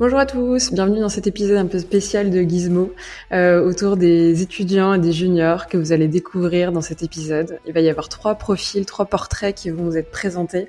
[0.00, 2.92] Bonjour à tous, bienvenue dans cet épisode un peu spécial de Gizmo
[3.30, 7.60] euh, autour des étudiants et des juniors que vous allez découvrir dans cet épisode.
[7.64, 10.66] Il va y avoir trois profils, trois portraits qui vont vous être présentés.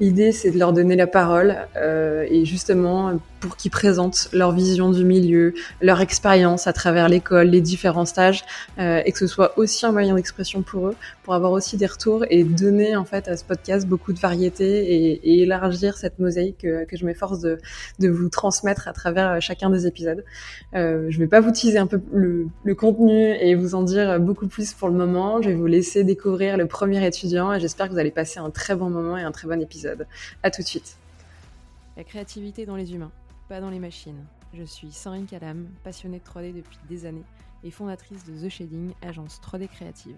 [0.00, 4.90] L'idée c'est de leur donner la parole euh, et justement pour qu'ils présentent leur vision
[4.90, 8.44] du milieu, leur expérience à travers l'école, les différents stages,
[8.78, 11.86] euh, et que ce soit aussi un moyen d'expression pour eux, pour avoir aussi des
[11.86, 16.18] retours et donner en fait à ce podcast beaucoup de variété et, et élargir cette
[16.18, 17.58] mosaïque que, que je m'efforce de,
[17.98, 20.24] de, vous transmettre à travers chacun des épisodes.
[20.74, 24.18] Euh, je vais pas vous teaser un peu le, le, contenu et vous en dire
[24.20, 25.40] beaucoup plus pour le moment.
[25.42, 28.50] Je vais vous laisser découvrir le premier étudiant et j'espère que vous allez passer un
[28.50, 29.87] très bon moment et un très bon épisode.
[30.42, 30.96] À tout de suite.
[31.96, 33.12] La créativité dans les humains
[33.48, 34.26] pas dans les machines.
[34.52, 37.24] Je suis Sandrine Calam, passionnée de 3D depuis des années
[37.64, 40.16] et fondatrice de The Shading, agence 3D créative.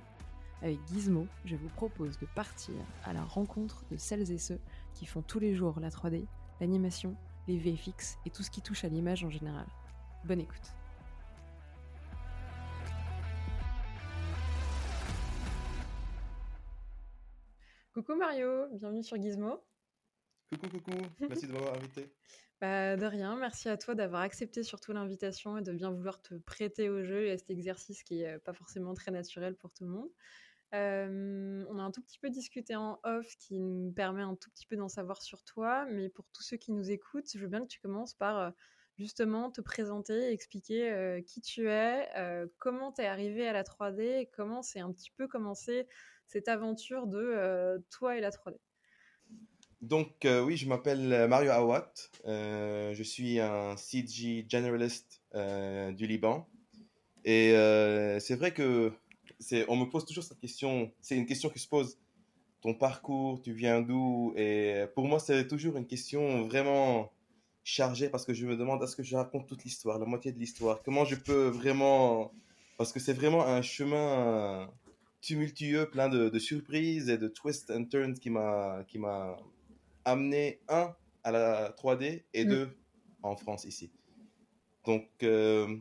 [0.63, 4.61] Avec Gizmo, je vous propose de partir à la rencontre de celles et ceux
[4.95, 6.27] qui font tous les jours la 3D,
[6.61, 7.15] l'animation,
[7.49, 9.67] les VFX et tout ce qui touche à l'image en général.
[10.25, 10.75] Bonne écoute.
[17.93, 19.61] Coucou Mario, bienvenue sur Gizmo.
[20.49, 22.09] Coucou, coucou, merci de m'avoir invité.
[22.61, 26.35] Bah, de rien, merci à toi d'avoir accepté surtout l'invitation et de bien vouloir te
[26.35, 29.85] prêter au jeu et à cet exercice qui est pas forcément très naturel pour tout
[29.85, 30.11] le monde.
[30.73, 34.67] on a un tout petit peu discuté en off, qui nous permet un tout petit
[34.67, 37.63] peu d'en savoir sur toi, mais pour tous ceux qui nous écoutent, je veux bien
[37.63, 38.53] que tu commences par
[38.99, 42.11] justement te présenter, expliquer qui tu es,
[42.59, 45.89] comment tu es arrivé à la 3D et comment c'est un petit peu commencé
[46.31, 48.57] cette aventure de toi et la 3D.
[49.81, 51.93] Donc, euh, oui, je m'appelle euh, Mario Awat.
[52.27, 56.47] Euh, je suis un CG generalist du Liban.
[57.25, 57.53] Et
[58.21, 58.93] c'est vrai que
[59.69, 60.93] on me pose toujours cette question.
[61.01, 61.99] C'est une question qui se pose.
[62.63, 64.35] Ton parcours, tu viens d'où?
[64.37, 67.11] Et pour moi, c'est toujours une question vraiment
[67.65, 70.39] chargée parce que je me demande est-ce que je raconte toute l'histoire, la moitié de
[70.39, 70.83] l'histoire?
[70.83, 72.33] Comment je peux vraiment.
[72.77, 74.71] Parce que c'est vraiment un chemin
[75.21, 79.37] tumultueux, plein de, de surprises et de twists and turns qui m'a, qui m'a
[80.05, 80.95] amené un
[81.25, 82.49] à la 3D et mm.
[82.49, 82.69] deux
[83.23, 83.91] en France ici.
[84.87, 85.77] Donc, euh,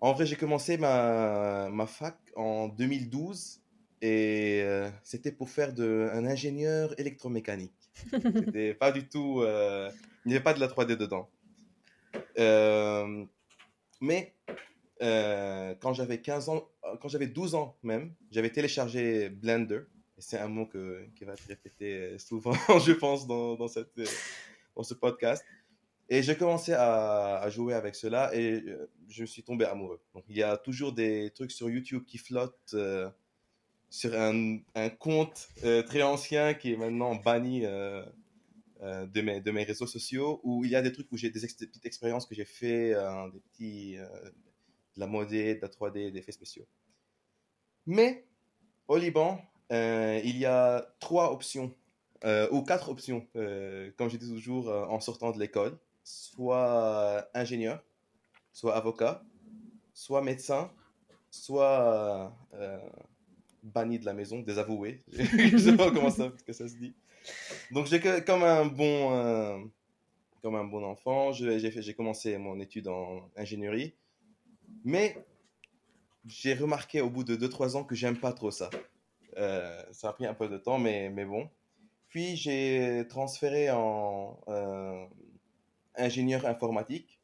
[0.00, 3.60] en vrai, j'ai commencé ma, ma, fac en 2012
[4.02, 7.72] et euh, c'était pour faire de, un ingénieur électromécanique.
[8.10, 9.42] C'était pas du tout.
[9.42, 9.90] Euh,
[10.24, 11.28] il n'y avait pas de la 3D dedans.
[14.00, 14.34] mais
[15.00, 16.68] quand j'avais 15 ans,
[17.00, 19.80] quand j'avais 12 ans même, j'avais téléchargé Blender
[20.20, 22.52] c'est un mot que, qui va être répété euh, souvent,
[22.86, 24.06] je pense, dans, dans, cette, euh,
[24.76, 25.44] dans ce podcast.
[26.08, 30.00] Et j'ai commencé à, jouer avec cela et euh, je me suis tombé amoureux.
[30.14, 32.76] Donc, il y a toujours des trucs sur YouTube qui flottent
[33.90, 35.48] sur un, un compte
[35.86, 40.76] très ancien qui est maintenant banni de, mes, de mes réseaux sociaux où il y
[40.76, 42.92] a des trucs où j'ai des, petites expériences que j'ai fait,
[43.32, 43.96] des petits,
[45.00, 46.66] la modée, la 3D, des effets spéciaux.
[47.86, 48.24] Mais
[48.86, 49.40] au Liban,
[49.72, 51.74] euh, il y a trois options,
[52.24, 55.78] euh, ou quatre options, euh, comme je dis toujours en sortant de l'école.
[56.04, 57.82] Soit ingénieur,
[58.52, 59.22] soit avocat,
[59.94, 60.70] soit médecin,
[61.30, 62.32] soit
[63.62, 65.02] banni de la maison, désavoué.
[65.12, 66.94] je ne sais pas comment ça, que ça se dit.
[67.70, 69.70] Donc j'ai comme un bon,
[70.42, 73.94] comme un bon enfant, j'ai commencé mon étude en ingénierie,
[74.84, 75.16] mais
[76.26, 78.70] j'ai remarqué au bout de 2-3 ans que j'aime pas trop ça.
[79.36, 81.48] Euh, ça a pris un peu de temps, mais, mais bon.
[82.08, 85.06] Puis j'ai transféré en euh,
[85.94, 87.20] ingénieur informatique.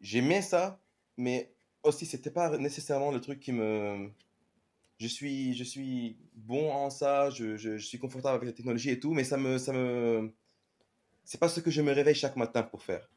[0.00, 0.80] J'aimais ça,
[1.16, 1.52] mais
[1.82, 4.10] aussi c'était pas nécessairement le truc qui me.
[4.98, 9.00] Je suis, je suis bon en ça, je, je, suis confortable avec la technologie et
[9.00, 10.32] tout, mais ça me, ça me,
[11.24, 13.10] c'est pas ce que je me réveille chaque matin pour faire.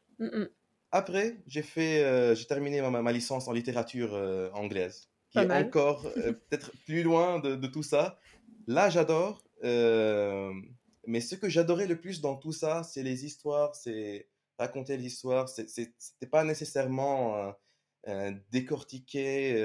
[0.90, 4.14] Après, j'ai fait, euh, j'ai terminé ma, ma, licence en littérature
[4.54, 8.18] anglaise qui est encore euh, peut-être plus loin de, de, tout ça.
[8.66, 9.42] Là, j'adore.
[9.64, 10.52] Euh,
[11.06, 15.48] mais ce que j'adorais le plus dans tout ça, c'est les histoires, c'est raconter l'histoire.
[15.48, 17.54] C'était pas nécessairement
[18.08, 19.62] euh, décortiquer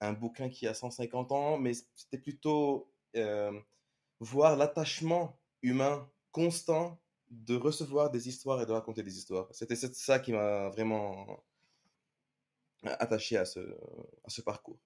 [0.00, 2.90] un bouquin qui a 150 ans, mais c'était plutôt
[4.20, 6.98] voir l'attachement humain constant
[7.30, 9.48] de recevoir des histoires et de raconter des histoires.
[9.52, 11.44] C'était ça qui m'a vraiment
[12.82, 13.60] attaché à ce,
[14.44, 14.78] parcours.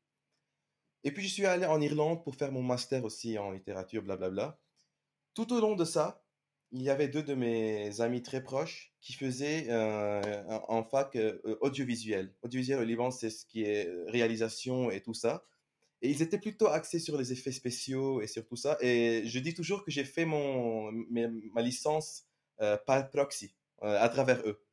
[1.05, 4.58] Et puis je suis allé en Irlande pour faire mon master aussi en littérature, blablabla.
[5.35, 6.23] Tout au long de ça,
[6.73, 11.38] il y avait deux de mes amis très proches qui faisaient euh, en fac euh,
[11.61, 12.35] audiovisuel.
[12.43, 15.44] Audiovisuel au Liban, c'est ce qui est réalisation et tout ça.
[16.02, 18.76] Et ils étaient plutôt axés sur les effets spéciaux et sur tout ça.
[18.81, 22.26] Et je dis toujours que j'ai fait mon, ma licence
[22.61, 24.65] euh, par proxy, à travers eux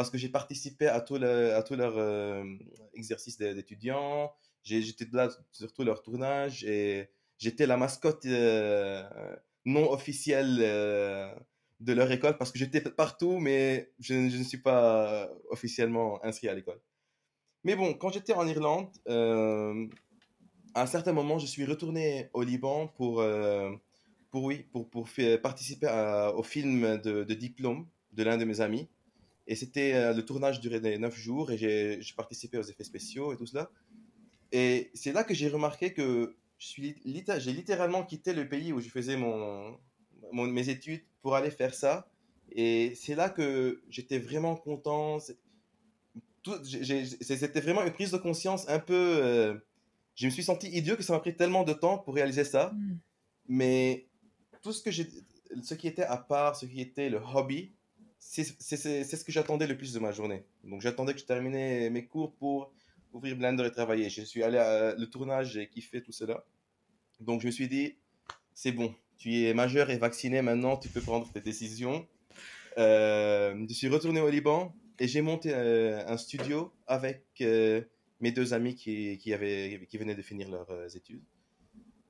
[0.00, 2.42] parce que j'ai participé à tous leurs euh,
[2.94, 4.32] exercices d'étudiants.
[4.62, 9.06] J'étais là sur tous leurs tournages et j'étais la mascotte euh,
[9.66, 11.30] non officielle euh,
[11.80, 16.54] de leur école parce que j'étais partout, mais je, ne suis pas officiellement inscrit à
[16.54, 16.80] l'école.
[17.64, 22.88] Mais bon, quand j'étais en Irlande, à un certain moment, je suis retourné au Liban
[22.88, 23.22] pour,
[24.30, 25.08] pour, oui, pour, pour
[25.42, 25.88] participer
[26.34, 28.88] au film de, de diplôme de l'un de mes amis.
[29.46, 33.36] Et c'était euh, le tournage durait 9 jours et j'ai participé aux effets spéciaux et
[33.36, 33.70] tout cela.
[34.52, 39.16] Et c'est là que j'ai remarqué que j'ai littéralement quitté le pays où je faisais
[39.16, 39.76] mon,
[40.32, 42.08] mes études pour aller faire ça.
[42.52, 45.18] Et c'est là que j'étais vraiment content.
[46.40, 48.94] C'était vraiment une prise de conscience un peu.
[48.94, 49.54] Euh,
[50.14, 52.72] je me suis senti idiot que ça m'a pris tellement de temps pour réaliser ça.
[52.72, 52.98] Mm.
[53.48, 54.06] Mais
[54.62, 55.08] tout ce que j'ai,
[55.62, 57.72] ce qui était à part, ce qui était le hobby,
[58.18, 60.44] c'est ce que j'attendais le plus de ma journée.
[60.64, 62.72] Donc j'attendais que je terminais mes cours pour
[63.12, 64.10] ouvrir Blender et travailler.
[64.10, 66.44] Je suis allé à le tournage, j'ai kiffé tout cela.
[67.20, 67.96] Donc je me suis dit,
[68.54, 72.06] c'est bon, tu es majeur et vacciné maintenant, tu peux prendre tes décisions.
[72.78, 77.82] Euh, je suis retourné au Liban et j'ai monté euh, un studio avec euh,
[78.20, 81.22] mes deux amis qui, qui, avaient, qui venaient de finir leurs études.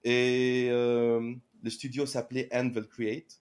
[0.05, 0.71] Et
[1.63, 3.41] le studio s'appelait Anvil Create.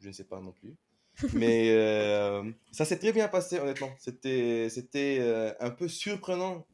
[0.00, 0.76] Je ne sais pas non plus.
[1.34, 3.94] Mais euh, ça s'est très bien passé, honnêtement.
[3.98, 6.66] C'était, euh, un peu surprenant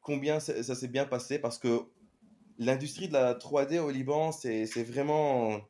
[0.00, 1.80] combien ça, s'est bien passé parce que
[2.58, 5.60] l'industrie de la 3D au Liban, c'est, vraiment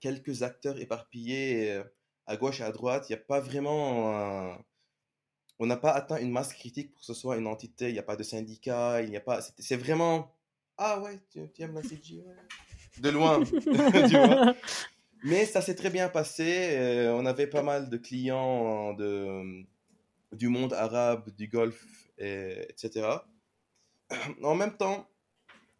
[0.00, 1.84] quelques acteurs éparpillés euh,
[2.26, 3.06] à gauche et à droite.
[3.08, 4.56] Il n'y a pas vraiment.
[5.58, 7.88] On n'a pas atteint une masse critique pour que ce soit une entité.
[7.88, 9.00] Il n'y a pas de syndicat.
[9.24, 9.40] Pas.
[9.58, 10.34] C'est, vraiment.
[10.84, 12.24] Ah ouais, tu, aimes la CG
[12.98, 13.42] De loin.
[13.44, 14.54] tu vois
[15.24, 16.70] mais ça s'est très bien passé.
[16.72, 19.62] Euh, on avait pas mal de clients de,
[20.32, 21.86] du monde arabe, du Golfe,
[22.18, 23.08] etc.
[24.42, 25.08] En même temps,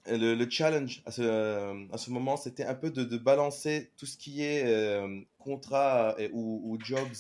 [0.07, 4.17] le, challenge à ce, à ce moment, c'était un peu de, de, balancer tout ce
[4.17, 7.13] qui est euh, contrat ou, jobs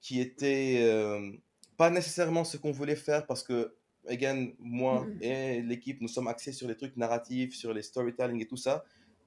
[0.00, 1.32] qui étaient euh,
[1.76, 3.74] pas nécessairement ce qu'on voulait faire parce que,
[4.08, 5.22] again, moi mm.
[5.22, 8.84] et l'équipe, nous sommes axés sur les trucs narratifs, sur les storytelling et tout ça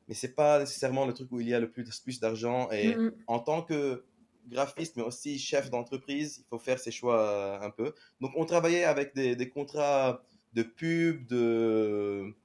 [0.07, 2.69] mais c'est pas nécessairement le truc où il y a le plus, plus d'argent.
[2.71, 2.95] Et
[3.27, 4.03] en tant que
[4.47, 7.93] graphiste, mais aussi chef d'entreprise, il faut faire ses choix euh, un peu.
[8.21, 10.21] Donc, on travaillait avec des, des contrats
[10.53, 12.35] de pub, de,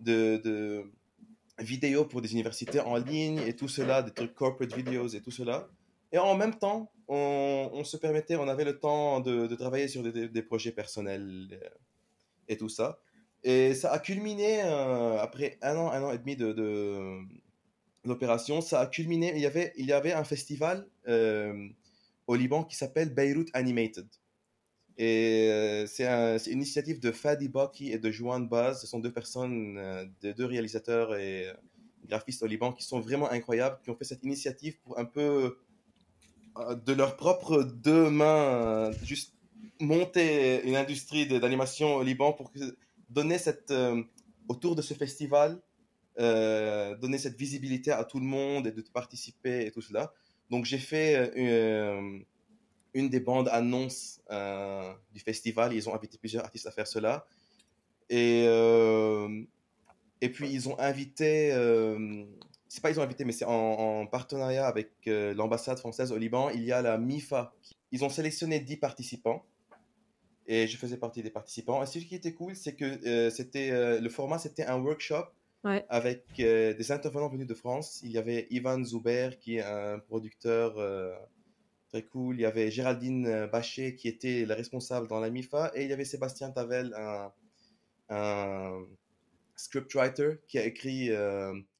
[0.00, 0.90] de, de
[1.58, 5.30] vidéos pour des universités en ligne et tout cela, des trucs corporate videos et tout
[5.30, 5.68] cela.
[6.12, 10.42] Et en même temps, on, se permettait, on avait le temps de, travailler sur des,
[10.42, 11.68] projets personnels euh,
[12.48, 13.00] et tout ça.
[13.44, 17.18] Et ça a culminé euh, après un an, un an et demi de,
[18.04, 18.60] l'opération.
[18.60, 19.32] Ça a culminé.
[19.34, 21.68] Il y avait, il y avait un festival euh,
[22.26, 24.06] au Liban qui s'appelle Beirut Animated.
[24.98, 28.82] Et c'est une initiative de Fadi Baki et de Joan Baz.
[28.82, 29.80] Ce sont deux personnes,
[30.20, 31.46] deux réalisateurs et
[32.06, 35.56] graphistes au Liban qui sont vraiment incroyables, qui ont fait cette initiative pour un peu
[36.86, 39.34] de leurs propres deux mains, juste
[39.80, 42.52] monter une industrie d'animation au Liban pour
[43.10, 44.02] donner cette, euh,
[44.48, 45.60] autour de ce festival,
[46.18, 50.12] euh, donner cette visibilité à tout le monde et de participer et tout cela.
[50.50, 52.18] Donc j'ai fait euh,
[52.94, 54.20] une des bandes annonces
[55.12, 55.72] du festival.
[55.72, 57.26] Ils ont invité plusieurs artistes à faire cela.
[58.10, 58.44] Et,
[60.20, 61.52] et puis ils ont invité,
[62.72, 66.48] c'est pas ils ont invité, mais c'est en, partenariat avec l'ambassade française au Liban.
[66.48, 67.52] Il y a la MIFA.
[67.90, 69.44] Ils ont sélectionné 10 participants
[70.46, 71.82] et je faisais partie des participants.
[71.82, 75.26] Et ce qui était cool, c'est que euh, c'était euh, le format, c'était un workshop
[75.90, 78.00] avec euh, des intervenants venus de France.
[78.02, 80.74] Il y avait Ivan Zuber, qui est un producteur
[81.90, 82.36] très cool.
[82.36, 85.72] Il y avait Géraldine Bachet, qui était la responsable dans la MIFA.
[85.74, 87.32] Et il y avait Sébastien Tavel, un,
[88.08, 88.86] un
[89.62, 91.10] scriptwriter, qui a écrit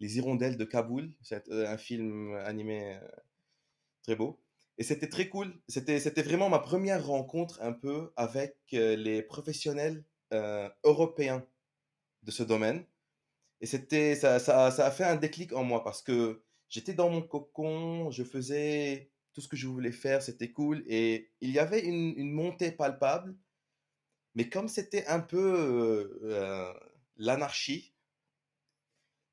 [0.00, 1.12] Les Hirondelles de Kaboul.
[1.22, 2.98] C'est un film animé
[4.02, 4.42] très beau.
[4.78, 5.54] Et c'était très cool.
[5.68, 11.46] C'était, vraiment ma première rencontre un peu avec euh, les professionnels euh, européens
[12.22, 12.84] de ce domaine.
[13.60, 18.10] Et ça, ça, a fait un déclic en moi parce que j'étais dans mon cocon,
[18.10, 20.82] je faisais tout ce que je voulais faire, c'était cool.
[20.88, 23.36] Et il y avait une, montée palpable.
[24.34, 26.72] Mais comme c'était un peu euh,
[27.16, 27.94] l'anarchie,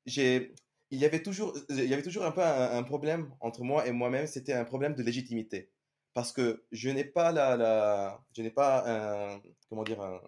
[0.06, 0.52] il
[0.90, 4.26] y avait toujours, il y avait toujours un peu un, problème entre moi et moi-même,
[4.26, 5.70] c'était un problème de légitimité.
[6.12, 10.20] Parce que je n'ai pas la, je n'ai pas comment dire,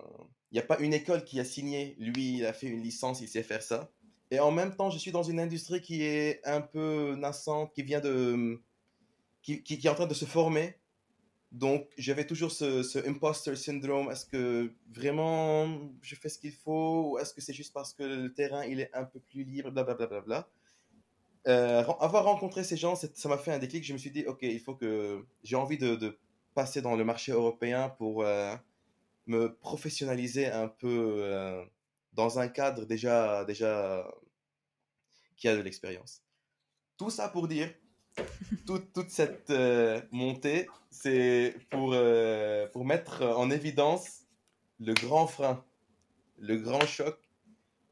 [0.52, 3.28] il a pas une école qui a signé, lui, il a fait une licence, il
[3.28, 3.90] sait faire ça.
[4.30, 7.82] Et en même temps, je suis dans une industrie qui est un peu naissante, qui
[7.82, 8.62] vient de,
[9.42, 10.78] qui, qui, est en train de se former.
[11.52, 14.10] Donc, j'avais toujours ce, ce imposter syndrome.
[14.10, 15.68] Est-ce que vraiment
[16.00, 18.80] je fais ce qu'il faut ou est-ce que c'est juste parce que le terrain il
[18.80, 20.06] est un peu plus libre, blablabla.
[20.06, 20.48] Bla, bla, bla,
[21.48, 23.84] euh, avoir rencontré ces gens, ça m'a fait un déclic.
[23.84, 26.18] Je me suis dit, ok, il faut que j'ai envie de, de,
[26.54, 28.54] passer dans le marché européen pour euh,
[29.26, 31.64] me professionnaliser un peu euh,
[32.12, 34.06] dans un cadre déjà, déjà
[35.36, 36.22] qui a de l'expérience.
[36.98, 37.72] Tout ça pour dire
[38.66, 44.22] toute, toute cette euh, montée, c'est pour, euh, pour mettre en évidence
[44.80, 45.64] le grand frein,
[46.38, 47.18] le grand choc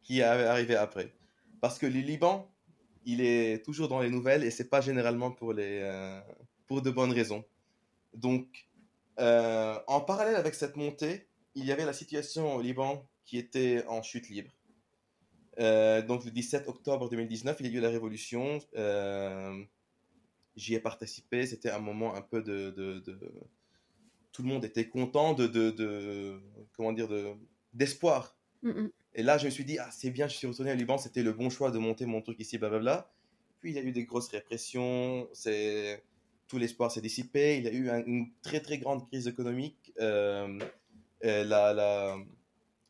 [0.02, 1.12] qui est arrivé après.
[1.60, 2.50] Parce que le Liban,
[3.04, 6.20] il est toujours dans les nouvelles et c'est pas généralement pour, les, euh,
[6.66, 7.44] pour de bonnes raisons.
[8.14, 8.66] Donc,
[9.18, 14.02] en parallèle avec cette montée, il y avait la situation au Liban qui était en
[14.02, 14.50] chute libre.
[15.58, 18.58] donc le 17 octobre 2019, il y a eu la révolution
[20.56, 21.46] j'y ai participé.
[21.46, 23.02] C'était un moment un peu de, de,
[24.32, 25.46] Tout le monde était content de.
[25.46, 26.40] de, de
[26.76, 27.34] comment dire de,
[27.72, 28.36] D'espoir.
[29.14, 31.22] Et là, je me suis dit, ah, c'est bien, je suis retourné au Liban, c'était
[31.22, 33.10] le bon choix de monter mon truc ici, blablabla.
[33.60, 36.02] Puis il y a eu des grosses répressions, c'est
[36.48, 39.92] tout l'espoir s'est dissipé, il y a eu une très très grande crise économique.
[40.00, 40.58] Euh,
[41.22, 42.16] la, la,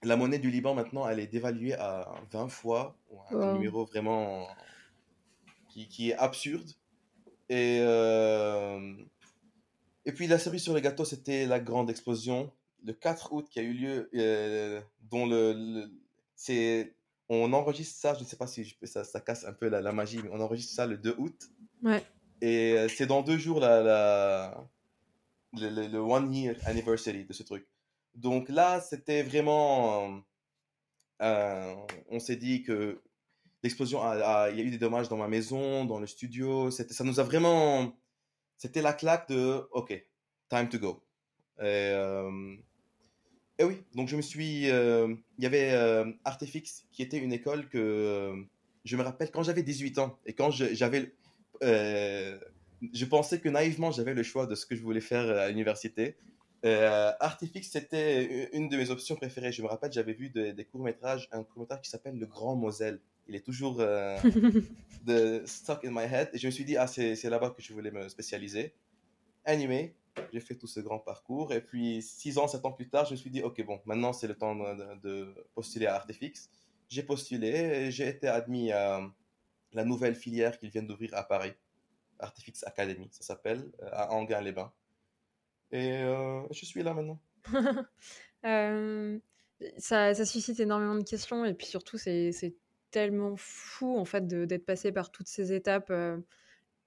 [0.02, 2.96] la, monnaie du Liban maintenant, elle est dévaluée à 20 fois,
[3.30, 4.46] un numéro vraiment
[5.68, 6.70] qui, qui est absurde.
[7.50, 8.94] Et, euh,
[10.04, 12.52] et puis la série sur le gâteau, c'était la grande explosion.
[12.84, 14.80] Le 4 août qui a eu lieu, euh,
[15.10, 15.90] dont le,
[16.36, 16.94] c'est,
[17.28, 19.92] on enregistre ça, je ne sais pas si ça, ça, casse un peu la, la,
[19.92, 21.50] magie, mais on enregistre ça le 2 août.
[21.82, 22.02] Ouais.
[22.40, 24.68] Et euh, c'est dans deux jours la, la
[25.54, 27.66] le, le, one year anniversary de ce truc.
[28.14, 30.22] Donc là, c'était vraiment.
[31.20, 33.02] on s'est dit que
[33.62, 34.00] l'explosion,
[34.50, 36.70] il y a eu des dommages dans ma maison, dans le studio.
[36.70, 37.96] Ça nous a vraiment.
[38.56, 39.94] C'était la claque de OK,
[40.48, 41.02] time to go.
[41.60, 42.30] Et, euh,
[43.60, 44.70] oui, donc je me suis.
[44.70, 48.34] Euh, il y avait euh, Artefix qui était une école que
[48.84, 51.12] je me rappelle quand j'avais 18 ans et quand j'avais.
[51.62, 56.16] je pensais que naïvement j'avais le choix de ce que je voulais faire à l'université.
[56.62, 59.52] Artifix, c'était une de mes options préférées.
[59.52, 63.36] Je me rappelle, j'avais vu des courts-métrages, un court-métrage qui s'appelle Le Grand Moselle il
[63.36, 64.18] est toujours euh,
[65.06, 66.30] de stuck in my head.
[66.32, 68.74] Et je me suis dit, ah, c'est là-bas que je voulais me spécialiser.
[69.44, 69.94] Anyway,
[70.32, 71.52] j'ai fait tout ce grand parcours.
[71.52, 74.12] Et puis, six ans, sept ans plus tard, je me suis dit, ok, bon, maintenant
[74.12, 76.50] c'est le temps de, postuler à Artefix.
[76.88, 79.00] J'ai postulé et j'ai été admis à
[79.72, 81.52] la nouvelle filière qu'ils viennent d'ouvrir à Paris.
[82.18, 84.72] Artefix Academy, ça s'appelle, euh, à Anguin-les-Bains.
[85.70, 87.20] Et euh, je suis là maintenant.
[89.78, 92.32] ça, ça, suscite énormément de questions et puis surtout, c'est
[92.90, 95.92] tellement fou en fait d'être passé par toutes ces étapes.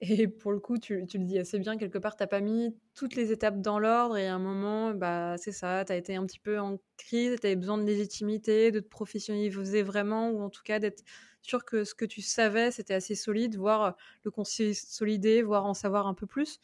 [0.00, 2.76] et pour le coup, tu, tu, le dis assez bien, quelque part, tu pas mis
[2.94, 6.16] toutes les étapes dans l'ordre et à un moment, bah, c'est ça, tu as été
[6.16, 10.42] un petit peu en crise, tu avais besoin de légitimité, de te professionnaliser vraiment, ou
[10.42, 11.04] en tout cas d'être
[11.42, 16.06] sûr que ce que tu savais, c'était assez solide, voire le consolider, voire en savoir
[16.06, 16.60] un peu plus.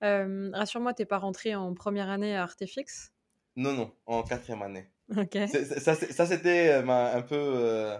[0.00, 3.12] Rassure-moi, t'es pas rentré en première année à Artefix?
[3.54, 4.86] Non, non, en quatrième année.
[5.16, 5.38] Ok.
[5.78, 7.92] Ça, ça c'était un peu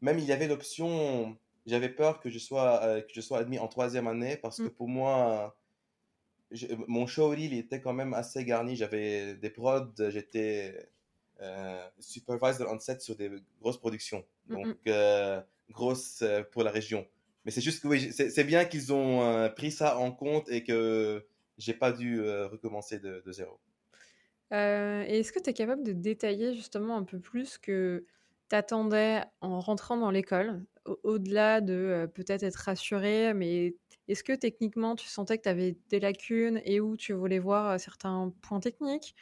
[0.00, 1.36] même il y avait l'option,
[1.66, 4.64] j'avais peur que je sois, euh, que je sois admis en troisième année parce que
[4.64, 4.70] mm.
[4.70, 5.56] pour moi,
[6.86, 8.76] mon showreel était quand même assez garni.
[8.76, 10.88] J'avais des prods, j'étais
[11.40, 17.06] euh, supervisor on set sur des grosses productions, donc euh, grosses pour la région.
[17.44, 21.24] Mais c'est juste que oui, c'est bien qu'ils ont pris ça en compte et que
[21.58, 23.60] j'ai pas dû recommencer de, de zéro.
[24.50, 28.04] et est-ce que tu es capable de détailler justement un peu plus que
[28.48, 30.64] t'attendais en rentrant dans l'école,
[31.02, 33.74] au-delà de peut-être être rassuré, mais
[34.08, 37.78] est-ce que techniquement tu sentais que tu avais des lacunes et où tu voulais voir
[37.80, 39.14] certains points techniques?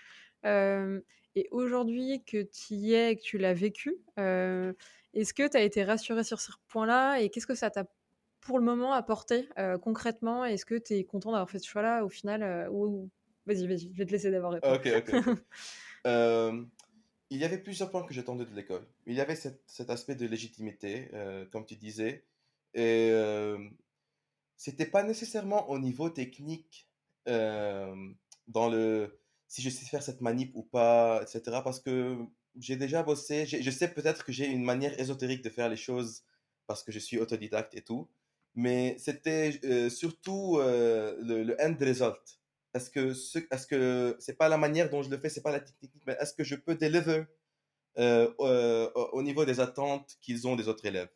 [0.45, 5.63] Et aujourd'hui que tu y es et que tu l'as vécu, est-ce que tu as
[5.63, 7.87] été rassuré sur ce point-là et qu'est-ce que ça t'a
[8.41, 9.49] pour le moment apporté
[9.83, 10.45] concrètement?
[10.45, 13.09] Est-ce que tu es content d'avoir fait ce choix-là au final ou...
[13.47, 14.75] Vas-y, vas-y, je vais te laisser d'abord répondre.
[14.75, 15.15] Ok, ok.
[17.31, 18.87] il y avait plusieurs points que j'attendais de l'école.
[19.07, 22.25] Il y avait cet aspect de légitimité, euh, comme tu disais,
[22.75, 23.59] et euh,
[24.57, 26.89] c'était pas nécessairement au niveau technique
[27.29, 27.95] euh,
[28.49, 31.61] dans le si je sais faire cette manip ou pas, etc.
[31.63, 32.19] Parce que
[32.59, 36.25] j'ai déjà bossé, je sais peut-être que j'ai une manière ésotérique de faire les choses
[36.67, 38.09] parce que je suis autodidacte et tout,
[38.55, 42.41] mais c'était euh, surtout le, le end result
[42.75, 45.53] est-ce que ce, est-ce que c'est pas la manière dont je le fais, c'est pas
[45.53, 47.25] la technique, mais est-ce que je peux deliver
[47.99, 51.11] euh, euh, au niveau des attentes qu'ils ont des autres élèves?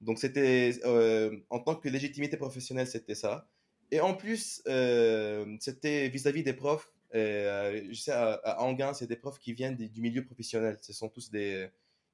[0.00, 3.48] Donc c'était euh, en tant que légitimité professionnelle, c'était ça.
[3.90, 4.62] Et en plus,
[5.58, 10.00] c'était vis-à-vis des profs, je sais, à, à Anguin, c'est des profs qui viennent du
[10.00, 10.78] milieu professionnel.
[10.80, 11.68] Ce sont tous des.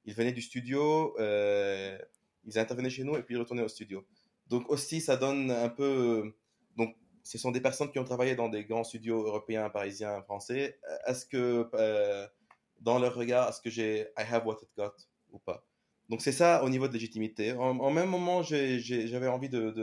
[0.05, 4.05] Ils venaient du studio, ils intervenaient chez nous et puis ils retournaient au studio.
[4.47, 6.33] Donc aussi, ça donne un peu.
[6.77, 6.95] Donc,
[7.27, 10.79] ce sont des personnes qui ont travaillé dans des grands studios européens, parisiens, français.
[11.05, 11.69] Est-ce que,
[12.79, 14.93] dans leur regard, est-ce que j'ai I have what it got
[15.31, 15.63] ou pas?
[16.09, 17.51] Donc, c'est ça au niveau de légitimité.
[17.51, 19.73] En, même moment, j'avais envie de,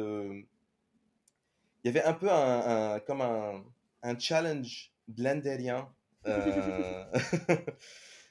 [1.85, 3.63] Il y avait un peu un, comme un,
[4.03, 5.93] un challenge blenderien.
[6.27, 7.05] Euh...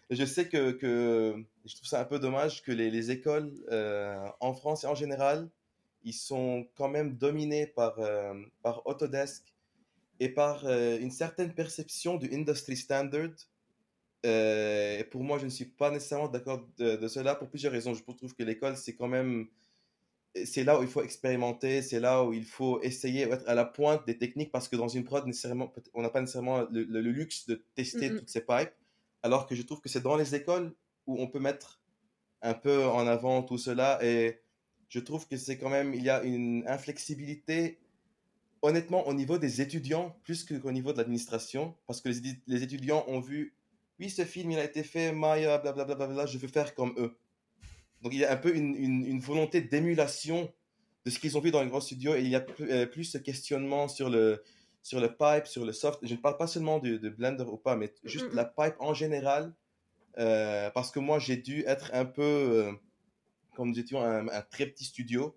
[0.10, 4.28] je sais que, que, je trouve ça un peu dommage que les, les écoles euh,
[4.40, 5.50] en France et en général
[6.04, 9.44] ils sont quand même dominés par, euh, par Autodesk
[10.20, 13.32] et par euh, une certaine perception du industry standard.
[14.26, 17.94] Euh, et pour moi, je ne suis pas nécessairement d'accord de, cela pour plusieurs raisons.
[17.94, 19.48] Je trouve que l'école, c'est quand même.
[20.46, 23.66] C'est là où il faut expérimenter, c'est là où il faut essayer d'être à la
[23.66, 27.02] pointe des techniques parce que dans une prod, nécessairement, on n'a pas nécessairement le, le,
[27.02, 28.74] luxe de tester toutes ces pipes.
[29.22, 30.74] Alors que je trouve que c'est dans les écoles
[31.06, 31.84] où on peut mettre
[32.42, 34.43] un peu en avant tout cela et
[34.90, 37.80] je trouve que c'est quand même, il y a une inflexibilité,
[38.62, 43.04] honnêtement, au niveau des étudiants, plus qu'au niveau de l'administration, parce que les, les, étudiants
[43.08, 43.54] ont vu,
[44.00, 47.16] oui, ce film, il a été fait, Maya, blablabla, je veux faire comme eux.
[48.02, 50.52] Donc il y a un peu une, une, volonté d'émulation
[51.06, 53.06] de ce qu'ils ont vu dans les grands studios, et il y a euh, plus,
[53.06, 54.44] ce questionnement sur le,
[54.82, 56.00] sur le pipe, sur le soft.
[56.04, 58.94] Je ne parle pas seulement de, de Blender ou pas, mais juste la pipe en
[58.94, 59.54] général,
[60.18, 62.22] euh, parce que moi, j'ai dû être un peu...
[62.22, 62.72] Euh,
[63.56, 65.36] comme nous étions un, très petit studio,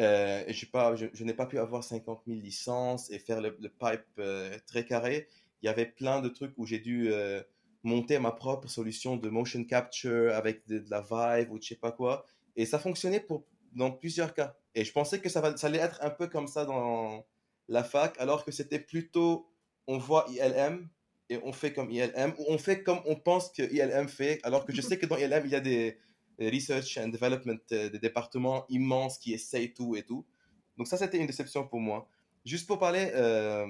[0.00, 4.56] euh, pas, je, n'ai pas pu avoir 50 000 licences et faire le, pipe euh,
[4.66, 5.28] très carré.
[5.62, 7.42] Il y avait plein de trucs où j'ai dû euh,
[7.82, 11.92] monter ma propre solution de motion capture avec de, la Vive ou je sais pas
[11.92, 12.26] quoi.
[12.54, 13.44] Et ça fonctionnait pour,
[13.74, 14.56] dans plusieurs cas.
[14.74, 17.26] Et je pensais que ça, va, ça allait être un peu comme ça dans
[17.68, 19.50] la fac, alors que c'était plutôt,
[19.86, 20.88] on voit ILM
[21.28, 24.64] et on fait comme ILM, ou on fait comme on pense que ILM fait, alors
[24.64, 25.98] que je sais que dans ILM, il y a des,
[26.40, 30.24] research and development, euh, des départements immenses qui essayent tout et tout.
[30.76, 32.08] Donc ça, c'était une déception pour moi.
[32.44, 33.66] Juste pour parler euh,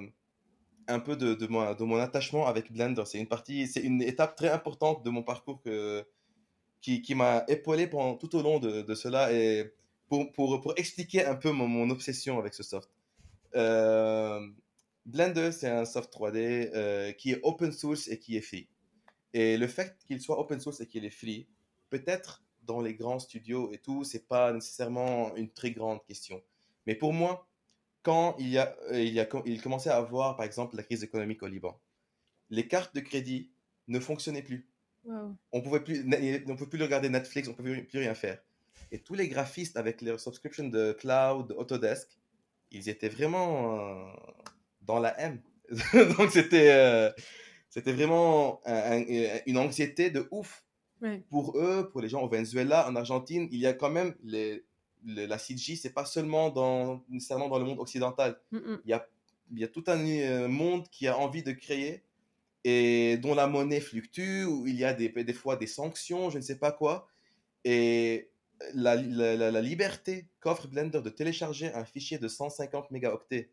[0.87, 5.03] un peu de, mon, attachement avec Blender, c'est une partie, c'est une étape très importante
[5.03, 6.05] de mon parcours que,
[6.81, 9.73] qui, m'a épaulé pendant, tout au long de, cela et
[10.07, 12.89] pour, expliquer un peu mon, mon, obsession avec ce soft.
[13.55, 14.39] Euh,
[15.05, 18.67] Blender, c'est un soft 3D qui est open source et qui est free.
[19.33, 21.47] Et le fait qu'il soit open source et qu'il est free,
[21.89, 26.39] peut-être dans les grands studios et tout, c'est pas nécessairement une très grande question.
[26.85, 27.47] Mais pour moi,
[28.03, 30.83] quand il, y a, euh, il, y a, il commençait à avoir, par exemple, la
[30.83, 31.79] crise économique au Liban,
[32.51, 33.49] les cartes de crédit
[33.87, 34.67] ne fonctionnaient plus.
[35.51, 36.05] On pouvait plus,
[36.47, 38.37] on pouvait plus regarder Netflix, on pouvait plus rien faire.
[38.91, 42.07] Et tous les graphistes avec les subscriptions de Cloud, de Autodesk,
[42.69, 44.11] ils étaient vraiment euh,
[44.81, 45.41] dans la M.
[46.17, 47.09] Donc c'était euh,
[47.69, 48.61] c'était vraiment
[49.47, 50.63] une anxiété de ouf
[51.29, 54.65] pour eux, pour les gens au Venezuela, en Argentine, il y a quand même les,
[55.05, 58.39] la CG, c'est pas seulement dans, nécessairement dans le monde occidental.
[58.51, 59.07] Il, y a,
[59.51, 62.03] il y a tout un euh, monde qui a envie de créer
[62.65, 66.37] et dont la monnaie fluctue, où il y a des, des fois des sanctions, je
[66.37, 67.07] ne sais pas quoi.
[67.63, 68.29] Et
[68.73, 73.51] la, la, la liberté qu'offre Blender de télécharger un fichier de 150 mégaoctets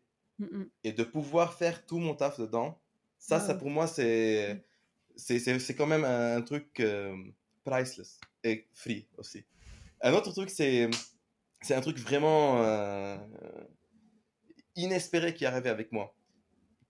[0.83, 2.79] et de pouvoir faire tout mon taf dedans,
[3.17, 4.63] ça, ça pour moi, c'est
[5.17, 7.15] c'est quand même un, truc euh,
[7.65, 9.43] priceless et free aussi.
[10.01, 10.89] Un autre truc, c'est
[11.69, 13.17] un truc vraiment euh,
[14.75, 16.15] inespéré qui est arrivé avec moi.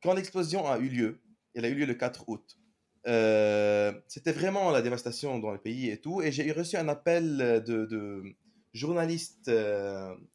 [0.04, 1.22] Quand l'explosion a eu lieu,
[1.56, 2.58] elle a eu lieu le 4 août,
[3.08, 7.64] euh, c'était vraiment la dévastation dans le pays et tout, et j'ai reçu un appel
[7.66, 8.36] de, de
[8.74, 9.50] journalistes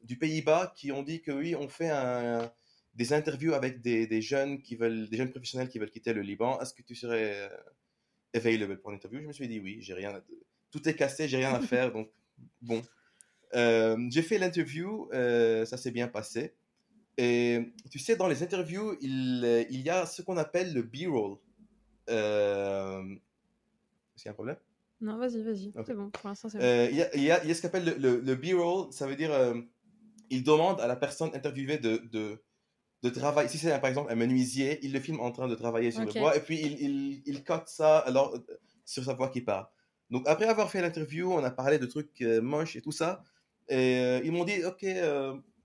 [0.02, 1.92] du Pays-Bas qui ont dit que oui, on fait
[2.94, 6.22] des interviews avec des, des, jeunes qui veulent, des jeunes professionnels qui veulent quitter le
[6.22, 6.58] Liban.
[6.60, 7.48] Est-ce que tu serais
[8.34, 9.20] available pour l'interview.
[9.20, 10.20] Je me suis dit oui, j'ai rien, à...
[10.70, 12.08] tout est cassé, j'ai rien à faire, donc
[12.60, 12.82] bon.
[13.54, 16.54] Euh, j'ai fait l'interview, euh, ça s'est bien passé.
[17.18, 21.36] Et tu sais, dans les interviews, il, il y a ce qu'on appelle le B-roll.
[22.08, 23.02] Euh...
[24.14, 24.56] Est-ce qu'il y a un problème?
[25.02, 26.64] Non, vas-y, vas-y, c'est bon, pour l'instant c'est bon.
[26.64, 28.34] Euh, il, y a, il, y a, il y a ce qu'on appelle le, le,
[28.36, 29.32] B-roll, ça veut dire,
[30.30, 32.40] il demande à la personne interviewée de, de
[33.02, 33.48] de travail.
[33.48, 36.12] Si c'est par exemple un menuisier, il le filme en train de travailler sur le
[36.12, 39.72] bois et puis il, il, il cote ça alors, euh, sur sa voix qui part.
[40.10, 43.24] Donc après avoir fait l'interview, on a parlé de trucs euh, moches et tout ça.
[43.68, 44.84] Et euh, ils m'ont dit, ok,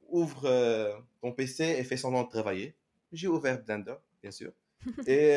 [0.10, 2.76] ouvre ton PC et fais semblant de travailler.
[3.12, 4.52] J'ai ouvert Blender, bien sûr.
[5.08, 5.34] et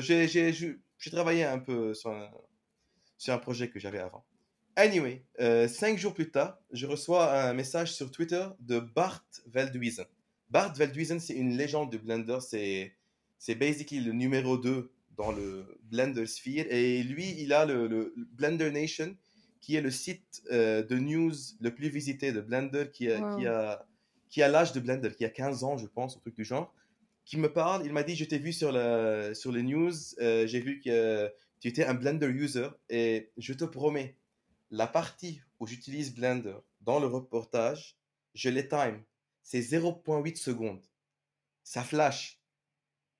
[0.00, 2.30] j'ai travaillé un peu sur un,
[3.18, 4.24] sur un projet que j'avais avant.
[4.76, 5.24] Anyway,
[5.68, 10.06] cinq jours plus tard, je reçois un message sur Twitter de Bart Veldhuizen.
[10.52, 12.38] Bart Veldhuizen, c'est une légende de Blender.
[12.40, 12.92] C'est,
[13.38, 16.66] C'est basically le numéro 2 dans le Blender Sphere.
[16.68, 19.16] Et lui, il a le, Blender Nation,
[19.62, 23.46] qui est le site euh, de news le plus visité de Blender, qui a, qui
[23.46, 23.86] a,
[24.28, 26.70] qui a l'âge de Blender, qui a 15 ans, je pense, un truc du genre,
[27.24, 27.86] qui me parle.
[27.86, 31.32] Il m'a dit, je t'ai vu sur, la, sur les news, euh, j'ai vu que
[31.60, 34.16] tu étais un Blender user, et je te promets,
[34.70, 37.96] la partie où j'utilise Blender dans le reportage,
[38.34, 39.02] je les time.
[39.42, 40.84] C'est 0.8 secondes.
[41.64, 42.40] Ça flash.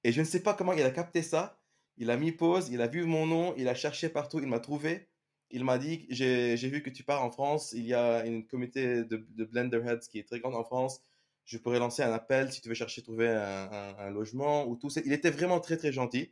[0.05, 1.61] Et je ne sais pas comment il a capté ça.
[1.97, 4.61] Il a mis pause, il a vu mon nom, il a cherché partout, il m'a
[4.61, 5.09] trouvé.
[5.51, 9.05] Il m'a dit, j'ai vu que tu pars en France, il y a une communauté
[9.05, 11.03] de, de Blenderheads qui est très grande en France.
[11.45, 14.89] Je pourrais lancer un appel si tu veux chercher trouver un, logement ou tout.
[15.05, 16.31] Il était vraiment très très gentil.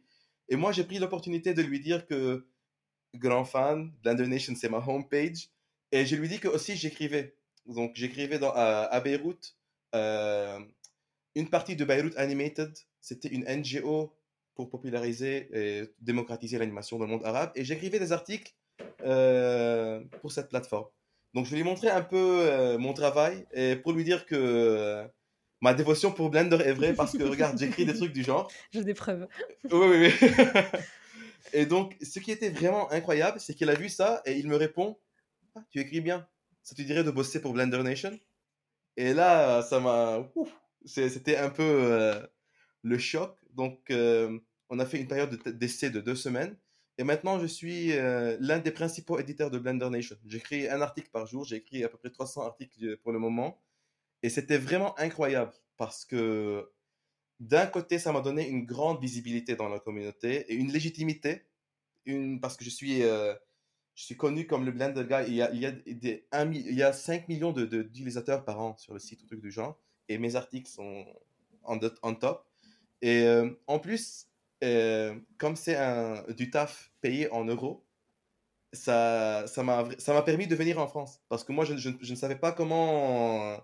[0.48, 2.46] Et moi, j'ai pris l'opportunité de lui dire que
[3.14, 5.50] grand fan, Blender Nation, c'est ma homepage.
[5.92, 7.36] Et je lui dis que aussi j'écrivais.
[7.66, 9.56] Donc j'écrivais à, à, Beyrouth.
[9.94, 10.58] Euh,
[11.34, 14.14] une partie de Beyrouth Animated, c'était une NGO
[14.54, 17.52] pour populariser et démocratiser l'animation dans le monde arabe.
[17.54, 18.52] Et j'écrivais des articles
[19.04, 20.86] euh, pour cette plateforme.
[21.34, 25.06] Donc je lui montrais un peu euh, mon travail et pour lui dire que euh,
[25.60, 28.50] ma dévotion pour Blender est vraie parce que regarde, j'écris des trucs du genre.
[28.72, 29.28] J'ai des preuves.
[29.70, 30.28] Oui, oui, oui.
[31.52, 34.56] et donc ce qui était vraiment incroyable, c'est qu'il a vu ça et il me
[34.56, 34.98] répond
[35.54, 36.26] ah, Tu écris bien.
[36.62, 38.18] Ça te dirait de bosser pour Blender Nation?
[38.96, 40.28] Et là, ça m'a.
[40.84, 42.20] C'était un peu
[42.82, 43.36] le choc.
[43.54, 43.90] Donc
[44.70, 46.56] on a fait une période d'essai de deux semaines.
[46.96, 50.16] Et maintenant, je suis euh, l'un des principaux éditeurs de Blender Nation.
[50.26, 51.44] J'écris un article par jour.
[51.44, 53.60] J'ai écrit à peu près 300 articles pour le moment.
[54.22, 56.70] Et c'était vraiment incroyable parce que
[57.40, 61.46] d'un côté, ça m'a donné une grande visibilité dans la communauté et une légitimité.
[62.04, 63.34] Une, parce que je suis, euh,
[64.00, 65.24] je suis connu comme le Blender Guy.
[65.28, 68.58] Il y a, il y a, des, il y a 5 millions d'utilisateurs de, par
[68.58, 69.78] an sur le site, ou truc du genre.
[70.08, 71.04] Et mes articles sont
[71.64, 72.46] en, en top.
[73.02, 74.26] Et euh, en plus,
[74.64, 75.76] euh, comme c'est
[76.34, 77.84] du taf payé en euros,
[78.72, 81.20] ça ça m'a permis de venir en France.
[81.28, 83.62] Parce que moi, je, je, ne savais pas comment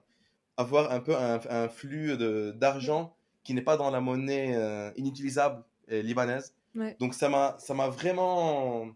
[0.58, 2.14] avoir un peu un, flux
[2.52, 6.54] d'argent qui n'est pas dans la monnaie euh, inutilisable libanaise.
[7.00, 8.94] Donc ça m'a vraiment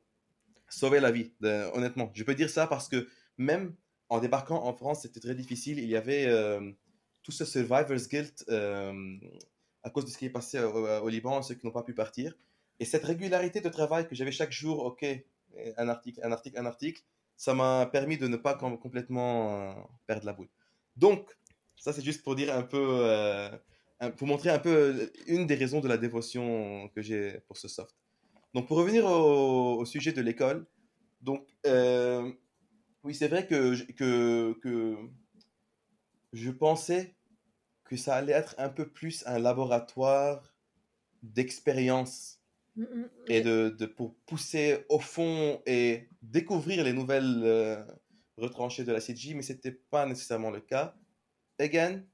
[0.70, 1.32] sauvé la vie,
[1.74, 2.10] honnêtement.
[2.14, 3.74] Je peux dire ça parce que même
[4.08, 5.78] en débarquant en France, c'était très difficile.
[5.78, 6.26] Il y avait
[7.22, 8.44] tout ce survivor's guilt
[9.82, 12.34] à cause de ce qui est passé au, Liban, ceux qui n'ont pas pu partir.
[12.78, 15.04] Et cette régularité de travail que j'avais chaque jour, ok,
[15.76, 17.02] un article, un article, un article,
[17.40, 19.72] ça m'a permis de ne pas complètement euh,
[20.06, 20.50] perdre la boule.
[20.96, 21.26] Donc,
[21.74, 23.48] ça c'est juste pour dire un peu, euh,
[24.18, 27.66] pour montrer un peu euh, une des raisons de la dévotion que j'ai pour ce
[27.66, 27.94] soft.
[28.54, 30.66] Donc, pour revenir au, sujet de l'école,
[31.20, 31.46] donc,
[33.04, 34.96] oui, c'est vrai que, que, que
[36.32, 37.16] je pensais
[37.84, 40.54] que ça allait être un peu plus un laboratoire
[41.22, 42.38] d'expérience
[42.76, 47.84] mm, mm, et de, de, pour pousser au fond et découvrir les nouvelles euh,
[48.36, 50.94] retranchées de la CG, mais c'était pas nécessairement le cas.
[51.58, 52.04] Again,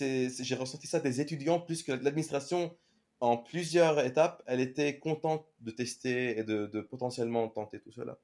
[0.00, 2.76] euh, j'ai ressenti ça des étudiants plus que l'administration
[3.20, 8.18] en plusieurs étapes, elle était contente de tester et de, de potentiellement tenter tout cela.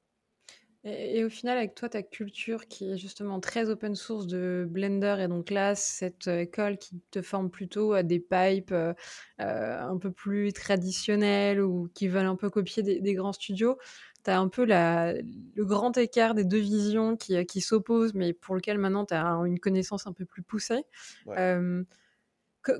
[0.89, 5.17] Et, au final, avec toi, ta culture qui est justement très open source de Blender
[5.19, 8.93] et donc là, cette euh, école qui te forme plutôt à des pipes euh,
[9.41, 13.77] euh, un peu plus traditionnelles ou qui veulent un peu copier des, grands studios,
[14.23, 18.31] tu as un peu la, le grand écart des deux visions qui, qui s'opposent, mais
[18.31, 20.83] pour lequel maintenant tu as une connaissance un peu plus poussée.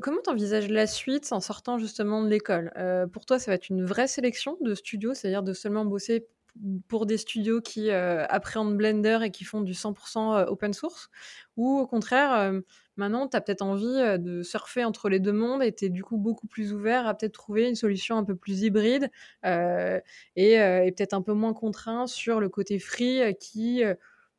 [0.02, 2.71] Comment tu envisages la suite en sortant justement de l'école?
[3.12, 6.28] Pour toi, ça va être une vraie sélection de studios, c'est-à-dire de seulement bosser
[6.88, 11.10] pour des studios qui euh, appréhendent Blender et qui font du 100% euh, open source?
[11.56, 12.62] Ou au contraire, euh,
[12.95, 16.04] maintenant, tu as peut-être envie de surfer entre les deux mondes et tu es du
[16.04, 19.10] coup beaucoup plus ouvert à peut-être trouver une solution un peu plus hybride
[19.43, 20.58] et,
[20.95, 23.84] peut-être un peu moins contraint sur le côté free qui...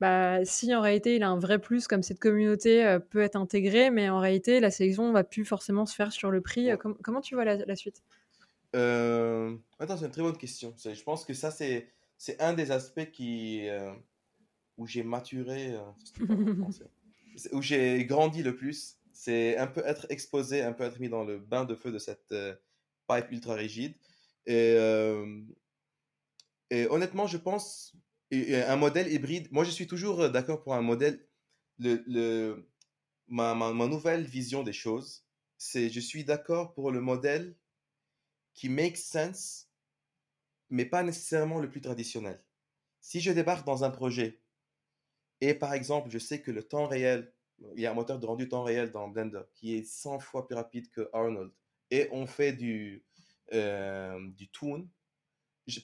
[0.01, 3.91] Bah, si en réalité il a un vrai plus comme cette communauté peut être intégrée,
[3.91, 6.71] mais en réalité la sélection va plus forcément se faire sur le prix.
[7.03, 8.03] comment tu vois la, suite?
[8.73, 10.75] Attends, c'est une très bonne question.
[10.77, 11.51] Je pense que ça
[12.19, 13.95] c'est un des aspects qui, euh,
[14.77, 15.85] où j'ai maturé, euh,
[17.53, 18.97] où j'ai grandi le plus.
[19.13, 21.99] C'est un peu être exposé, un peu être mis dans le bain de feu de
[21.99, 22.55] cette euh,
[23.09, 23.95] pipe ultra rigide.
[24.47, 24.77] Et,
[26.71, 27.95] et honnêtement, je pense,
[28.33, 31.27] un modèle hybride, moi je suis toujours d'accord pour un modèle,
[31.79, 32.71] le, le,
[33.29, 35.25] ma, ma, ma nouvelle vision des choses,
[35.57, 37.57] c'est je suis d'accord pour le modèle
[38.55, 39.69] qui makes sense
[40.71, 42.43] mais pas nécessairement le plus traditionnel.
[43.01, 44.43] Si je débarque dans un projet
[45.41, 47.33] et par exemple, je sais que le temps réel,
[47.75, 50.47] il y a un moteur de rendu temps réel dans Blender qui est 100 fois
[50.47, 51.53] plus rapide que Arnold
[51.91, 53.05] et on fait du,
[53.53, 54.89] du toon,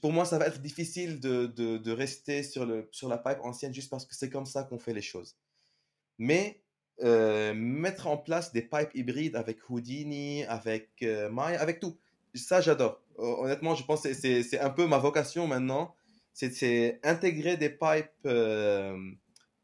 [0.01, 3.39] pour moi, ça va être difficile de, de, de, rester sur, le, sur la pipe
[3.43, 5.37] ancienne juste parce que c'est comme ça qu'on fait les choses.
[6.19, 6.61] Mais
[7.55, 11.99] mettre en place des pipes hybrides avec Houdini, avec Maya, avec tout,
[12.35, 13.01] ça j'adore.
[13.17, 15.95] Honnêtement, je pense que c'est un peu ma vocation maintenant.
[16.33, 18.29] C'est intégrer des pipes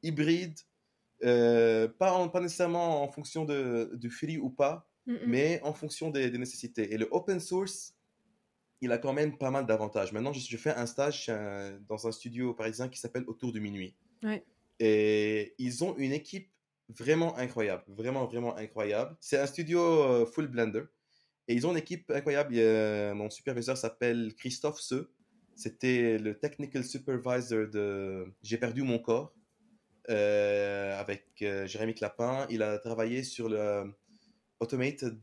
[0.02, 0.58] hybrides,
[1.20, 6.38] pas, pas nécessairement en fonction de, du free ou pas, mais en fonction des, des
[6.38, 6.92] nécessités.
[6.92, 7.94] Et le open source,
[8.80, 10.12] il a quand même pas mal d'avantages.
[10.12, 11.30] Maintenant, je, fais un stage
[11.88, 13.94] dans un studio parisien qui s'appelle Autour du minuit.
[14.78, 16.50] Et ils ont une équipe
[16.88, 19.16] vraiment incroyable, vraiment, vraiment incroyable.
[19.20, 20.84] C'est un studio euh, full Blender.
[21.48, 22.54] Et ils ont une équipe incroyable.
[23.14, 25.08] mon superviseur s'appelle Christophe Se.
[25.56, 29.34] C'était le technical supervisor de J'ai perdu mon corps
[30.08, 32.46] euh, avec euh, Jérémy Clapin.
[32.50, 33.92] Il a travaillé sur le
[34.60, 35.20] Automated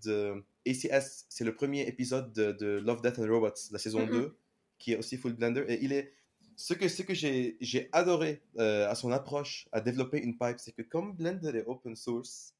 [0.69, 4.31] ACS, c'est le premier épisode de, Love, Death and Robots, la saison 2, mm-hmm.
[4.77, 5.65] qui est aussi full Blender.
[5.67, 6.13] Et il est.
[6.55, 10.71] Ce que, ce que j'ai adoré euh, à son approche à développer une pipe, c'est
[10.71, 12.55] que comme Blender est open source,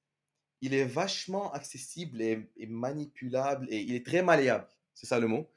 [0.62, 4.68] il est vachement accessible et, manipulable et il est très malléable.
[4.94, 5.50] C'est ça le mot.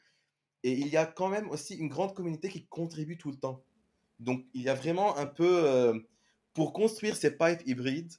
[0.62, 3.62] Et il y a quand même aussi une grande communauté qui contribue tout le temps.
[4.20, 5.64] Donc il y a vraiment un peu.
[5.66, 5.98] Euh,
[6.54, 8.12] pour construire ces pipes hybrides,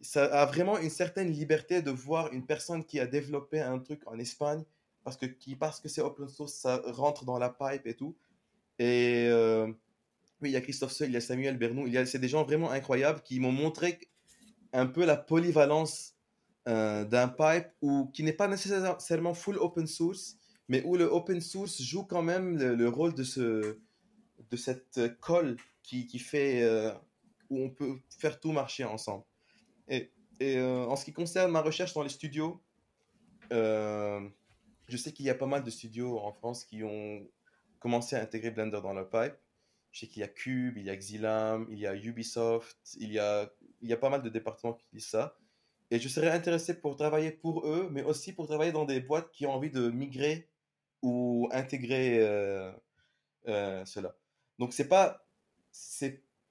[0.00, 4.02] ça a vraiment une certaine liberté de voir une personne qui a développé un truc
[4.06, 4.64] en Espagne
[5.04, 8.16] parce que, qui, parce que c'est open source, ça rentre dans la pipe et tout.
[8.78, 9.66] Et euh,
[10.40, 12.18] oui, il y a Christophe Seul, il y a Samuel Bernou, il y a, c'est
[12.18, 14.00] des gens vraiment incroyables qui m'ont montré
[14.72, 16.14] un peu la polyvalence
[16.66, 20.36] euh, d'un pipe ou qui n'est pas nécessairement full open source,
[20.68, 23.78] mais où le open source joue quand même le, rôle de, ce,
[24.50, 26.92] de cette colle qui, qui fait euh,
[27.50, 29.24] où on peut faire tout marcher ensemble.
[29.88, 30.10] Et,
[30.42, 32.62] euh, en ce qui concerne ma recherche dans les studios,
[33.52, 34.20] euh,
[34.88, 37.26] je sais qu'il y a pas mal de studios en France qui ont
[37.78, 39.34] commencé à intégrer Blender dans leur pipe.
[39.92, 43.12] Je sais qu'il y a Cube, il y a Xilam, il y a Ubisoft, il
[43.12, 45.36] y a, il y a pas mal de départements qui disent ça.
[45.90, 49.30] Et je serais intéressé pour travailler pour eux, mais aussi pour travailler dans des boîtes
[49.30, 50.48] qui ont envie de migrer
[51.02, 54.16] ou intégrer euh, cela.
[54.58, 55.26] Donc c'est pas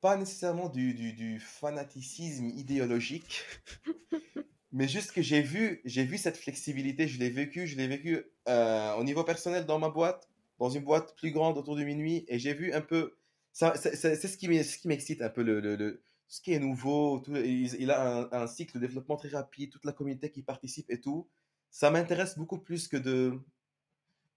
[0.04, 3.46] pas nécessairement du, du, fanaticisme idéologique,
[4.74, 8.22] mais juste que j'ai vu, j'ai vu cette flexibilité, je l'ai vécu, je l'ai vécu
[8.50, 10.28] euh, au niveau personnel dans ma boîte,
[10.60, 13.16] dans une boîte plus grande autour de minuit, et j'ai vu un peu,
[13.54, 14.50] ça, c'est ce qui
[14.90, 18.86] m'excite un peu, le, le, ce qui est nouveau, tout, il, a un, cycle de
[18.86, 21.30] développement très rapide, toute la communauté qui participe et tout,
[21.70, 23.40] ça m'intéresse beaucoup plus que de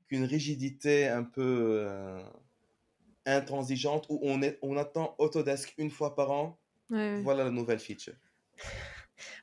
[0.06, 1.80] qu'une rigidité un peu...
[1.80, 2.22] Euh,
[3.26, 6.58] intransigeante où on, est, on attend Autodesk une fois par an.
[6.88, 8.14] Voilà la nouvelle feature.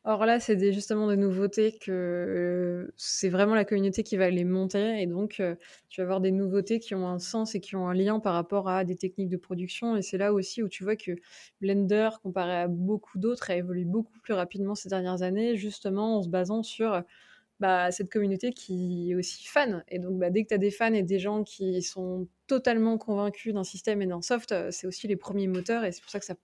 [0.06, 4.44] Or là, c'est justement des nouveautés que euh, c'est vraiment la communauté qui va les
[4.44, 5.56] monter et donc euh,
[5.90, 8.34] tu vas avoir des nouveautés qui ont un sens et qui ont un lien par
[8.34, 11.12] rapport à des techniques de production et c'est là aussi où tu vois que
[11.62, 16.22] Blender, comparé à beaucoup d'autres, a évolué beaucoup plus rapidement ces dernières années, justement en
[16.22, 17.04] se basant sur
[17.60, 19.84] bah, cette communauté qui est aussi fan.
[19.88, 22.98] Et donc, bah, dès que tu as des fans et des gens qui sont totalement
[22.98, 26.12] convaincus d'un système et d'un soft, euh, c'est aussi les premiers moteurs et c'est pour
[26.12, 26.36] ça que ça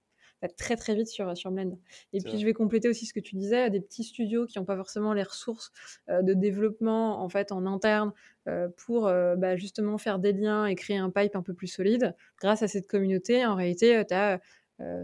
[0.42, 1.78] va très très vite sur, sur Blend.
[2.14, 4.66] Et puis je vais compléter aussi ce que tu disais, des petits studios qui n'ont
[4.66, 5.72] pas forcément les ressources
[6.10, 8.14] euh, de développement en fait en interne
[8.48, 12.16] euh, pour bah, justement faire des liens et créer un pipe un peu plus solide.
[12.40, 14.40] Grâce à cette communauté, en réalité, tu as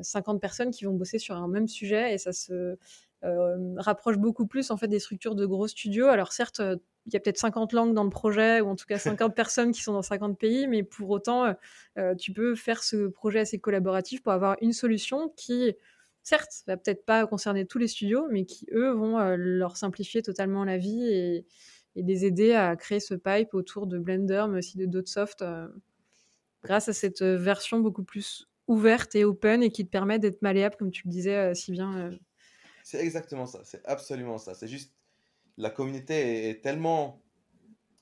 [0.01, 2.77] 50 personnes qui vont bosser sur un même sujet et ça se
[3.14, 3.14] euh,
[3.77, 6.07] rapproche beaucoup plus en fait des structures de gros studios.
[6.07, 8.85] Alors certes, euh, il y a peut-être 50 langues dans le projet, ou en tout
[8.85, 11.55] cas 50 personnes qui sont dans 50 pays, mais pour autant,
[11.97, 15.75] euh, tu peux faire ce projet assez collaboratif pour avoir une solution qui,
[16.23, 20.65] certes, va peut-être pas concerner tous les studios, mais qui, eux, vont leur simplifier totalement
[20.65, 21.45] la vie et,
[21.95, 25.43] et, les aider à créer ce pipe autour de Blender, mais aussi de d'autres softs,
[26.63, 30.75] grâce à cette version beaucoup plus ouverte et open et qui te permet d'être malléable,
[30.75, 32.09] comme tu le disais si bien
[32.85, 34.53] c'est exactement ça, c'est absolument ça.
[34.53, 34.93] C'est juste,
[35.57, 37.23] la communauté est, tellement...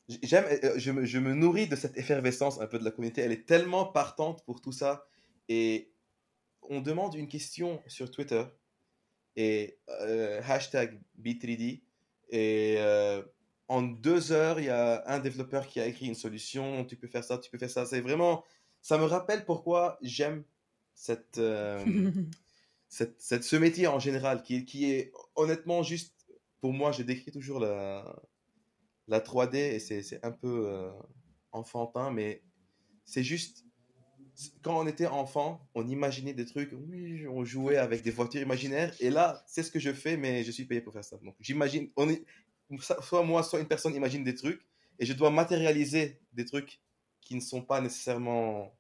[0.10, 3.22] J'aime, euh, je me, je me nourris de cette effervescence un peu de la communauté.
[3.22, 5.06] Elle est tellement partante pour tout ça.
[5.48, 5.94] Et
[6.64, 8.44] on demande une question sur Twitter
[9.38, 11.84] et euh, hashtag B3D.
[12.32, 13.24] Et euh,
[13.70, 16.84] en deux heures, il y a un développeur qui a écrit une solution.
[16.84, 17.86] Tu peux faire ça, tu peux faire ça.
[17.86, 18.44] C'est vraiment.
[18.82, 20.44] Ça me rappelle pourquoi j'aime
[20.94, 21.40] cette,
[22.94, 26.14] cette, ce métier en général, qui, qui est honnêtement juste,
[26.62, 28.22] pour moi, je décris toujours la,
[29.08, 30.92] la 3D et c'est un peu euh,
[31.52, 32.44] enfantin, mais
[33.04, 33.66] c'est juste,
[34.62, 38.94] quand on était enfant, on imaginait des trucs, oui, on jouait avec des voitures imaginaires,
[39.00, 41.18] et là, c'est ce que je fais, mais je suis payé pour faire ça.
[41.18, 41.90] Donc j'imagine,
[43.02, 44.62] soit moi, soit une personne imagine des trucs
[45.00, 46.80] et je dois matérialiser des trucs
[47.22, 48.72] qui ne sont pas nécessairement,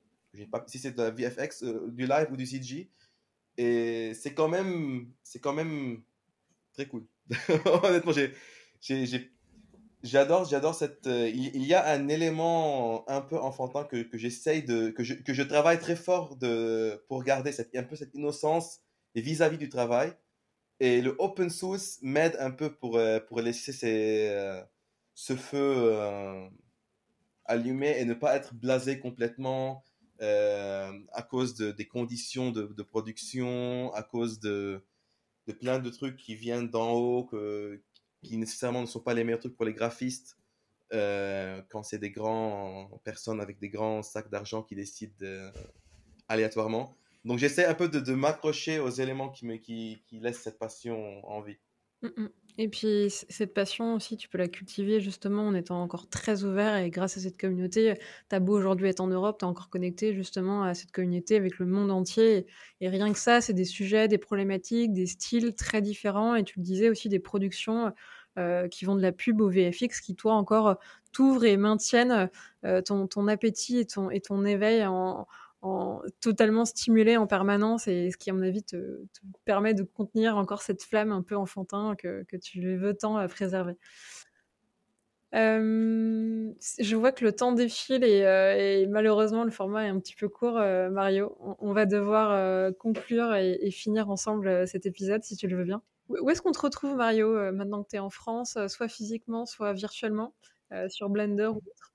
[0.68, 2.92] si c'est de la VFX, euh, du live ou du CG.
[3.58, 6.04] Et c'est quand même, c'est quand même
[6.74, 7.06] très cool.
[7.84, 8.12] Honnêtement,
[10.04, 11.08] j'adore, j'adore cette.
[11.08, 15.34] Euh, il, y a un élément un peu enfantin que, j'essaye de, que je, que
[15.34, 18.82] je travaille très fort de, pour garder cette, un peu cette innocence
[19.16, 20.14] vis-à-vis du travail.
[20.80, 24.62] Et le open source m'aide un peu pour, euh, pour laisser ces,
[25.14, 25.96] ce feu
[27.46, 33.94] allumé et ne pas être blasé complètement euh, à cause de, des conditions de, production,
[33.94, 34.82] à cause de,
[35.60, 37.30] plein de trucs qui viennent d'en haut,
[38.22, 40.38] qui nécessairement ne sont pas les meilleurs trucs pour les graphistes.
[40.92, 45.26] Euh, quand c'est des grands personnes avec des grands sacs d'argent qui décident
[46.28, 46.96] aléatoirement.
[47.26, 50.60] Donc j'essaie un peu de, de m'accrocher aux éléments qui, me, qui, qui laissent cette
[50.60, 51.58] passion en vie.
[52.02, 52.30] Mm, mm.
[52.60, 56.76] Et puis cette passion aussi, tu peux la cultiver justement en étant encore très ouvert
[56.76, 57.96] et grâce à cette communauté,
[58.32, 61.58] as beau aujourd'hui être en Europe, tu es encore connecté justement à cette communauté avec
[61.58, 62.46] le monde entier.
[62.80, 66.36] Et, rien que ça, c'est des sujets, des problématiques, des styles très différents.
[66.36, 67.92] Et tu le disais aussi, des productions
[68.38, 70.78] euh, qui vont de la pub au VFX qui, toi, encore
[71.12, 72.30] t'ouvrent et maintiennent
[72.66, 75.28] euh, ton, ton, appétit et ton, et ton éveil en,
[76.20, 79.06] totalement stimulé en permanence et ce qui, à mon avis, te,
[79.46, 83.78] permet de contenir encore cette flamme un peu enfantin que, tu veux tant à préserver.
[85.34, 90.16] Euh, je vois que le temps défile et, euh, malheureusement le format est un petit
[90.16, 91.36] peu court, euh, Mario.
[91.60, 95.82] On, va devoir conclure et, finir ensemble cet épisode si tu le veux bien.
[96.10, 99.74] Où est-ce qu'on te retrouve, Mario, maintenant que tu es en France, soit physiquement, soit
[99.74, 100.34] virtuellement,
[100.90, 101.94] sur Blender ou autre?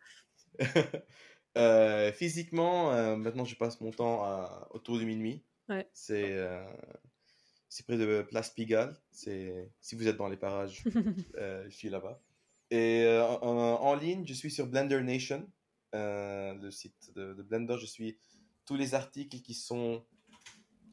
[1.58, 5.42] Euh, physiquement, euh, maintenant je passe mon temps à, autour de minuit.
[5.92, 6.64] C'est euh,
[7.86, 8.96] près de Place Pigalle.
[9.10, 10.84] C'est si vous êtes dans les parages,
[11.34, 12.20] je suis là-bas.
[12.70, 13.06] Et
[13.42, 15.46] en, ligne, je suis sur Blender Nation,
[15.92, 17.76] le site de, Blender.
[17.80, 18.18] Je suis
[18.64, 20.04] tous les articles qui sont.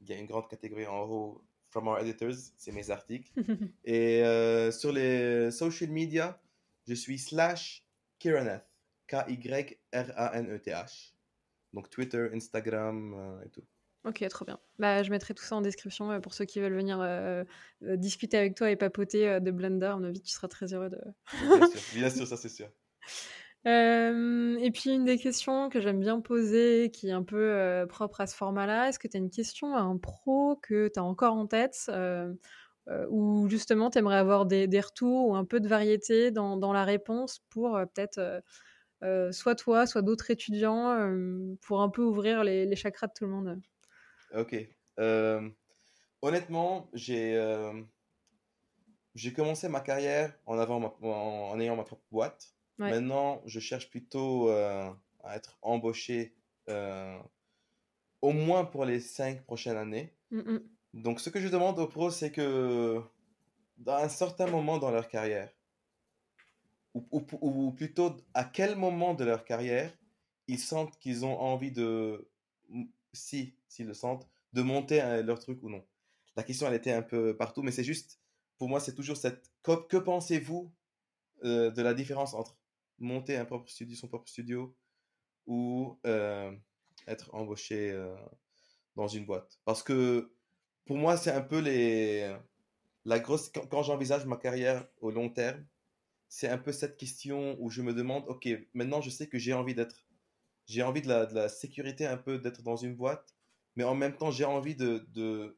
[0.01, 1.43] Il y a une grande catégorie en haut.
[1.69, 3.30] From our editors, c'est mes articles.
[3.84, 4.21] Et
[4.71, 6.41] sur les social media,
[6.88, 7.86] je suis slash
[8.19, 8.75] Kiraneth.
[9.08, 11.15] K-Y-R-A-N-E-T-H.
[11.76, 13.63] Donc Twitter, Instagram euh, et tout.
[14.06, 14.60] Ok, trop bien.
[14.80, 17.44] Bah, je mettrai tout ça en description euh, pour ceux qui veulent venir euh,
[17.82, 19.88] discuter avec toi et papoter de Blender.
[19.88, 21.00] À mon avis, tu seras très heureux de.
[21.94, 22.70] bien, sûr, ça c'est sûr.
[23.65, 28.28] et puis une des questions que j'aime bien poser, qui est un peu propre à
[28.28, 31.34] ce format-là, est-ce que tu as une question à un pro que tu as encore
[31.34, 31.91] en tête
[33.10, 36.72] ou justement tu aimerais avoir des, des, retours ou un peu de variété dans, dans
[36.72, 38.44] la réponse pour peut-être
[39.06, 43.13] euh, soit toi, soit d'autres étudiants, euh, pour un peu ouvrir les, les, chakras de
[43.13, 43.62] tout le monde
[44.36, 44.56] Ok.
[45.00, 45.50] Euh,
[46.22, 47.39] honnêtement, j'ai
[49.13, 52.54] j'ai commencé ma carrière en, avant en, ayant ma propre boîte.
[52.78, 56.36] Maintenant, je cherche plutôt à être embauché
[56.68, 60.13] au moins pour les cinq prochaines années.
[60.32, 60.58] Mmh
[60.94, 63.00] Donc, ce que je demande aux pros, c'est que
[63.78, 65.50] dans un certain moment dans leur carrière,
[66.96, 69.92] ou, plutôt à quel moment de leur carrière
[70.48, 72.30] ils sentent qu'ils ont envie de,
[73.12, 75.84] si, s'ils le sentent, de monter leur truc ou non?
[76.38, 78.20] La question, elle était un peu partout, mais c'est juste,
[78.58, 80.72] pour moi, c'est toujours cette, que, pensez-vous
[81.44, 82.58] euh, de la différence entre
[83.00, 84.76] monter un propre studio, son propre studio,
[85.48, 86.52] ou euh,
[87.08, 88.16] être embauché euh,
[88.96, 89.60] dans une boîte?
[89.66, 90.32] Parce que
[90.86, 92.36] pour moi, c'est un peu les,
[93.06, 95.66] la grosse, quand j'envisage ma carrière au long terme,
[96.28, 99.54] c'est un peu cette question où je me demande, ok, maintenant je sais que j'ai
[99.54, 100.06] envie d'être,
[100.68, 103.36] j'ai envie de la, de la, sécurité un peu, d'être dans une boîte,
[103.76, 105.58] mais en même temps j'ai envie de, de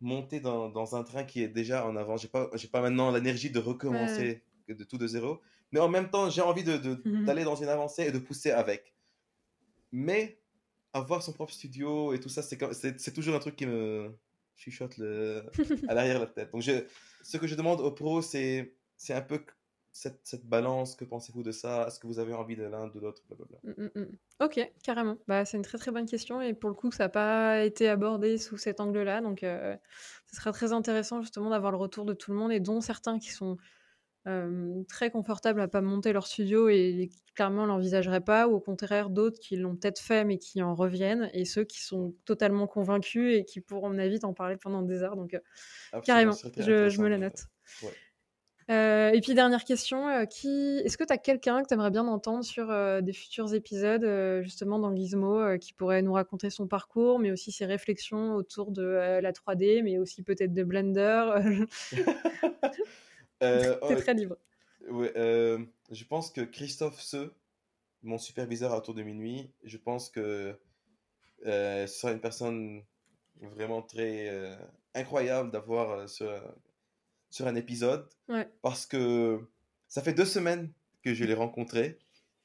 [0.00, 2.16] monter dans, dans, un train qui est déjà en avant.
[2.16, 5.40] J'ai pas, j'ai pas maintenant l'énergie de recommencer de tout de zéro,
[5.72, 6.76] mais en même temps j'ai envie de,
[7.24, 8.94] d'aller dans une avancée et de pousser avec.
[9.92, 10.40] Mais
[10.92, 12.58] avoir son propre studio et tout ça, c'est,
[12.98, 14.10] c'est, toujours un truc qui me
[14.56, 15.44] chuchote le,
[15.88, 16.52] à l'arrière de la tête.
[16.52, 16.84] Donc je,
[17.22, 19.44] ce que je demande aux pros, c'est, c'est un peu
[19.96, 21.86] cette, balance, que pensez-vous de ça?
[21.86, 23.22] Est-ce que vous avez envie de l'un, de l'autre
[23.64, 24.44] mmh, mmh, mmh.
[24.44, 25.16] Ok, carrément.
[25.26, 27.88] Bah, c'est une très très bonne question et pour le coup, ça n'a pas été
[27.88, 29.22] abordé sous cet angle-là.
[29.22, 29.74] Donc, euh,
[30.26, 33.18] ce sera très intéressant justement d'avoir le retour de tout le monde et dont certains
[33.18, 33.56] qui sont
[34.26, 38.60] euh, très confortables à pas monter leur studio et qui clairement l'envisageraient pas, ou au
[38.60, 42.66] contraire d'autres qui l'ont peut-être fait mais qui en reviennent, et ceux qui sont totalement
[42.66, 45.16] convaincus et qui pourront, à mon avis, t'en parler pendant des heures.
[45.16, 47.46] Donc, euh, carrément, je, je, me la note.
[47.82, 47.92] Ouais.
[48.68, 51.92] Euh, et puis dernière question, euh, qui est-ce que tu as quelqu'un que tu aimerais
[51.92, 54.04] bien entendre sur euh, des futurs épisodes,
[54.42, 58.82] justement dans Gizmo, qui pourrait nous raconter son parcours, mais aussi ses réflexions autour de
[58.82, 61.24] la 3D, mais aussi peut-être de Blender
[63.40, 64.36] T'es très libre.
[64.88, 67.30] Ouais, je pense que Christophe Se,
[68.02, 70.58] mon superviseur à Tour de Minuit, je pense que
[71.44, 72.82] ce sera une personne
[73.40, 74.58] vraiment très
[74.94, 76.26] incroyable d'avoir sur,
[77.30, 78.08] sur un épisode.
[78.28, 78.48] Ouais.
[78.62, 79.40] Parce que
[79.88, 80.72] ça fait deux semaines
[81.02, 81.98] que je l'ai rencontré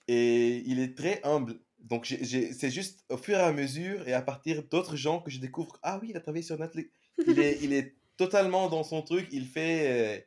[0.07, 1.59] et il est très humble.
[1.79, 5.39] Donc c'est juste au fur et à mesure et à partir d'autres gens que je
[5.39, 6.89] découvre, ah oui, il a travaillé sur Netflix.
[7.25, 10.19] Il est, il est totalement dans son truc, il fait...
[10.19, 10.21] euh,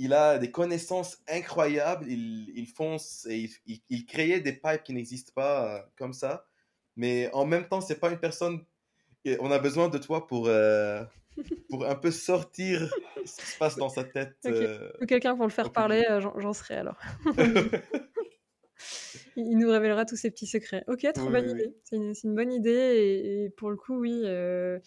[0.00, 4.84] il a des connaissances incroyables, il, il fonce et il, il, il créait des pipes
[4.84, 6.46] qui n'existent pas euh, comme ça.
[6.94, 8.64] Mais en même temps, c'est pas une personne.
[9.24, 11.04] et On a besoin de toi pour, euh,
[11.70, 12.88] pour un peu sortir
[13.24, 14.36] ce qui se passe dans sa tête.
[14.44, 14.52] Ok.
[14.52, 14.90] euh.
[15.00, 17.00] Ou quelqu'un pour le faire parler, euh, j'en serai alors.
[19.36, 20.84] Il nous révélera tous ses petits secrets.
[20.88, 21.60] Ok, trop Oui, bonne oui, oui.
[21.62, 21.74] idée.
[21.84, 24.22] C'est une, bonne idée et, et pour le coup, oui.
[24.24, 24.78] euh,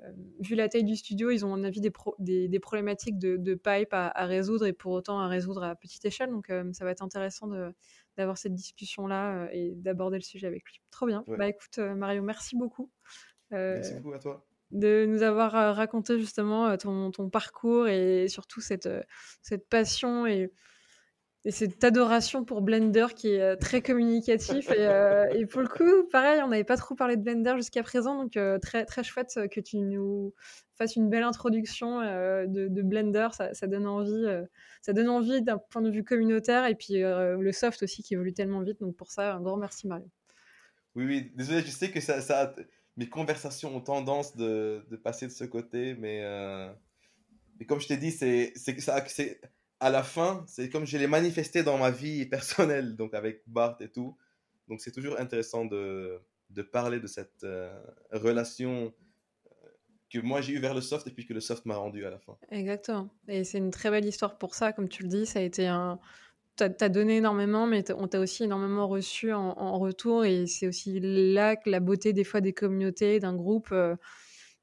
[0.00, 2.60] euh, vu la taille du studio, ils ont à mon avis des, pro- des, des
[2.60, 6.30] problématiques de, de pipe à, à résoudre et pour autant à résoudre à petite échelle.
[6.30, 7.48] Donc euh, ça va être intéressant
[8.18, 10.82] d'avoir cette discussion-là et d'aborder le sujet avec lui.
[10.90, 11.24] Trop bien.
[11.26, 11.38] Ouais.
[11.38, 12.90] Bah écoute, Mario, merci beaucoup.
[13.50, 14.46] Merci beaucoup à toi.
[14.70, 19.02] De nous avoir euh, raconté justement euh, ton, ton parcours et surtout cette, euh,
[19.42, 20.50] cette passion et,
[21.44, 24.68] et cette adoration pour Blender qui est très communicatif.
[24.72, 28.24] Et, et pour le coup, pareil, on n'avait pas trop parlé de Blender jusqu'à présent,
[28.24, 30.34] donc très, très chouette que tu nous
[30.74, 33.28] fasses une belle introduction de, de Blender.
[33.32, 34.26] Ça, donne envie,
[34.82, 38.32] ça donne envie d'un point de vue communautaire et puis le soft aussi qui évolue
[38.32, 38.80] tellement vite.
[38.80, 40.10] Donc pour ça, un grand merci Mario.
[40.96, 42.20] Oui, oui, désolé, je sais que ça
[42.96, 46.72] mes conversations ont tendance de, de passer de ce côté, mais, euh,
[47.58, 49.40] mais comme je t'ai dit, c'est ça, c'est
[49.80, 53.76] à la fin, c'est comme je l'ai manifesté dans ma vie personnelle, donc avec Bart
[53.80, 54.16] et tout.
[54.68, 56.20] Donc c'est toujours intéressant de,
[56.50, 57.72] de parler de cette euh,
[58.12, 58.92] relation
[59.46, 59.68] euh,
[60.10, 62.10] que moi j'ai eu vers le soft et puis que le soft m'a rendu à
[62.10, 62.36] la fin.
[62.50, 63.10] Exactement.
[63.28, 65.66] Et c'est une très belle histoire pour ça, comme tu le dis, ça a été
[65.66, 66.00] un...
[66.56, 70.66] T'as as donné énormément, mais on t'a aussi énormément reçu en, en retour, et c'est
[70.66, 73.68] aussi là que la beauté des fois des communautés, d'un groupe.
[73.72, 73.94] euh,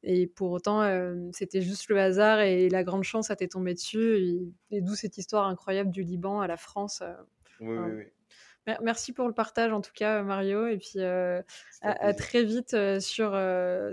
[0.01, 3.73] et pour autant, euh, c'était juste le hasard et la grande chance, ça t'est tombé
[3.73, 4.17] dessus.
[4.17, 4.41] Et,
[4.77, 7.01] et d'où cette histoire incroyable du Liban à la France.
[7.01, 7.13] euh.
[7.61, 8.03] Oui, oui, oui.
[8.67, 10.67] Mer- Merci pour le partage en tout cas, Mario.
[10.67, 11.43] Et puis à,
[12.17, 13.39] très vite sur,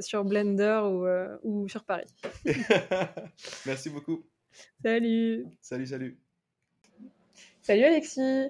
[0.01, 1.07] sur Blender ou,
[1.43, 2.07] ou sur Paris.
[3.67, 4.25] Merci beaucoup.
[4.85, 6.19] Salut Salut, salut.
[7.63, 8.49] Salut Alexis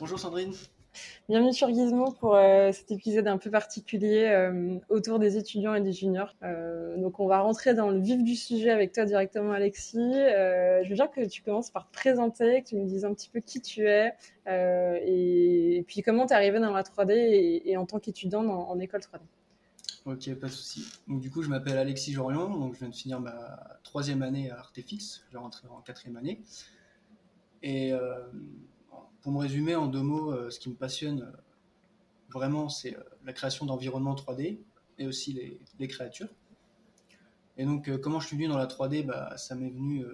[0.00, 0.52] Bonjour Sandrine.
[1.28, 5.80] Bienvenue sur Gizmo pour euh, cet épisode un peu particulier euh, autour des étudiants et
[5.80, 6.34] des juniors.
[6.42, 9.96] Euh, donc on va rentrer dans le vif du sujet avec toi directement Alexis.
[9.96, 13.28] Je veux bien que tu commences par te présenter, que tu nous dises un petit
[13.28, 14.12] peu qui tu es
[14.48, 18.44] et, et puis comment tu es arrivé dans la 3D et, et en tant qu'étudiant
[18.44, 19.20] en, en école 3D.
[20.06, 20.84] Ok, pas de souci.
[21.06, 24.50] Donc du coup, je m'appelle Alexis Jorion, donc je viens de finir ma troisième année
[24.50, 25.22] à Artefix.
[25.28, 26.42] Je vais rentrer en quatrième année.
[27.64, 28.14] Et euh,
[29.22, 31.32] pour me résumer en deux mots, euh, ce qui me passionne euh,
[32.28, 32.94] vraiment, c'est
[33.24, 34.58] la création d'environnements 3D
[34.98, 36.28] et aussi les, créatures.
[37.56, 40.04] Et donc, comment je suis venu dans la 3D bah, Ça m'est venu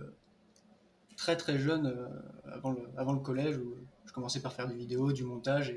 [1.16, 2.08] très très jeune,
[2.44, 2.72] avant,
[3.12, 3.74] le, collège, où
[4.06, 5.70] je commençais par faire des vidéos, du montage.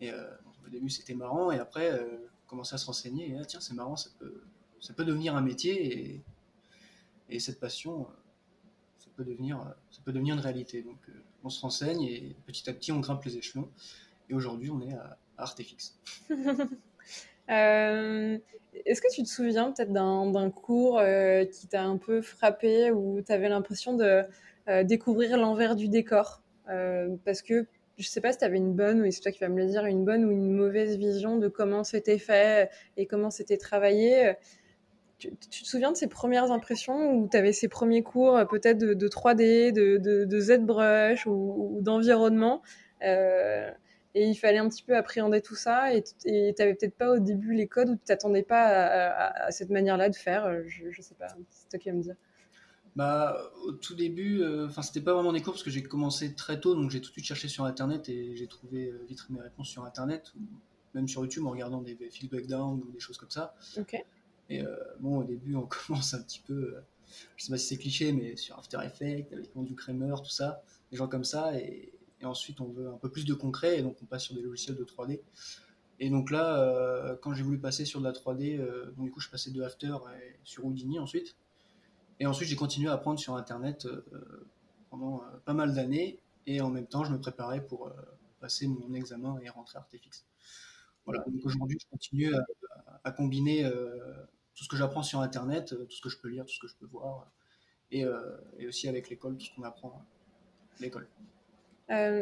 [0.00, 1.52] Et, au début, c'était marrant.
[1.52, 2.06] Et après, euh,
[2.46, 3.30] commencer à se renseigner.
[3.30, 6.14] Et, ah, tiens, c'est marrant, ça peut, devenir un métier.
[6.14, 6.22] Et,
[7.28, 8.06] et cette passion,
[9.18, 10.82] peut, devenir, euh, ça peut devenir une réalité.
[10.82, 11.12] Donc, euh,
[11.44, 13.68] on se renseigne et petit à petit, on grimpe les échelons.
[14.30, 15.98] Et aujourd'hui, on est à, à Artefix.
[17.50, 18.36] Euh,
[18.84, 23.22] Est-ce que tu te souviens peut-être d'un cours euh, qui t'a un peu frappé où
[23.22, 24.24] tu avais l'impression de
[24.68, 26.42] euh, découvrir l'envers du décor?
[26.68, 27.64] Euh, Parce que
[27.96, 29.66] je sais pas si tu avais une bonne, ou c'est toi qui vas me le
[29.66, 34.34] dire, une bonne ou une mauvaise vision de comment c'était fait et comment c'était travaillé.
[35.18, 38.44] Tu, tu te souviens de ces premières impressions où tu avais ces premiers cours euh,
[38.44, 42.62] peut-être de, de 3D, de, de, de ZBrush ou, ou d'environnement
[43.02, 43.70] euh,
[44.14, 47.18] et il fallait un petit peu appréhender tout ça et tu n'avais peut-être pas au
[47.18, 50.62] début les codes ou tu t'attendais pas à, à- à cette manière-là de faire, euh,
[50.66, 52.16] je, je sais pas, c'est toi qui vas me dire.
[52.96, 56.34] Bah, au tout début, euh, enfin, c'était pas vraiment des cours parce que j'ai commencé
[56.34, 59.20] très tôt, donc j'ai tout de suite cherché sur internet et j'ai trouvé euh, vite
[59.30, 60.40] mes réponses sur internet, ou
[60.94, 63.54] même sur YouTube en regardant des field breakdown ou des choses comme ça.
[63.76, 64.04] Ok.
[64.48, 66.80] Et euh, bon, au début, on commence un petit peu, euh,
[67.36, 70.62] je sais pas si c'est cliché, mais sur After Effects, avec du Kramer, tout ça,
[70.90, 71.92] des gens comme ça, et,
[72.24, 74.76] ensuite on veut un peu plus de concret, et donc on passe sur des logiciels
[74.76, 75.20] de 3D.
[76.00, 79.10] Et donc là, euh, quand j'ai voulu passer sur de la 3D, euh, donc du
[79.12, 81.36] coup, je passais de After et sur Houdini ensuite.
[82.20, 83.86] Et ensuite, j'ai continué à apprendre sur Internet
[84.90, 87.92] pendant pas mal d'années, et en même temps, je me préparais pour
[88.40, 90.26] passer mon examen et rentrer Artefix.
[91.04, 92.34] Voilà, donc aujourd'hui, je continue
[93.04, 93.70] à, combiner
[94.58, 96.58] tout ce que j'apprends sur Internet, euh, tout ce que je peux lire, tout ce
[96.58, 97.30] que je peux voir,
[97.92, 98.18] et, euh,
[98.58, 100.04] et aussi avec l'école, tout ce qu'on apprend.
[100.80, 101.08] l'école.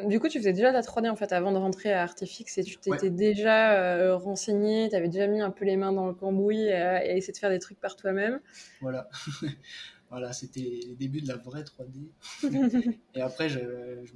[0.06, 2.62] du coup, tu faisais déjà la 3D en fait avant de rentrer à Artifix et
[2.62, 6.60] tu t'étais déjà renseigné, tu avais déjà mis un peu les mains dans le cambouis
[6.60, 8.40] et, et essayé de faire des trucs par toi-même.
[8.80, 9.08] Voilà.
[10.10, 12.08] Voilà, c'était les débuts de la vraie 3D.
[13.14, 13.58] et après, je,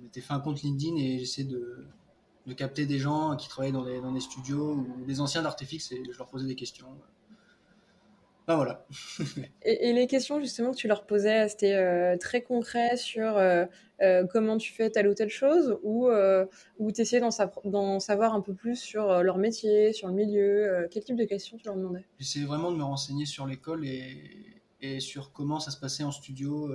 [0.00, 1.84] m'étais fait un compte LinkedIn et j'essayais de,
[2.46, 5.90] de, capter des gens qui travaillaient dans des, dans des studios ou des anciens d'Artefix
[5.90, 6.86] et je leur posais des questions.
[8.50, 8.84] Ben voilà.
[9.62, 13.64] et, et, les questions justement que tu leur posais, c'était euh, très concret sur euh,
[14.00, 16.10] euh, comment tu fais telle ou telle chose ou,
[16.80, 17.22] ou tu essayais
[17.64, 21.58] d'en savoir un peu plus sur leur métier, sur le milieu Quel type de questions
[21.58, 22.04] tu leur demandais?
[22.18, 26.10] J'essayais vraiment de me renseigner sur l'école et, et sur comment ça se passait en
[26.10, 26.74] studio,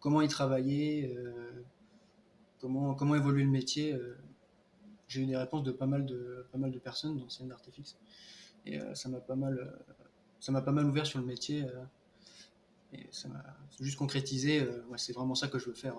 [0.00, 1.14] comment ils travaillaient,
[2.60, 3.96] comment, comment évoluait le métier.
[5.06, 7.96] J'ai eu des réponses de pas mal de, pas mal de personnes, d'anciennes d'Artefix.
[8.64, 9.72] Et ça m'a pas mal
[10.40, 11.64] ça m'a pas mal ouvert sur le métier
[12.92, 13.44] et ça m'a
[13.80, 14.66] juste concrétisé
[14.96, 15.96] c'est vraiment ça que je veux faire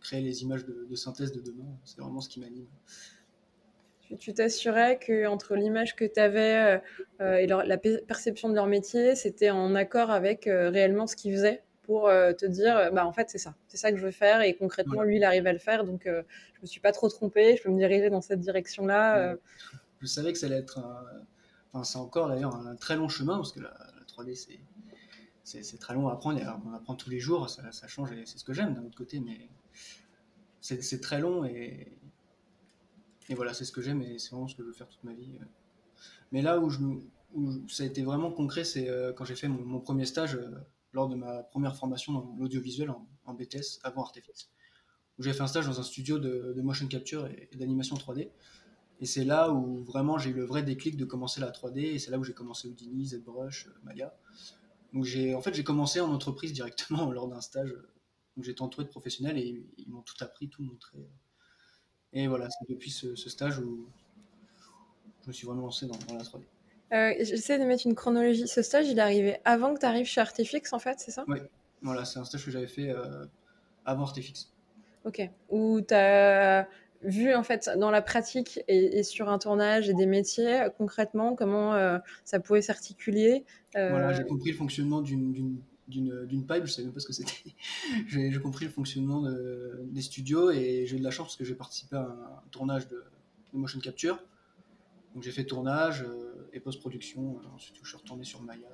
[0.00, 2.66] créer les images de, synthèse de demain c'est vraiment ce qui m'anime.
[4.18, 6.78] Tu t'assurais que entre l'image que tu avais euh,
[7.20, 11.34] euh, et la perception de leur métier, c'était en accord avec euh, réellement ce qu'ils
[11.34, 14.40] faisaient pour te dire, bah en fait c'est ça, c'est ça que je veux faire
[14.40, 17.56] et concrètement lui il arrive à le faire, donc je me suis pas trop trompée,
[17.56, 19.34] je peux me diriger dans cette direction-là.
[20.00, 20.78] Je savais que ça allait être,
[21.72, 23.74] enfin c'est encore d'ailleurs un très long chemin parce que la,
[24.08, 24.60] 3D
[25.44, 28.44] c'est très long à apprendre, on apprend tous les jours, ça, change et c'est ce
[28.44, 29.48] que j'aime d'un autre côté, mais
[30.60, 31.98] c'est très long et
[33.34, 35.12] voilà, c'est ce que j'aime et c'est vraiment ce que je veux faire toute ma
[35.12, 35.38] vie.
[36.32, 36.70] Mais là où,
[37.68, 40.50] ça a été vraiment concret, c'est euh, quand j'ai fait mon, premier stage euh,
[40.92, 44.50] lors de ma première formation dans l'audiovisuel en, BTS avant Artefix.
[45.18, 48.30] Où j'ai fait un stage dans un studio de, motion capture et, d'animation 3D.
[49.00, 51.78] Et c'est là où vraiment j'ai eu le vrai déclic de commencer la 3D.
[51.78, 54.14] Et c'est là où j'ai commencé Houdini, ZBrush, euh, Maya.
[54.92, 57.74] Donc j'ai, en fait, j'ai commencé en entreprise directement lors d'un stage
[58.36, 60.98] où j'étais entouré de professionnels et ils m'ont tout appris, tout montré.
[62.12, 63.88] Et voilà, c'est depuis ce, stage où
[65.22, 66.42] je me suis vraiment lancé dans, la 3D.
[66.92, 68.46] Euh, J'essaie de mettre une chronologie.
[68.46, 71.24] Ce stage, il est arrivé avant que tu arrives chez Artifix, en fait, c'est ça?
[71.26, 71.38] Oui,
[71.80, 73.24] voilà, c'est un stage que j'avais fait euh,
[73.86, 74.52] avant Artifix.
[75.04, 75.28] Ok.
[75.48, 76.68] Où tu as
[77.02, 81.74] vu, en fait, dans la pratique et, sur un tournage et des métiers, concrètement, comment
[81.74, 83.44] euh, ça pouvait s'articuler.
[83.74, 87.54] Voilà, j'ai compris le fonctionnement d'une d'une pipe, je savais même pas ce que c'était.
[88.06, 89.22] j'ai compris le fonctionnement
[89.84, 92.88] des studios et j'ai eu de la chance parce que j'ai participé à un tournage
[92.88, 93.04] de,
[93.52, 94.18] motion capture.
[95.14, 97.38] Donc j'ai fait tournage euh, et post-production.
[97.38, 98.68] Euh, ensuite, je suis retourné sur Maya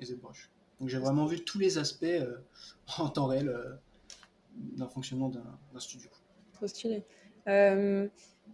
[0.00, 0.50] et, ZBrush.
[0.80, 2.38] Donc j'ai vraiment vu tous les aspects euh,
[2.98, 3.54] en temps réel
[4.56, 6.10] d'un fonctionnement d'un studio.
[6.54, 7.04] Trop stylé.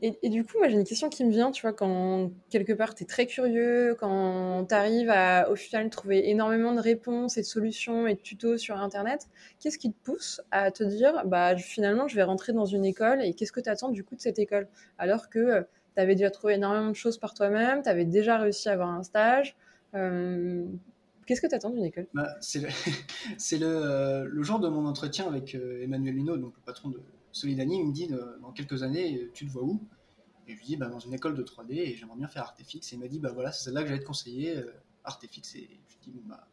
[0.01, 2.95] Et, du coup, moi, j'ai une question qui me vient, tu vois, quand quelque part,
[2.95, 7.41] tu es très curieux, quand tu arrives à, au final, trouver énormément de réponses et
[7.41, 9.29] de solutions et de tutos sur Internet,
[9.59, 13.23] qu'est-ce qui te pousse à te dire, bah, finalement, je vais rentrer dans une école
[13.23, 14.69] et qu'est-ce que tu attends du coup de cette école?
[14.99, 15.63] Alors que euh,
[15.97, 18.91] tu avais déjà trouvé énormément de choses par toi-même, tu avais déjà réussi à avoir
[18.91, 19.57] un stage.
[19.95, 20.65] Euh,
[21.27, 22.07] qu'est-ce que tu attends d'une école?
[22.15, 26.91] Bah, C'est le, euh, le, genre de mon entretien avec Emmanuel Lino, donc le patron
[26.91, 27.01] de
[27.39, 29.81] Solidani, il me dit euh, dans quelques années, tu te vois où?
[30.47, 32.93] Et je lui dis bah, dans une école de 3D et j'aimerais bien faire Artefix.
[32.93, 34.73] Et il m'a dit bah voilà, c'est celle-là que j'allais te conseiller, euh,
[35.05, 35.55] Artefix.
[35.55, 36.49] Et je lui dis bah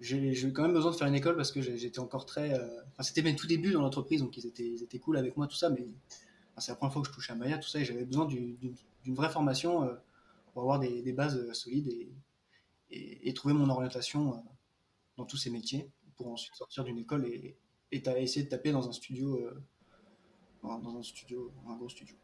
[0.00, 2.52] j'ai quand même besoin de faire une école parce que j'étais encore très.
[2.52, 5.36] Euh, enfin, c'était mes tout débuts dans l'entreprise, donc ils étaient, ils étaient cool avec
[5.36, 5.86] moi, tout ça, mais
[6.58, 9.14] c'est la première fois que je touchais à Maya, tout ça, et j'avais besoin d'une
[9.14, 9.88] vraie formation
[10.52, 11.90] pour avoir des, bases solides
[12.90, 14.44] et, trouver mon orientation
[15.16, 17.56] dans tous ces métiers pour ensuite sortir d'une école et,
[17.90, 19.40] et essayer de taper dans un studio
[20.64, 22.16] dans un studio, un gros studio.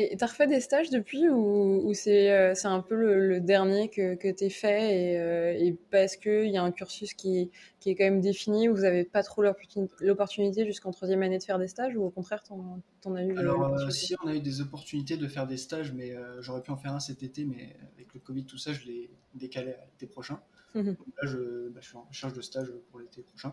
[0.00, 4.14] Et tu as refait des stages depuis ou, c'est euh, un peu le, dernier que,
[4.14, 7.50] que tu as fait et, euh, et parce qu'il y a un cursus qui,
[7.80, 11.58] qui, est quand même défini, vous n'avez pas trop l'opportunité jusqu'en troisième année de faire
[11.58, 14.40] des stages ou au contraire tu en, as eu Alors euh, si on a eu
[14.40, 17.74] des opportunités de faire des stages, mais j'aurais pu en faire un cet été, mais
[17.96, 20.40] avec le Covid tout ça, je l'ai décalé à l'été prochain.
[20.74, 20.94] Mmh là
[21.24, 23.52] je, bah, je suis en recherche de stage pour l'été prochain.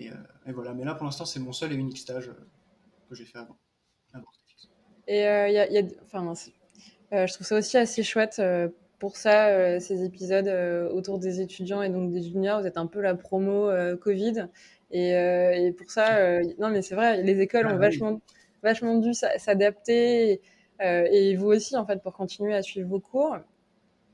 [0.00, 0.14] Euh,
[0.46, 2.46] et, voilà, mais là pour l'instant c'est mon seul et unique stage euh,
[3.08, 3.56] que j'ai fait avant.
[5.06, 6.34] Et il y a, y a, enfin,
[7.14, 8.42] euh, je trouve ça aussi assez chouette
[8.98, 10.48] pour ça, ces épisodes
[10.92, 13.70] autour des étudiants et donc des juniors, vous êtes un peu la promo
[14.02, 14.48] Covid.
[14.90, 18.20] Et, et, pour ça, non mais c'est vrai, les écoles ah ont vachement,
[18.62, 20.42] vachement dû s'adapter.
[20.80, 23.38] et vous aussi, en fait, pour continuer à suivre vos cours.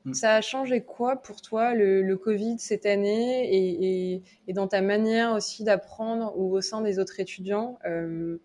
[0.05, 0.13] Mm.
[0.13, 5.65] Ça a changé quoi pour toi le, Covid cette année et, dans ta manière aussi
[5.65, 8.39] d'apprendre ou au sein des autres étudiants euh,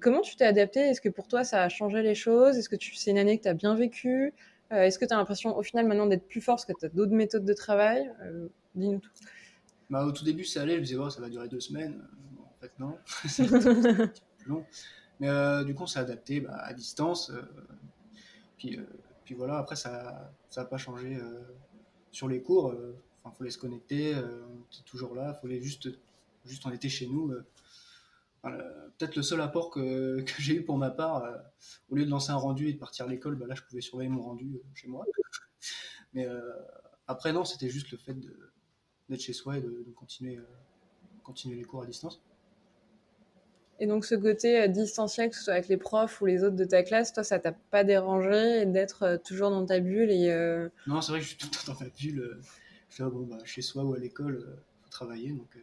[0.00, 2.56] Comment tu t'es adapté Est-ce que pour toi ça a changé les choses?
[2.56, 4.32] Est-ce que c'est une année que tu as bien vécue?
[4.72, 6.86] Euh, Est-ce que tu as l'impression au final maintenant d'être plus fort parce que tu
[6.86, 8.12] as d'autres méthodes de travail?
[8.22, 9.10] Euh, Dis-nous tout.
[9.90, 12.00] Bah, au tout début ça allait, je me disais oh, ça va durer deux semaines.
[12.38, 12.96] en fait, non.
[13.28, 14.08] c'est un petit peu
[14.38, 14.64] plus long.
[15.18, 17.32] Mais du coup, on s'est adapté bah, à distance.
[18.56, 18.78] puis,
[19.34, 21.40] voilà, après, ça n'a pas changé euh,
[22.10, 22.74] sur les cours.
[23.26, 25.34] Il fallait se connecter, euh, on était toujours là.
[25.34, 25.88] Fallait juste,
[26.44, 27.32] juste, on était chez nous.
[27.32, 27.44] euh.
[28.98, 31.36] Peut-être le seul apport que, j'ai eu pour ma part, euh,
[31.90, 33.80] au lieu de lancer un rendu et de partir à l'école, bah, là, je pouvais
[33.80, 35.04] surveiller mon rendu euh, chez moi.
[36.14, 36.40] Mais euh,
[37.06, 38.16] après, non, c'était juste le fait
[39.08, 40.44] d'être chez soi et de, de continuer, euh,
[41.22, 42.20] continuer les cours à distance.
[43.82, 46.56] Et donc ce côté euh, distanciel, que ce soit avec les profs ou les autres
[46.56, 50.30] de ta classe, toi, ça t'a pas dérangé d'être euh, toujours dans ta bulle et
[50.30, 52.38] euh, Non, c'est vrai que je suis tout le temps dans ma bulle.
[52.90, 55.60] Je fais, ah, bon, bah, chez soi ou à l'école, faut travailler, donc euh,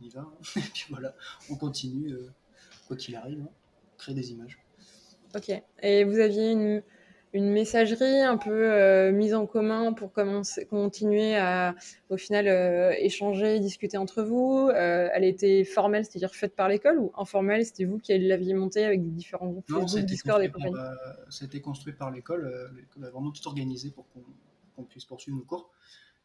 [0.00, 0.22] on y va.
[0.22, 0.32] hein.
[0.56, 1.14] Et puis voilà,
[1.50, 2.30] on continue, euh,
[2.88, 3.48] quoi qu'il arrive, hein,
[3.94, 4.58] on crée des images.
[5.36, 5.50] Ok.
[5.82, 6.82] Et vous aviez une,
[7.34, 11.74] une messagerie un peu euh, mise en commun pour commencer, continuer à,
[12.10, 14.68] au final, euh, échanger, discuter entre vous.
[14.68, 18.84] Euh, elle était formelle, c'est-à-dire faite par l'école, ou informelle, c'était vous qui l'aviez montée
[18.84, 20.74] avec des différents groupes Non, Facebook, Discord et compagnie?
[21.30, 22.44] ça a été construit par l'école.
[22.46, 24.04] euh, L'école a vraiment tout organisé pour
[24.76, 25.70] qu'on puisse poursuivre nos cours.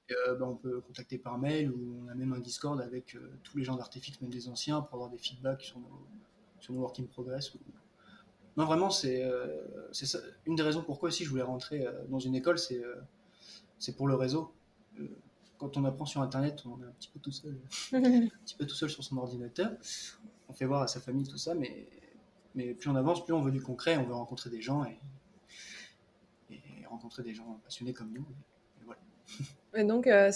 [0.10, 3.58] Et, bah, on peut contacter par mail ou on a même un Discord avec tous
[3.58, 6.06] les gens d'Artefix, même des anciens, pour avoir des feedbacks sur nos,
[6.60, 7.54] sur nos work in progress.
[7.56, 7.60] ou-
[8.58, 9.46] Non, vraiment, c'est euh.
[10.46, 14.08] Une des raisons pourquoi aussi je voulais rentrer euh, dans une école, c'est euh, pour
[14.08, 14.52] le réseau.
[15.60, 17.58] Quand on apprend sur Internet, on est un petit peu tout seul
[17.94, 18.02] un
[18.46, 19.72] petit peu tout seul sur son ordinateur.
[20.50, 21.88] On fait voir à sa famille tout ça, mais,
[22.56, 24.98] mais plus on avance, plus on veut du concret, on veut rencontrer des gens et,
[26.52, 28.26] et rencontrer des gens passionnés comme nous.
[28.82, 29.02] Et voilà.
[29.76, 30.32] Et donc, euh,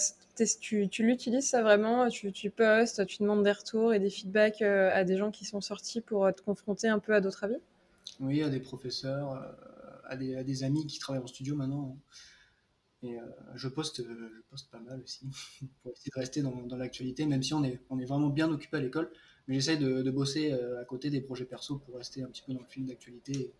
[0.60, 2.08] tu, tu l'utilises ça vraiment?
[2.08, 5.44] Tu, tu postes, tu demandes des retours et des feedbacks euh, à des gens qui
[5.44, 7.58] sont sortis pour te confronter un peu à d'autres avis?
[8.20, 11.96] Oui, à des professeurs, euh, à des, à des amis qui travaillent en studio maintenant.
[13.02, 13.22] Et euh,
[13.54, 15.26] je, poste, euh, je poste pas mal aussi,
[15.82, 18.76] pour essayer de rester dans, l'actualité, même si on est, on est vraiment bien occupé
[18.76, 19.10] à l'école.
[19.48, 22.60] Mais j'essaye de, bosser à côté des projets perso pour rester un petit peu dans
[22.60, 23.52] le film d'actualité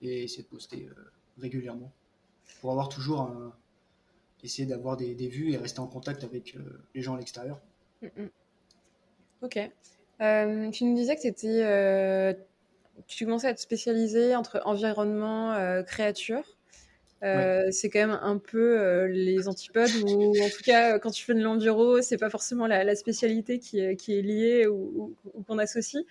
[0.00, 0.88] et, essayer de poster
[1.38, 1.92] régulièrement.
[2.60, 3.52] Pour avoir toujours un.
[4.44, 6.56] essayer d'avoir des, vues et rester en contact avec
[6.94, 7.60] les gens à l'extérieur.
[8.00, 8.30] Mhm.
[9.42, 9.58] Ok.
[10.20, 12.32] Euh, tu nous disais que t'étais, euh,
[13.06, 16.44] tu commençais à te spécialiser entre environnement, euh, créature.
[17.24, 21.10] Euh, C'est quand même un peu euh, les antipodes, ou en tout cas, euh, quand
[21.10, 24.66] tu fais de l'enduro, c'est pas forcément la, la spécialité qui est, qui est liée
[24.68, 26.04] ou, ou- ou qu'on associe.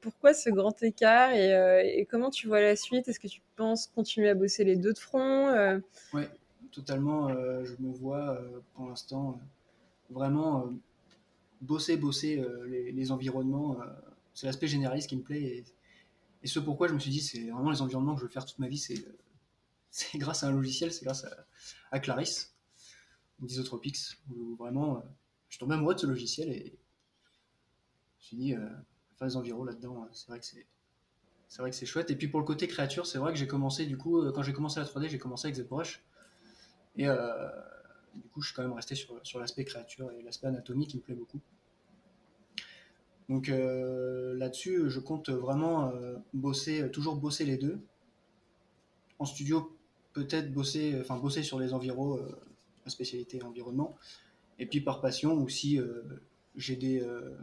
[0.00, 3.08] Pourquoi ce grand écart et, et comment tu vois la suite?
[3.08, 5.80] Est-ce que tu penses continuer à bosser les deux de front
[6.12, 6.28] Ouais,
[6.72, 7.28] totalement.
[7.64, 8.38] je me vois
[8.74, 9.40] pour l'instant
[10.10, 10.72] vraiment
[11.62, 13.78] bosser, bosser les, les environnements.
[14.34, 15.42] c'est l'aspect généraliste qui me plaît.
[15.42, 15.64] Et,
[16.46, 18.46] et ce pourquoi je me suis dit, c'est vraiment les environnements que je veux faire
[18.46, 18.78] toute ma vie.
[18.78, 21.44] C'est grâce à un logiciel, c'est grâce à,
[21.90, 22.54] à Clarisse,
[23.40, 25.00] d'Isotropix, où vraiment euh,
[25.48, 26.78] je suis tombé amoureux de ce logiciel et
[28.20, 28.68] je me suis dit, euh,
[29.18, 30.68] faire des environs là-dedans, euh, c'est vrai que c'est.
[31.48, 32.12] C'est vrai que c'est chouette.
[32.12, 34.42] Et puis pour le côté créature, c'est vrai que j'ai commencé, du coup, euh, quand
[34.42, 36.00] j'ai commencé la 3D, j'ai commencé avec ZBrush.
[36.94, 37.06] Et
[38.14, 40.96] du coup, je suis quand même resté sur, sur l'aspect créature et l'aspect anatomie qui
[40.96, 41.40] me plaît beaucoup.
[43.28, 47.80] Donc euh, là-dessus, je compte vraiment euh, bosser, toujours bosser les deux.
[49.18, 49.76] En studio,
[50.12, 52.22] peut-être bosser, enfin bosser sur les environs, euh,
[52.84, 53.96] la spécialité environnement.
[54.58, 56.02] Et puis par passion aussi, euh,
[56.56, 57.36] j'ai des, euh,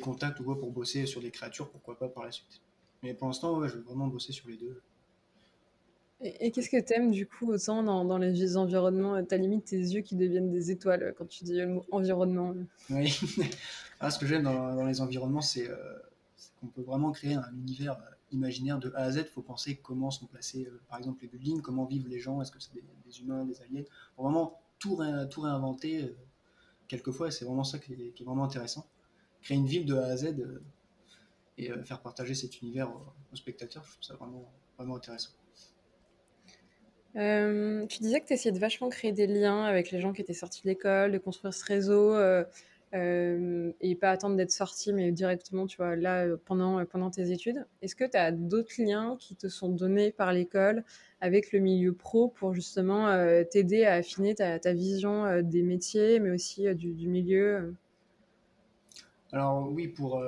[0.00, 2.60] contacts ou quoi pour bosser sur des créatures, pourquoi pas par la suite.
[3.02, 4.80] Mais pour l'instant, je veux vraiment bosser sur les deux.
[6.22, 9.22] Et, qu'est-ce que t'aimes du coup autant dans, dans les environnements?
[9.24, 12.54] T'as limite tes yeux qui deviennent des étoiles euh, quand tu dis le mot environnement.
[12.90, 13.18] Oui.
[13.98, 15.76] Ah, ce que j'aime dans, les environnements, c'est euh,
[16.36, 19.16] c'est qu'on peut vraiment créer un univers euh, imaginaire de A à Z.
[19.20, 22.42] Il faut penser comment sont placés, euh, par exemple, les buildings, comment vivent les gens,
[22.42, 23.84] est-ce que c'est des, humains, des aliens?
[24.14, 26.16] Faut vraiment tout, ré- tout réinventer euh,
[26.88, 28.86] quelquefois, et c'est vraiment ça qui est, vraiment intéressant.
[29.40, 30.62] Créer une ville de A à Z euh,
[31.56, 33.02] et euh, faire partager cet univers aux,
[33.32, 35.30] aux spectateurs, je trouve ça vraiment, vraiment intéressant.
[37.16, 40.20] Euh, tu disais que tu essayais de vachement créer des liens avec les gens qui
[40.20, 42.44] étaient sortis de l'école, de construire ce réseau euh,
[42.94, 47.64] euh, et pas attendre d'être sorti, mais directement, tu vois, là, pendant, pendant tes études.
[47.80, 50.84] Est-ce que tu as d'autres liens qui te sont donnés par l'école
[51.22, 53.10] avec le milieu pro pour justement
[53.50, 57.74] t'aider à affiner ta, vision des métiers, mais aussi du, milieu
[59.32, 60.22] Alors oui, pour,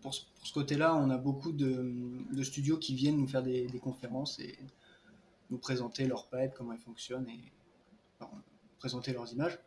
[0.00, 1.92] pour, ce- côté-là, on a beaucoup de,
[2.32, 4.54] de studios qui viennent nous faire des, des conférences et
[5.52, 7.52] nous présenter leur pipe, comment ils fonctionnent et
[8.78, 9.58] présenter leurs images.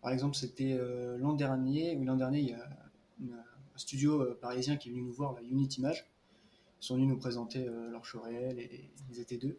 [0.00, 2.68] Par exemple, c'était euh, l'an dernier, ou l'an dernier, il y a
[3.20, 6.06] une- un studio euh, parisien qui est venu nous voir, la Unit Image.
[6.80, 9.56] Ils sont venus nous présenter leur show réel et ils étaient deux.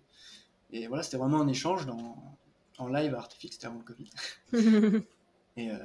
[0.71, 2.37] Et voilà, c'était vraiment un échange dans,
[2.77, 4.09] en live à Artifix, c'était avant le Covid.
[5.55, 5.77] Et euh,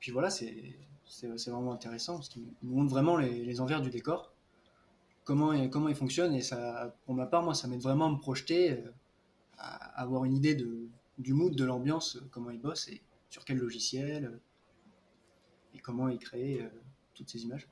[0.00, 0.76] puis voilà, c'est
[1.08, 4.32] c'est vraiment intéressant parce qu'il nous montre vraiment les, envers du décor,
[5.24, 6.34] comment, comment il fonctionne.
[6.34, 8.82] Et ça, pour ma part, moi, ça m'aide vraiment à me projeter,
[9.58, 10.88] avoir une idée de,
[11.18, 14.38] du mood, de l'ambiance, comment il bosse et sur quel logiciel
[15.74, 16.68] et comment il crée
[17.14, 17.68] toutes ces images.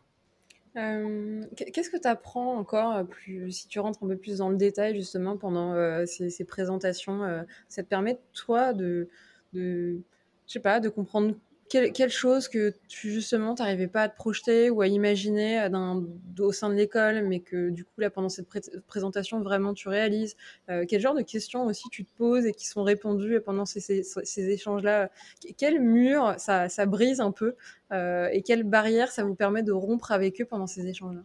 [0.76, 4.48] Euh, qu'est-ce que tu apprends encore euh, plus, si tu rentres un peu plus dans
[4.48, 9.08] le détail justement pendant euh, ces, présentations Ça te permet toi de,
[9.52, 10.00] de,
[10.46, 11.36] je sais pas, de comprendre
[11.68, 16.00] quelle, chose que tu justement t'arrivais pas à te projeter ou à imaginer euh,
[16.38, 18.48] au sein de l'école, mais que du coup là pendant cette
[18.86, 20.36] présentation vraiment tu réalises
[20.70, 24.02] euh, Quel genre de questions aussi tu te poses et qui sont répondues pendant ces,
[24.36, 25.10] échanges-là?
[25.56, 27.54] Quel mur ça, brise un peu
[27.92, 31.22] euh, et quelle barrière ça vous permet de rompre avec eux pendant ces échanges-là?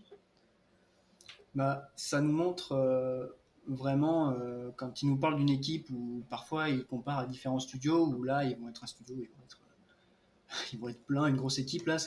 [1.55, 3.35] Bah, ça nous montre
[3.67, 4.35] vraiment
[4.77, 8.43] quand ils nous parlent d'une équipe où parfois ils comparent à différents studios où là
[8.43, 9.58] ils vont être un studio, ils vont être
[10.73, 11.85] ils vont être pleins, une grosse équipe.
[11.87, 11.97] Là,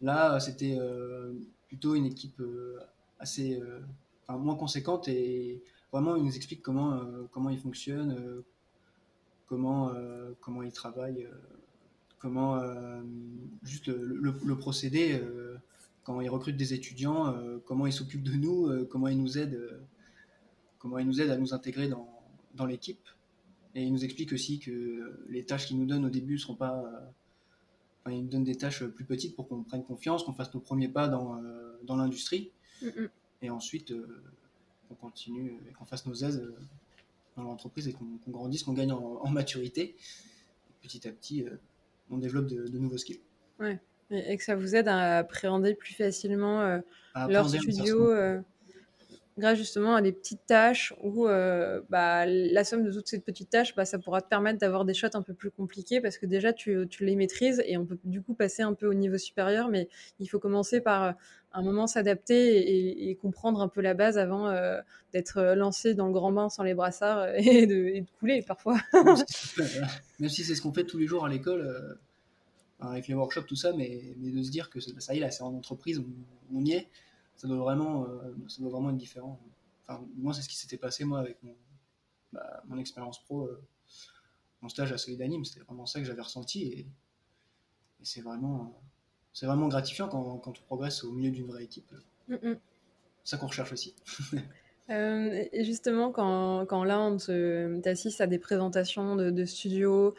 [0.00, 1.32] là c'était euh,
[1.68, 2.78] plutôt une équipe euh,
[3.18, 3.80] assez euh,
[4.28, 5.62] moins conséquente et
[5.92, 7.00] vraiment, ils nous expliquent comment,
[7.30, 8.42] comment ils fonctionnent,
[9.46, 9.92] comment,
[10.40, 11.28] comment ils travaillent,
[12.18, 12.60] comment
[13.62, 15.22] juste le, procédé,
[16.02, 19.80] quand ils recrutent des étudiants, comment ils s'occupent de nous, comment ils nous aident,
[20.80, 22.08] comment ils nous aident à nous intégrer dans,
[22.56, 23.08] dans l'équipe.
[23.76, 26.56] Et ils nous expliquent aussi que les tâches qu'ils nous donnent au début ne seront
[26.56, 26.82] pas
[28.12, 30.88] il nous donne des tâches plus petites pour qu'on prenne confiance, qu'on fasse nos premiers
[30.88, 32.52] pas dans, euh, dans l'industrie.
[32.82, 33.08] Mm, mm.
[33.42, 34.22] Et ensuite, euh,
[34.88, 36.56] qu'on continue et qu'on fasse nos aises euh,
[37.36, 39.96] dans l'entreprise et qu'on grandisse, qu'on gagne en, maturité.
[40.80, 41.44] petit à petit,
[42.10, 43.20] on développe de, nouveaux skills.
[43.60, 43.78] Ouais.
[44.10, 46.80] Et, que ça vous aide à appréhender plus facilement
[47.14, 48.10] leur studio
[49.38, 53.50] grâce justement à des petites tâches où euh, bah, la somme de toutes ces petites
[53.50, 56.26] tâches, bah, ça pourra te permettre d'avoir des shots un peu plus compliqués parce que
[56.26, 59.18] déjà tu, tu, les maîtrises et on peut du coup passer un peu au niveau
[59.18, 59.88] supérieur, mais
[60.20, 61.12] il faut commencer par euh,
[61.52, 64.80] un moment s'adapter et, comprendre un peu la base avant euh,
[65.12, 68.78] d'être lancé dans le grand bain sans les brassards et de, couler parfois.
[70.18, 71.98] Même si c'est ce qu'on fait tous les jours à l'école.
[72.80, 75.30] avec les workshops, tout ça, mais, mais, de se dire que ça y est, là,
[75.30, 76.02] c'est en entreprise,
[76.54, 76.88] on y est,
[77.36, 79.38] ça doit vraiment, euh, ça doit vraiment être différent.
[79.86, 81.54] Enfin, moi, c'est ce qui s'était passé, moi, avec mon,
[82.32, 83.62] bah, mon expérience pro, euh,
[84.62, 85.44] mon stage à Solidanime.
[85.44, 86.64] C'était vraiment ça que j'avais ressenti.
[86.64, 86.86] Et,
[88.02, 88.80] c'est vraiment,
[89.32, 91.92] c'est vraiment gratifiant quand, quand on progresse au milieu d'une vraie équipe.
[92.28, 92.56] Mm, mm.
[93.24, 93.94] C'est ça qu'on recherche aussi.
[94.88, 97.16] Euh, et justement, quand, quand là, on
[97.80, 100.14] t'assiste à des présentations de, de studios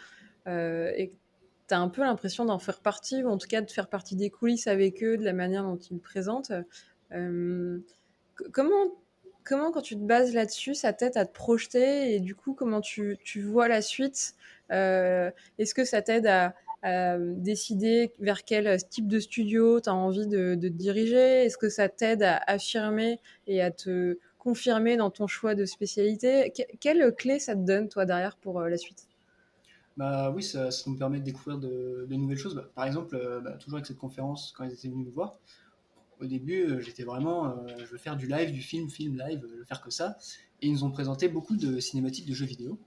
[0.46, 1.14] et
[1.70, 4.18] tu as un peu l'impression d'en faire partie, ou en tout cas de faire partie
[4.18, 6.52] des coulisses avec eux, de la manière dont ils présentent.
[7.14, 7.80] Euh,
[8.52, 8.96] comment,
[9.44, 12.82] comment, quand tu te bases là-dessus, ça t'aide à te projeter et du coup, comment
[12.82, 14.36] tu, tu vois la suite
[14.72, 16.54] euh, Est-ce que ça t'aide à,
[17.20, 21.44] décider vers quel type de studio tu as envie de, te diriger?
[21.44, 26.54] Est-ce que ça t'aide à affirmer et à te confirmer dans ton choix de spécialité?
[26.80, 29.08] Quelle clé ça te donne, toi, derrière, pour euh, la suite?
[29.98, 32.56] Bah oui, ça, ça, nous permet de découvrir de, nouvelles choses.
[32.56, 35.40] Bah, par exemple, bah, toujours avec cette conférence, quand ils étaient venus nous voir,
[36.20, 39.42] au début, euh, j'étais vraiment, euh, je veux faire du live, du film, film, live,
[39.50, 40.18] je veux faire que ça.
[40.62, 42.80] Et ils nous ont présenté beaucoup de cinématiques de jeux vidéo.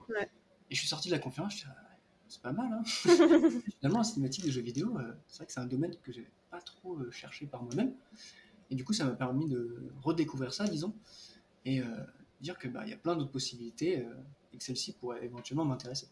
[0.69, 2.71] Et je suis sorti de la conférence, je suis ah, c'est pas mal.
[2.71, 2.83] Hein
[3.79, 6.27] Finalement, la cinématique de jeux vidéo, euh, c'est vrai que c'est un domaine que j'ai
[6.49, 7.93] pas trop cherché par moi-même.
[8.69, 10.93] Et du coup, ça m'a permis de redécouvrir ça, disons,
[11.65, 11.81] et
[12.39, 14.05] dire que bah, y a plein d'autres possibilités
[14.53, 16.07] et que celle-ci pourrait éventuellement m'intéresser.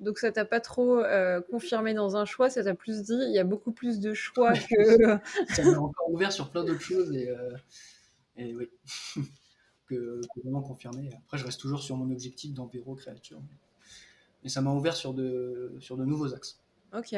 [0.00, 3.34] Donc ça t'a pas trop euh, confirmé dans un choix, ça t'a plus dit il
[3.34, 5.18] y a beaucoup plus de choix que.
[5.48, 7.50] ça m'a encore ouvert sur plein d'autres choses et, euh,
[8.36, 8.68] oui,
[9.86, 11.08] que, vraiment confirmé.
[11.24, 13.40] Après, je reste toujours sur mon objectif d'Empiro créature,
[14.42, 16.60] mais ça m'a ouvert sur de, sur de nouveaux axes.
[16.94, 17.14] Ok.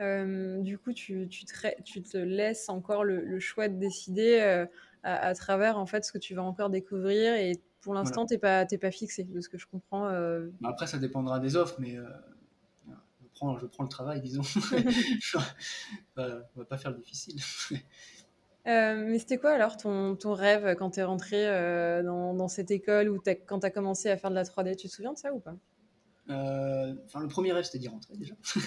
[0.00, 4.68] Euh, du coup, tu, tu, te, tu, te, laisses encore le, choix de décider à,
[5.04, 8.38] à, travers en fait ce que tu vas encore découvrir et pour l'instant, tu n'es
[8.38, 10.08] pas, pas fixé, de ce que je comprends.
[10.08, 10.48] Euh.
[10.60, 12.04] Bah, après, ça dépendra des offres, mais euh,
[12.88, 14.42] je, prends, je prends le travail, disons.
[16.16, 16.22] on
[16.56, 17.40] va pas faire le difficile.
[18.66, 21.46] Euh, mais c'était quoi alors ton, ton rêve quand tu es rentré
[22.02, 24.88] dans, dans, cette école ou quand tu as commencé à faire de la 3D Tu
[24.88, 25.56] te souviens de ça ou pas?
[26.28, 28.34] Enfin, le premier rêve, c'était d'y rentrer déjà.
[28.42, 28.60] ça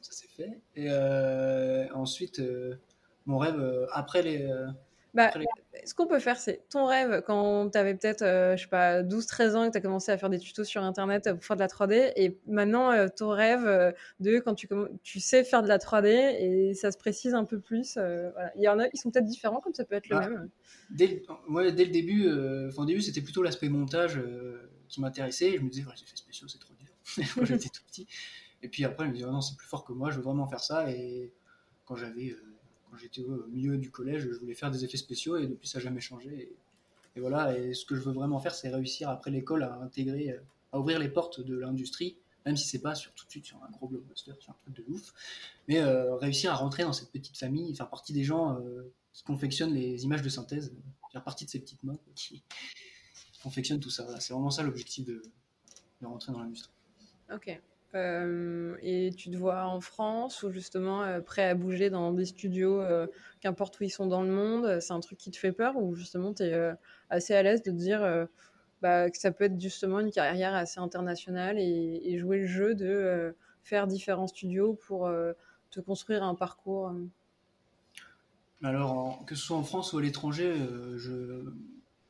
[0.00, 0.60] c'est fait.
[0.76, 0.90] Et
[1.92, 2.40] ensuite,
[3.26, 4.48] mon rêve, après les
[5.14, 5.30] bah,
[5.84, 9.02] ce qu'on peut faire, c'est ton rêve quand tu avais peut-être, euh, je sais pas,
[9.02, 11.56] 12-13 ans et que tu as commencé à faire des tutos sur Internet pour faire
[11.56, 12.12] de la 3D.
[12.16, 14.68] Et maintenant, euh, ton rêve euh, de quand tu,
[15.02, 17.94] tu sais faire de la 3D et ça se précise un peu plus.
[17.96, 18.52] voilà.
[18.56, 20.50] Il y en a, ils sont peut-être différents, comme ça peut être le bah, même.
[20.90, 24.20] Dès, ouais, dès le début, au début c'était plutôt l'aspect montage
[24.88, 25.56] qui m'intéressait.
[25.56, 26.88] Je me disais, les effets spéciaux, c'est trop dur
[27.34, 28.06] quand j'étais tout petit.
[28.62, 30.22] Et puis après, je me disais, oh non, c'est plus fort que moi, je veux
[30.22, 30.90] vraiment faire ça.
[30.90, 31.32] Et
[31.84, 32.36] quand j'avais
[32.90, 35.78] quand j'étais au milieu du collège, je voulais faire des effets spéciaux et depuis ça
[35.78, 36.52] n'a jamais changé.
[37.16, 40.38] Et, voilà, et ce que je veux vraiment faire, c'est réussir après l'école à intégrer,
[40.72, 42.16] à ouvrir les portes de l'industrie,
[42.46, 44.76] même si c'est pas sur, tout de suite sur un gros blockbuster, sur un truc
[44.76, 45.12] de ouf,
[45.68, 48.58] mais réussir à rentrer dans cette petite famille, faire partie des gens
[49.12, 50.72] qui confectionnent les images de synthèse,
[51.12, 52.42] faire partie de ces petites mains qui,
[53.42, 54.20] confectionnent tout ça.
[54.20, 55.22] C'est vraiment ça l'objectif de,
[56.02, 56.72] de rentrer dans l'industrie.
[57.32, 57.58] Ok.
[57.94, 62.24] Euh, et tu te vois en France ou justement euh, prêt à bouger dans des
[62.24, 63.08] studios, euh,
[63.40, 65.94] qu'importe où ils sont dans le monde, c'est un truc qui te fait peur ou
[65.96, 66.72] justement tu es
[67.08, 68.28] assez à l'aise de te dire
[68.80, 73.34] bah, que ça peut être justement une carrière assez internationale et, jouer le jeu de
[73.64, 75.10] faire différents studios pour
[75.70, 76.92] te construire un parcours
[78.62, 80.54] Alors, que ce soit en France ou à l'étranger,
[80.96, 81.44] je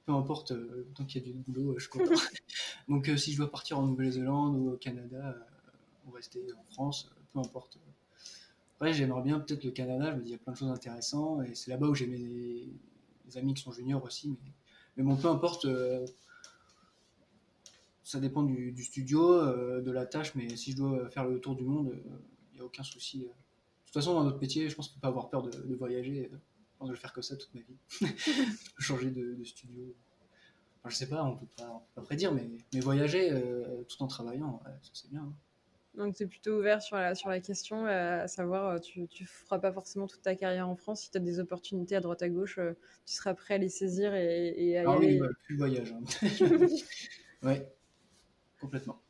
[0.07, 0.53] peu importe,
[0.95, 2.05] tant qu'il y a du boulot, je suis content.
[2.89, 5.37] Donc si je dois partir en Nouvelle-Zélande ou au Canada,
[6.11, 7.79] ou rester en France, peu importe.
[8.77, 10.71] Après, j'aimerais bien peut-être le Canada, je me dis, il y a plein de choses
[10.71, 14.37] intéressantes, et c'est là-bas où j'ai mes, amis qui sont juniors aussi,
[14.97, 16.07] mais, bon, peu importe, euh,
[18.03, 21.57] ça dépend du, studio, euh, de la tâche, mais si je dois faire le tour
[21.57, 21.95] du monde,
[22.53, 23.19] il n'y a aucun souci.
[23.21, 23.27] De
[23.85, 26.31] toute façon, dans notre métier, je pense qu'il ne faut pas avoir peur de, voyager.
[26.33, 26.39] Je
[26.79, 28.15] pense que je vais faire que ça toute ma vie.
[28.79, 29.95] changer de, studio.
[30.79, 34.03] Enfin, je sais pas, on peut pas, peut pas prédire, mais, mais voyager euh, tout
[34.03, 35.21] en travaillant, ça c'est bien.
[35.21, 35.35] Hein.
[35.95, 39.01] Donc, tu es plutôt ouvert sur la, sur la question, euh, à savoir, euh, tu
[39.01, 41.03] ne feras pas forcément toute ta carrière en France.
[41.03, 42.75] Si tu as des opportunités à droite à gauche, euh,
[43.07, 45.21] tu seras prêt à les saisir et, à y ah aller.
[45.21, 45.93] Oui, plus voyage.
[45.93, 46.03] Hein.
[47.43, 47.55] oui,
[48.61, 49.01] complètement.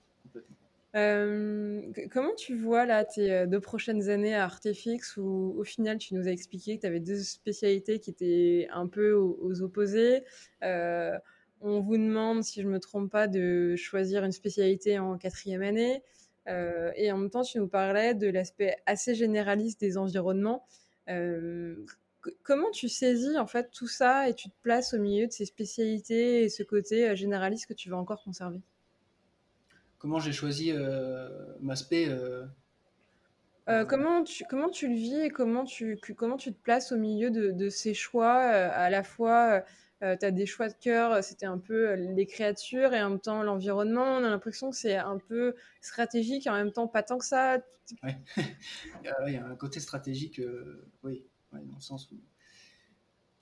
[2.10, 6.28] comment tu vois là tes deux prochaines années à Artefix où au final tu nous
[6.28, 10.24] as expliqué que tu avais deux spécialités qui étaient un peu aux, aux opposés
[10.62, 15.60] On vous demande, si je ne me trompe pas, de choisir une spécialité en quatrième
[15.60, 16.02] année.
[16.48, 20.66] Euh, et en même temps, tu nous parlais de l'aspect assez généraliste des environnements.
[21.08, 21.84] Euh,
[22.42, 25.44] comment tu saisis en fait tout ça et tu te places au milieu de ces
[25.44, 28.60] spécialités et ce côté euh, généraliste que tu veux encore conserver?
[29.98, 30.72] Comment j'ai choisi
[31.60, 32.08] ma spé
[33.86, 37.30] comment, tu, comment tu le vis et comment tu, comment tu te places au milieu
[37.30, 39.62] de, de ces choix à la fois
[40.02, 43.10] euh, tu as des choix de cœur, c'était un peu euh, les créatures et en
[43.10, 44.16] même temps l'environnement.
[44.16, 47.24] On a l'impression que c'est un peu stratégique et en même temps pas tant que
[47.24, 47.58] ça.
[48.02, 48.16] Ouais.
[49.26, 52.16] Il y a un côté stratégique, euh, oui, dans le sens où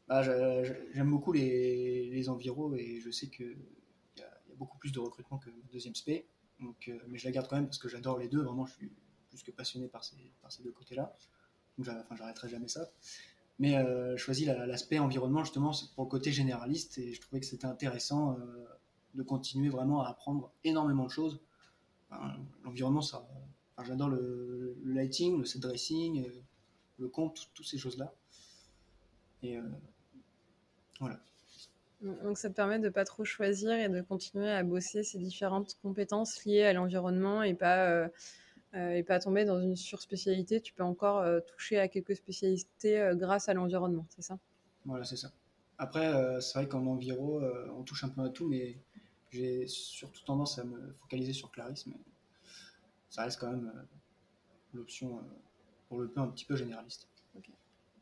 [0.09, 3.59] bah, j'aime beaucoup les, les environs et je sais qu'il
[4.17, 6.27] y, y, a beaucoup plus de recrutement que deuxième spé.
[6.61, 8.43] Donc, mais je la garde quand même parce que j'adore les deux.
[8.43, 8.91] Vraiment, je suis
[9.29, 11.15] plus que passionné par ces, par ces deux côtés-là.
[11.77, 11.87] Donc,
[12.17, 12.91] j'arrêterai jamais ça.
[13.59, 17.47] Mais euh, je choisis l'aspect environnement justement pour le côté généraliste et je trouvais que
[17.47, 18.65] c'était intéressant euh,
[19.15, 21.41] de continuer vraiment à apprendre énormément de choses.
[22.65, 23.29] L'environnement, ça,
[23.85, 26.43] j'adore le, lighting, le set dressing, euh,
[26.99, 28.15] le compte, toutes ces choses-là.
[29.43, 29.59] Et
[31.01, 31.21] voilà.
[32.01, 35.77] Donc ça te permet de pas trop choisir et de continuer à bosser ces différentes
[35.83, 38.09] compétences liées à l'environnement et pas euh,
[38.75, 43.15] et pas tomber dans une surspécialité, tu peux encore euh, toucher à quelques spécialités euh,
[43.15, 44.39] grâce à l'environnement, c'est ça?
[44.85, 45.33] Voilà, c'est ça.
[45.79, 47.41] Après, c'est vrai qu'en enviro,
[47.77, 48.79] on touche un peu à tout, mais
[49.31, 51.95] j'ai surtout tendance à me focaliser sur Clarisse, mais
[53.11, 53.73] ça reste quand même
[54.75, 55.23] l'option
[55.89, 57.07] pour le peu un petit peu généraliste.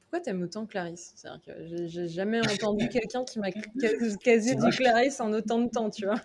[0.05, 1.12] Pourquoi t'aimes autant Clarisse?
[1.17, 3.51] C'est-à-dire que j'ai jamais entendu quelqu'un qui m'a
[4.23, 6.21] casé du Clarisse en autant de temps, tu vois.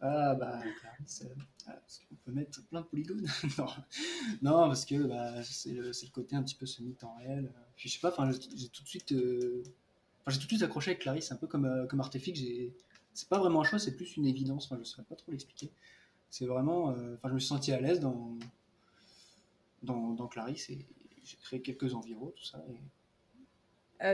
[0.00, 1.26] ah bah Clarisse,
[1.66, 3.26] parce qu'on peut mettre plein de polygones.
[3.58, 3.66] non.
[4.42, 7.50] non, parce que bah, c'est le, le, côté un petit peu semi-temps réel.
[7.76, 9.62] Je sais pas, j'ai tout de suite, euh,
[10.26, 12.40] j'ai tout de suite accroché avec Clarisse, un peu comme euh, comme Artefix.
[13.14, 14.66] C'est pas vraiment un choix, c'est plus une évidence.
[14.66, 15.70] Enfin, je saurais pas trop l'expliquer.
[16.30, 18.36] C'est vraiment, euh, enfin, je me suis senti à l'aise dans,
[19.82, 20.86] dans, dans Clarisse et
[21.24, 22.62] j'ai créé quelques environs, tout ça.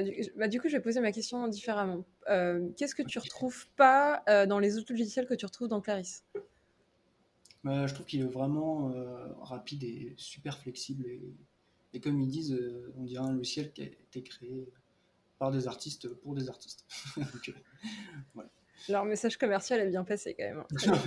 [0.02, 2.04] du, bah, du, coup, je vais poser ma question différemment.
[2.76, 6.24] Qu'est-ce que tu retrouves pas dans les autres logiciels que tu retrouves dans Clarisse?
[7.64, 11.06] Je trouve qu'il est vraiment euh, rapide et super flexible.
[11.92, 14.68] Et, comme ils disent, euh, on dirait un logiciel qui a été créé
[15.38, 16.84] par des artistes pour des artistes.
[18.36, 18.42] Euh,
[18.88, 20.64] Leur message commercial est bien passé quand même.
[20.68, 20.98] Hein.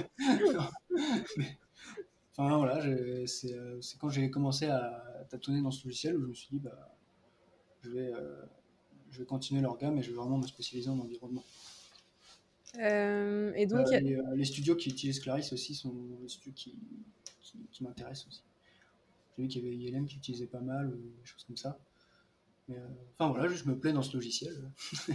[2.37, 2.81] enfin voilà,
[3.27, 3.53] c'est
[3.99, 6.97] quand j'ai commencé à tâtonner dans ce logiciel où je me suis dit, bah,
[7.81, 8.13] je, vais,
[9.11, 11.43] je vais continuer leur gamme et je vais vraiment me spécialiser en environnement.
[12.80, 16.76] Euh, et donc, euh, euh, les, studios qui utilisent Clarisse aussi sont des studios qui,
[17.72, 18.43] qui, m'intéressent aussi.
[19.38, 21.80] J'ai vu qu'il y avait ILM qui utilisait pas mal, ou des choses comme ça.
[22.68, 22.76] Mais,
[23.18, 24.53] enfin voilà, je me plais dans ce logiciel.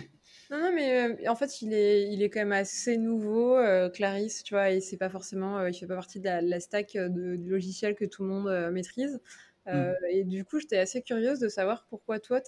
[0.51, 3.59] non, non, mais en fait, il est, il est quand même assez nouveau,
[3.93, 7.37] Clarisse, tu vois, et c'est pas forcément, il fait pas partie de la, stack de,
[7.37, 9.21] du logiciel que tout le monde maîtrise.
[9.69, 12.41] Euh, et du coup, j'étais assez curieuse de savoir pourquoi toi,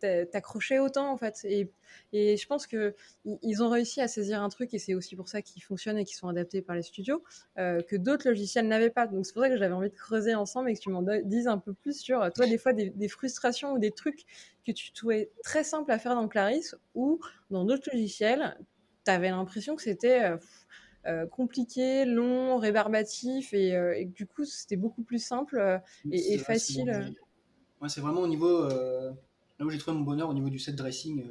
[0.00, 1.40] t'accrochais autant en fait.
[1.44, 1.70] Et,
[2.12, 2.94] et je pense que
[3.24, 6.04] ils ont réussi à saisir un truc et c'est aussi pour ça qu'ils fonctionnent et
[6.04, 7.22] qu'ils sont adaptés par les studios
[7.58, 9.06] euh, que d'autres logiciels n'avaient pas.
[9.06, 11.48] Donc c'est pour ça que j'avais envie de creuser ensemble et que tu m'en dises
[11.48, 14.24] un peu plus sur toi des fois des, des, frustrations ou des trucs
[14.66, 17.20] que tu trouvais très simples à faire dans Clarisse ou
[17.50, 18.58] dans d'autres logiciels,
[19.04, 20.36] tu avais l'impression que c'était euh,
[21.06, 25.78] euh, compliqué, long, rébarbatif et, euh, du coup c'était beaucoup plus simple euh,
[26.10, 27.14] et, et facile.
[27.80, 28.68] Ouais, c'est vraiment au niveau
[29.58, 31.24] là où j'ai trouvé mon bonheur au niveau du set dressing,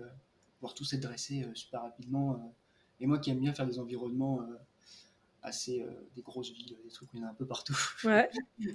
[0.61, 2.53] voir tout set dressé super rapidement.
[2.99, 4.39] et moi qui aime bien faire des environnements
[5.43, 7.77] assez des grosses villes, des trucs où il y en a un peu partout.
[8.03, 8.29] Ouais.
[8.59, 8.71] je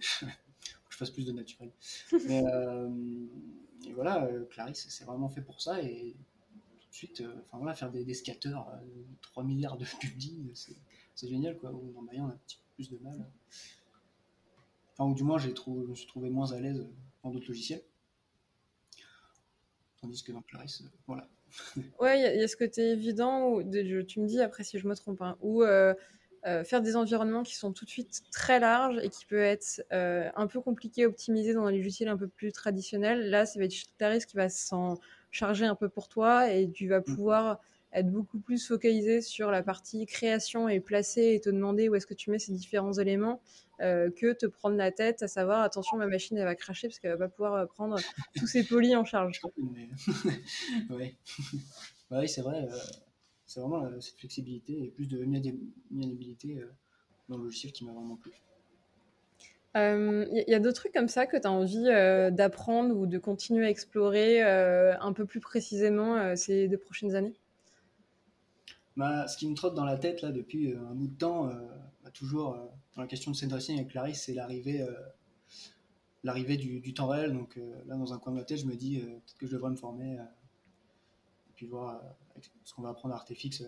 [0.91, 1.73] fasse plus de naturel.
[2.27, 2.45] Mais
[3.87, 6.15] et voilà, Clarisse, c'est vraiment fait pour ça et
[6.91, 8.69] suite, euh, enfin voilà, faire des, des skateurs,
[9.23, 10.51] 3 milliards de publis,
[11.15, 11.73] c'est génial quoi.
[12.03, 13.27] Maya, on a un petit peu plus de mal.
[14.93, 16.87] Enfin, ou du moins, j'ai je me suis trouvé moins à l'aise
[17.23, 17.83] dans d'autres logiciels.
[20.01, 21.29] Tandis que dans Clarisse, euh, voilà.
[22.01, 24.79] ouais, il y, y, a ce côté évident, où, de, tu me dis après si
[24.79, 25.95] je me trompe, hein, où euh,
[26.47, 29.85] euh, faire des environnements qui sont tout de suite très larges et qui peut être
[29.93, 33.29] euh, un peu compliqué à optimiser dans les logiciels un peu plus traditionnels.
[33.29, 34.99] Là, ça va être Clarisse qui va s'en
[35.31, 37.61] charger un peu pour toi et tu vas pouvoir
[37.93, 42.07] être beaucoup plus focalisé sur la partie création et placer et te demander où est-ce
[42.07, 43.41] que tu mets ces différents éléments
[43.81, 46.99] euh, que te prendre la tête à savoir attention ma machine elle va cracher parce
[46.99, 47.99] qu'elle va pas pouvoir euh, prendre
[48.37, 49.41] tous ces polis en charge.
[50.91, 51.17] ouais.
[52.11, 52.69] oui, c'est vrai.
[52.71, 52.77] Euh,
[53.47, 55.25] c'est vraiment euh, cette flexibilité et plus de
[55.91, 56.63] maniabilité
[57.29, 58.33] dans le logiciel qui m'a vraiment plu.
[59.77, 63.07] Il euh, y, a d'autres trucs comme ça que tu as envie euh, d'apprendre ou
[63.07, 67.35] de continuer à explorer euh, un peu plus précisément ces deux prochaines années?
[68.97, 71.47] Bah, Ce qui me trotte dans la tête là depuis un bout de temps,
[72.03, 72.57] bah, toujours
[72.95, 74.87] dans la question de set dressing avec Clarisse, c'est l'arrivée
[76.23, 77.33] l'arrivée du, du, temps réel.
[77.33, 79.71] Donc là, dans un coin de ma tête, je me dis peut-être que je devrais
[79.71, 82.03] me former et puis voir
[82.65, 83.63] ce qu'on va apprendre à Artefix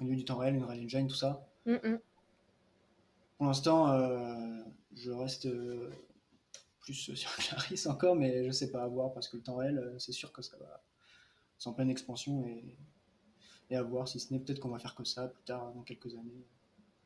[0.00, 1.46] au niveau du temps réel, une Unreal Engine, tout ça.
[1.66, 1.96] Mm.
[3.36, 4.62] Pour l'instant, euh,
[4.94, 5.90] je reste euh,
[6.80, 9.78] plus sur Clarisse encore, mais je sais pas à voir parce que le temps réel,
[9.78, 10.82] euh, c'est sûr que ça va.
[11.58, 12.76] C'est en pleine expansion et,
[13.70, 15.82] et à voir si ce n'est peut-être qu'on va faire que ça plus tard, dans
[15.82, 16.44] quelques années.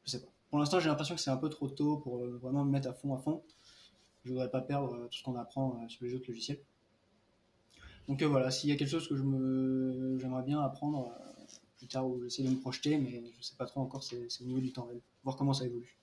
[0.04, 0.28] Je sais pas.
[0.50, 2.92] Pour l'instant, j'ai l'impression que c'est un peu trop tôt pour vraiment me mettre à
[2.92, 3.42] fond à fond.
[4.24, 6.60] Je voudrais pas perdre tout ce qu'on apprend sur les autres logiciels.
[8.08, 11.12] Donc voilà, s'il y a quelque chose que je me j'aimerais bien apprendre
[11.76, 14.44] plus tard ou j'essaie de me projeter, mais je sais pas trop encore, c'est au
[14.44, 15.00] niveau du temps réel.
[15.24, 15.98] Voir comment ça évolue.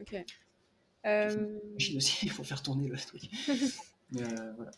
[0.00, 0.24] Ok.
[1.04, 1.58] Euh...
[1.96, 3.22] aussi, il faut faire tourner le truc.
[4.12, 4.70] Mais euh, voilà.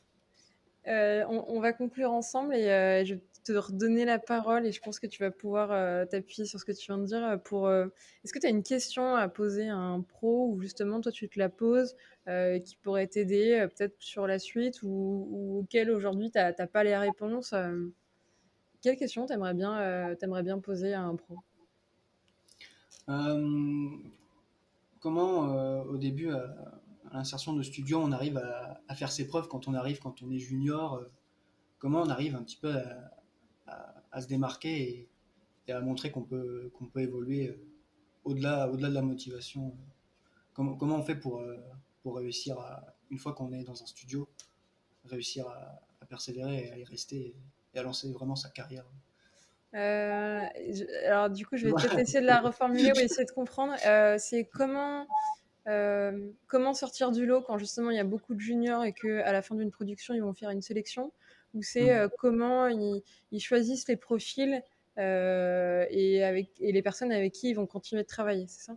[0.86, 4.72] Euh, on, on, va conclure ensemble et euh, je vais te redonner la parole et
[4.72, 7.40] je pense que tu vas pouvoir euh, t'appuyer sur ce que tu viens de dire.
[7.44, 7.86] Pour, euh,
[8.24, 11.28] Est-ce que tu as une question à poser à un pro ou justement toi tu
[11.28, 16.38] te la poses qui pourrait t'aider peut-être sur la suite ou, ou auquel aujourd'hui tu
[16.38, 17.54] n'as pas les réponses
[18.80, 21.36] Quelle question t'aimerais bien, aimerais bien poser à un pro?
[25.04, 26.80] Comment euh, au début à,
[27.12, 30.30] l'insertion de studio on arrive à, à, faire ses preuves quand on arrive quand on
[30.30, 31.04] est junior euh,
[31.78, 33.12] comment on arrive un petit peu à,
[33.66, 35.08] à se démarquer et,
[35.68, 37.58] et, à montrer qu'on peut qu'on peut évoluer euh,
[38.24, 39.74] au-delà au-delà de la motivation.
[40.52, 41.42] Comment, comment on fait pour
[42.02, 42.56] pour réussir
[43.10, 44.28] une fois qu'on est dans un studio
[45.06, 47.34] réussir à, persévérer et à y rester
[47.72, 48.84] et à lancer vraiment sa carrière?
[49.74, 53.30] Euh, je, alors du coup, je vais peut-être essayer de la reformuler ou essayer de
[53.30, 53.74] comprendre.
[53.86, 55.06] Euh, c'est comment
[55.66, 59.20] euh, comment sortir du lot quand justement il y a beaucoup de juniors et que
[59.22, 61.10] à la fin d'une production ils vont faire une sélection?
[61.54, 61.98] Ou c'est mmh.
[61.98, 63.02] euh, comment ils,
[63.32, 64.62] ils, choisissent les profils
[64.98, 68.76] euh, et avec et les personnes avec qui ils vont continuer de travailler, c'est ça?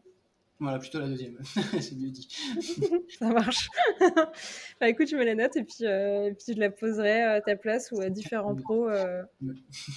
[0.60, 1.38] Voilà, plutôt la deuxième,
[1.80, 2.28] c'est mieux dit.
[3.20, 3.70] ça marche.
[4.80, 7.56] bah écoute, je me la note et puis, et puis je la poserai à ta
[7.56, 8.90] place ou à différents pros.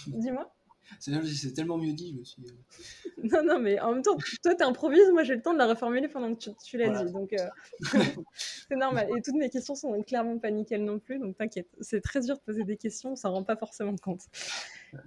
[0.06, 0.52] Dis-moi.
[0.98, 2.42] C'est tellement mieux dit, je me suis.
[3.22, 5.66] Non, non, mais en même temps, toi, tu improvises, moi, j'ai le temps de la
[5.66, 7.04] reformuler pendant que tu, tu l'as voilà.
[7.04, 7.12] dit.
[7.12, 7.48] Donc, euh...
[8.34, 9.08] c'est normal.
[9.16, 11.68] Et toutes mes questions sont clairement pas nickel non plus, donc t'inquiète.
[11.80, 14.22] C'est très dur de poser des questions, on s'en rend pas forcément compte.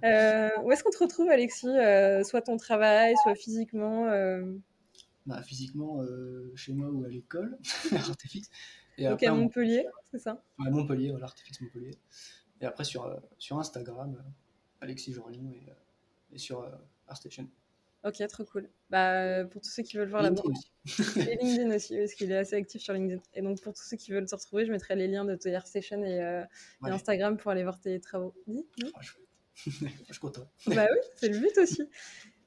[0.04, 4.44] Euh, où est-ce qu'on te retrouve, Alexis euh, Soit ton travail, soit physiquement euh?
[5.26, 7.58] bah, Physiquement, euh, chez moi ou à l'école,
[7.92, 8.48] Artefix.
[8.96, 10.00] Et donc après, à Montpellier, on...
[10.10, 10.42] c'est ça?
[10.64, 11.98] À Montpellier, voilà, Artefix Montpellier.
[12.60, 14.22] Et après, sur, euh, sur Instagram.
[14.80, 15.74] Alexis Jorion et, euh,
[16.32, 16.70] et sur euh,
[17.08, 17.48] ArtStation.
[18.04, 18.68] Ok, trop cool.
[18.90, 21.20] Bah, pour tous ceux qui veulent voir LinkedIn la aussi.
[21.20, 23.22] et LinkedIn aussi, parce qu'il est assez actif sur LinkedIn.
[23.32, 25.54] Et donc, pour tous ceux qui veulent se retrouver, je mettrai les liens de ton
[25.54, 26.42] ArtStation et, euh,
[26.82, 26.90] ouais.
[26.90, 28.34] et, Instagram pour aller voir tes travaux.
[28.46, 28.66] Dis.
[28.94, 29.12] Ah, je...
[29.70, 30.46] je suis content.
[30.66, 31.88] bah oui, c'est le but aussi.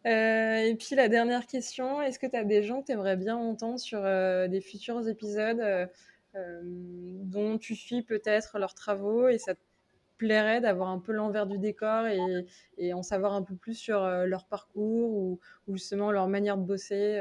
[0.05, 3.17] Euh, et puis la dernière question, est-ce que tu as des gens que tu aimerais
[3.17, 5.89] bien entendre sur euh, des futurs épisodes
[6.63, 9.59] dont tu suis peut-être leurs travaux et ça te
[10.17, 12.07] plairait d'avoir un peu l'envers du décor
[12.77, 15.39] et, en savoir un peu plus sur leur parcours ou,
[15.69, 17.19] justement leur manière de bosser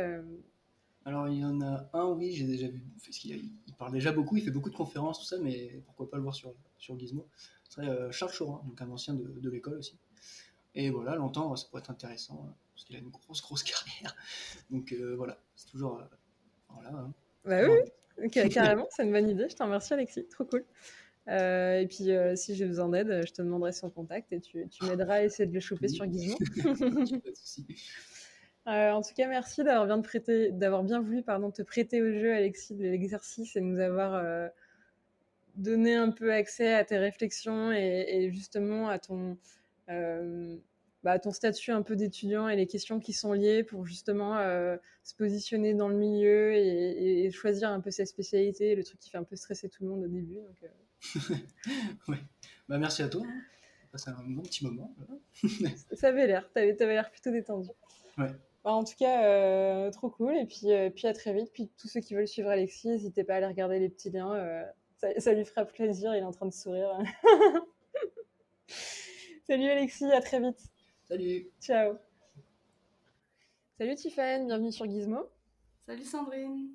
[1.05, 2.83] alors, il y en a un, oui, j'ai déjà vu.
[3.05, 6.17] Parce il, parle déjà beaucoup, il fait beaucoup de conférences, tout ça, mais pourquoi pas
[6.17, 7.29] le voir sur, sur Gizmo
[7.63, 9.97] Ce serait Charles Chorin, donc un ancien de l'école aussi.
[10.77, 14.15] Et voilà, l'entendre, ça pourrait être intéressant, hein, parce qu'il a une grosse, grosse carrière.
[14.71, 15.99] Donc euh, voilà, c'est toujours.
[15.99, 16.05] Euh,
[16.69, 16.91] voilà.
[16.91, 17.13] Hein.
[17.47, 19.49] Bah oui, carrément, c'est une bonne idée.
[19.49, 20.29] Je t'en remercie, Alexis.
[20.29, 20.65] Trop cool.
[21.29, 24.85] Euh, et puis, si j'ai besoin d'aide, je te demanderai son contact et tu, tu
[24.85, 26.37] m'aideras à essayer de le choper sur Gizmo.
[28.69, 30.03] Euh, en tout cas, merci d'avoir bien,
[30.51, 34.51] d'avoir bien voulu pardon, te prêter au jeu, Alexis, de l'exercice et nous avoir
[35.55, 39.39] donné un peu accès à tes réflexions et, et justement à ton,
[39.89, 40.57] euh,
[41.03, 44.77] bah, ton statut un peu d'étudiant et les questions qui sont liées pour justement euh,
[45.05, 49.19] se positionner dans le milieu et, choisir un peu sa spécialité, le truc qui fait
[49.19, 50.35] un peu stresser tout le monde au début.
[50.35, 50.71] Donc,
[52.09, 52.15] euh.
[52.69, 53.23] bah, merci à toi.
[53.95, 54.95] C'est un bon petit moment.
[55.95, 57.71] ça avait l'air, tu avais, l'air plutôt détendu.
[58.19, 58.31] Ouais.
[58.63, 60.37] Bah, en tout cas, trop cool.
[60.37, 61.51] Et puis, puis à très vite.
[61.53, 64.65] Puis tous ceux qui veulent suivre Alexis, n'hésitez pas à aller regarder les petits liens.
[64.99, 66.15] Ça, ça, lui fera plaisir.
[66.15, 66.99] Il est en train de sourire.
[69.47, 70.59] Salut Alexis, à très vite.
[71.09, 71.49] Salut.
[71.61, 71.97] Ciao.
[73.79, 75.31] Salut Tiffany, bienvenue sur Gizmo.
[75.87, 76.71] Salut Sandrine.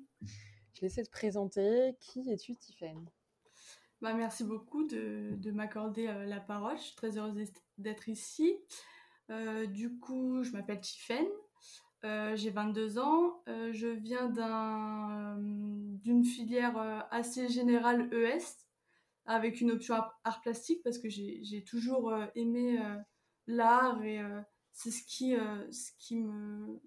[0.72, 1.96] Je vais essayer de te présenter.
[2.00, 3.04] Qui es-tu Tiffany?
[4.02, 6.76] Bah, Merci beaucoup de, m'accorder euh, la parole.
[6.76, 7.34] Je suis très heureuse
[7.78, 8.54] d'être ici.
[9.30, 11.26] Euh, du coup, je m'appelle Tiffany.
[12.04, 13.42] Euh, j'ai 22 ans.
[13.46, 18.62] je viens d'une filière assez générale ES
[19.26, 19.94] avec une option
[20.24, 22.96] art plastique parce que j'ai toujours euh, aimé euh,
[23.46, 24.40] l'art et euh,
[24.72, 26.80] c'est ce qui me,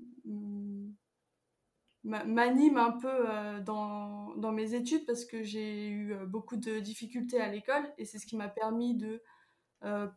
[2.05, 3.25] m'anime un peu
[3.63, 8.19] dans, dans, mes études parce que j'ai eu beaucoup de difficultés à l'école et c'est
[8.19, 9.21] ce qui m'a permis de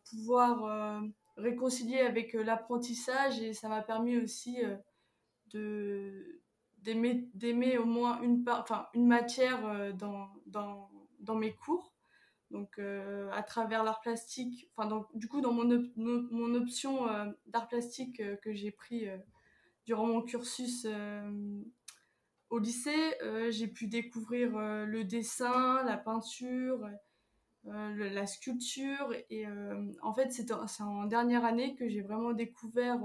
[0.09, 1.01] pouvoir
[1.35, 4.59] réconcilier avec l'apprentissage et ça m'a permis aussi
[5.51, 6.41] de
[6.83, 11.93] d'aimer au moins une, enfin, une matière dans, dans, dans mes cours.
[12.51, 17.25] Donc euh, à travers l'art plastique, enfin donc du coup dans mon, mon option euh,
[17.45, 19.07] d'art plastique euh, que j'ai pris
[19.85, 20.87] durant mon cursus
[22.49, 23.15] au lycée,
[23.49, 24.51] j'ai pu découvrir
[24.85, 26.89] le dessin, la peinture,
[27.63, 29.45] la sculpture et
[30.01, 32.99] en fait c'est en dernière année que j'ai vraiment découvert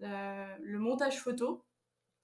[0.00, 1.64] le montage photo.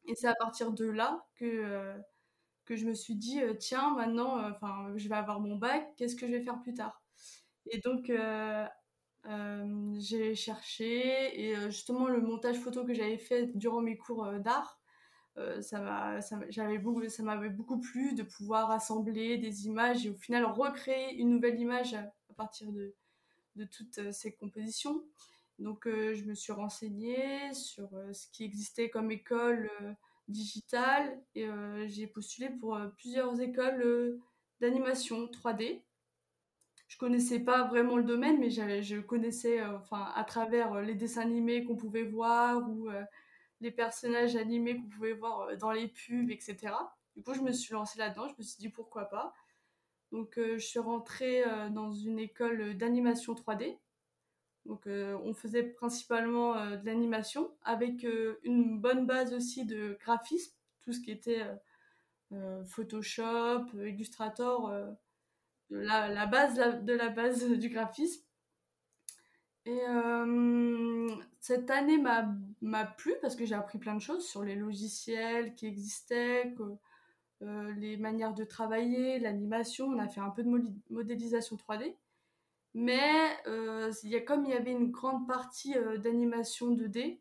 [0.07, 4.92] Et c'est à partir de là que je me suis dit euh, tiens maintenant euh,
[4.96, 7.03] je vais avoir mon bac qu'est-ce que je vais faire plus tard?
[7.66, 8.66] Et donc euh,
[9.98, 14.81] j'ai cherché et justement le montage photo que j'avais fait durant mes cours d'art
[15.60, 16.20] ça m'a
[16.50, 21.14] j'avais beaucoup ça m'avait beaucoup plu de pouvoir assembler des images et au final recréer
[21.14, 22.94] une nouvelle image à, partir de
[23.56, 25.02] de toutes ces compositions
[25.58, 29.70] donc je me suis renseignée sur ce qui existait comme école
[30.28, 34.18] digital et euh, j'ai postulé pour euh, plusieurs écoles euh,
[34.60, 35.82] d'animation 3D.
[36.88, 41.64] Je connaissais pas vraiment le domaine, mais je connaissais enfin à travers les dessins animés
[41.64, 42.68] qu'on pouvait voir
[43.62, 46.74] les personnages animés qu'on pouvait voir dans les pubs, etc.
[47.16, 48.28] Du coup, je me suis lancée là-dedans.
[48.28, 49.32] Je me suis dit pourquoi pas.
[50.10, 53.78] Donc, je suis rentrée dans une école d'animation 3D
[54.66, 59.98] donc euh, on faisait principalement euh, de l'animation avec euh, une bonne base aussi de
[60.01, 61.43] graphisme, tout ce qui était
[62.66, 64.72] Photoshop, Illustrator,
[65.68, 68.24] la, base de la base du graphisme.
[69.64, 69.80] Et
[71.40, 75.66] cette année m'a plu parce que j'ai appris plein de choses sur les logiciels qui
[75.66, 76.55] existaient,
[77.40, 79.86] les manières de travailler, l'animation.
[79.86, 80.51] On a fait un peu de
[80.90, 81.94] modélisation 3D.
[82.74, 87.20] Mais euh, y a, comme il y avait une grande partie euh, d'animation 2D,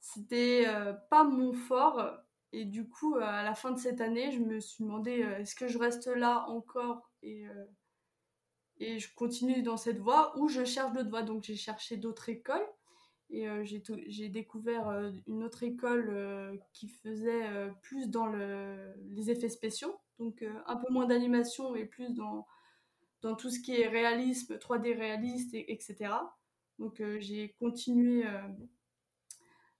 [0.00, 2.12] c'était euh, pas mon fort.
[2.52, 5.68] Et du coup, à la fin de cette année, je me suis demandé est-ce que
[5.68, 7.46] je reste là encore et,
[8.80, 11.22] et je continue dans cette voie ou je cherche d'autres voies.
[11.22, 12.66] Donc j'ai cherché d'autres écoles
[13.30, 14.88] et j'ai découvert
[15.28, 21.06] une autre école qui faisait plus dans le, les effets spéciaux, donc un peu moins
[21.06, 22.44] d'animation et plus dans
[23.36, 26.10] tout ce qui est réalisme, 3D réaliste, etc.
[26.80, 28.40] Donc euh, j'ai continué euh,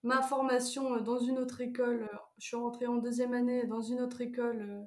[0.03, 2.09] ma formation euh, dans une autre école.
[2.39, 4.87] Je suis rentrée en deuxième année dans une autre école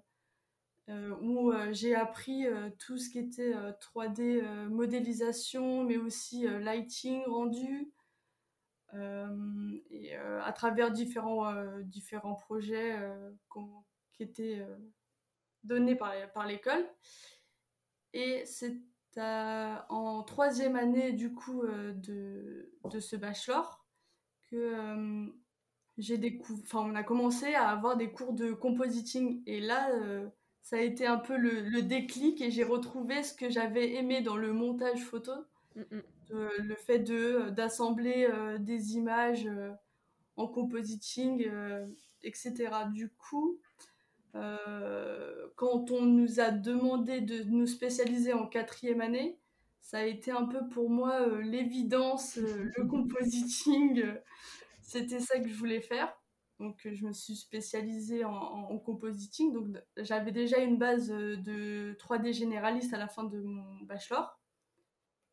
[0.89, 2.45] où j'ai appris
[2.79, 7.91] tout ce qui était 3D modélisation, mais aussi lighting rendu.
[8.93, 11.53] et à travers différents,
[11.83, 12.97] différents projets
[14.13, 14.65] qui étaient
[15.63, 16.85] donné par, par l'école.
[18.13, 18.77] Et c'est
[19.17, 23.85] en troisième année du coup de, de, ce bachelor
[24.49, 25.31] que
[25.97, 29.89] j'ai découvert, on a commencé à avoir des cours de compositing et là
[30.63, 34.21] ça a été un peu le, le déclic et j'ai retrouvé ce que j'avais aimé
[34.21, 35.31] dans le montage photo,
[35.75, 36.01] mm, mm.
[36.59, 38.27] le fait de d'assembler
[38.59, 39.47] des images
[40.37, 41.47] en compositing,
[42.23, 42.69] etc.
[42.91, 43.59] Du coup,
[44.35, 49.37] euh, quand on nous a demandé de nous spécialiser en quatrième année,
[49.79, 54.03] ça a été un peu pour moi euh, l'évidence, euh, le compositing,
[54.81, 56.15] c'était ça que je voulais faire.
[56.59, 59.53] Donc je me suis spécialisée en, compositing.
[59.53, 59.67] Donc
[59.97, 64.39] j'avais déjà une base de 3D généraliste à la fin de mon bachelor.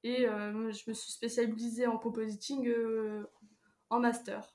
[0.02, 2.72] Et je me suis spécialisée en compositing
[3.90, 4.55] en master.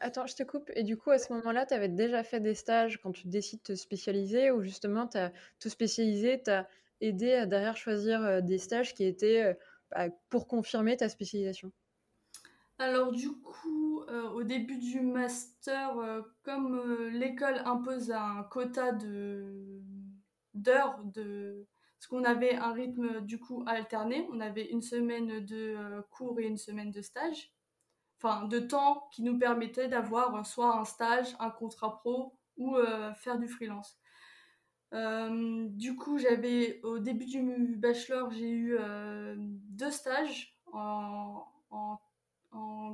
[0.00, 0.70] Attends, je te coupe.
[0.74, 3.60] Et du coup, à ce moment-là, tu avais déjà fait des stages quand tu décides
[3.60, 6.66] de te spécialiser ou justement, tu as te spécialiser, t'as
[7.00, 9.54] aidé à derrière choisir euh, des stages qui étaient euh,
[9.90, 11.72] bah, pour confirmer ta spécialisation?
[12.82, 15.96] Alors du coup, euh, au début du master,
[16.42, 18.92] comme l'école impose un quota
[20.54, 21.66] d'heures de
[21.98, 26.46] parce qu'on avait un rythme du coup alterné, on avait une semaine de cours et
[26.46, 27.52] une semaine de stage
[28.22, 33.12] enfin de temps qui nous permettait d'avoir soit un stage, un contrat pro ou euh,
[33.14, 33.98] faire du freelance.
[34.94, 41.46] Euh, du coup, j'avais au début du bachelor, j'ai eu euh, deux stages en,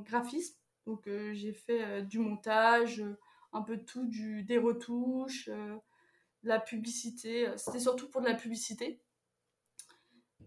[0.03, 0.55] graphisme.
[0.85, 3.03] Donc j'ai fait du montage,
[3.53, 5.79] un peu tout, du, des retouches, de
[6.43, 7.47] la publicité.
[7.57, 9.01] C'était surtout pour de la publicité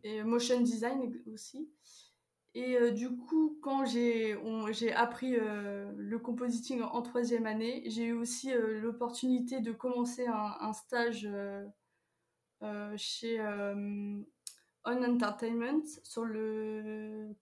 [0.05, 1.71] et motion design aussi.
[2.55, 8.13] Et euh, du coup, quand j'ai appris euh, le compositing en, troisième année, j'ai eu
[8.13, 11.29] aussi euh, l'opportunité de commencer un, stage
[12.97, 13.41] chez
[14.85, 17.35] On Entertainment sur le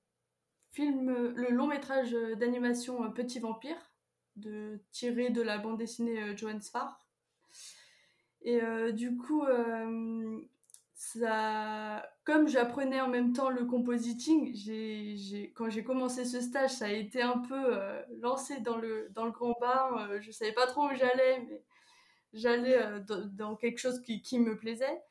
[0.72, 3.92] film, le long métrage d'animation Petit Vampire,
[4.36, 7.06] de, tiré de la bande dessinée Johan Sfar.
[8.42, 8.60] Et
[8.92, 9.44] du coup,
[11.00, 14.54] ça, comme j'apprenais en même temps le compositing,
[15.54, 19.24] quand j'ai commencé ce stage, ça a été un peu euh, lancé dans le, dans
[19.24, 19.88] le grand bain.
[19.96, 21.64] Je euh, je savais pas trop où j'allais, mais
[22.34, 23.00] j'allais euh,
[23.32, 25.02] dans, quelque chose qui, qui, me plaisait.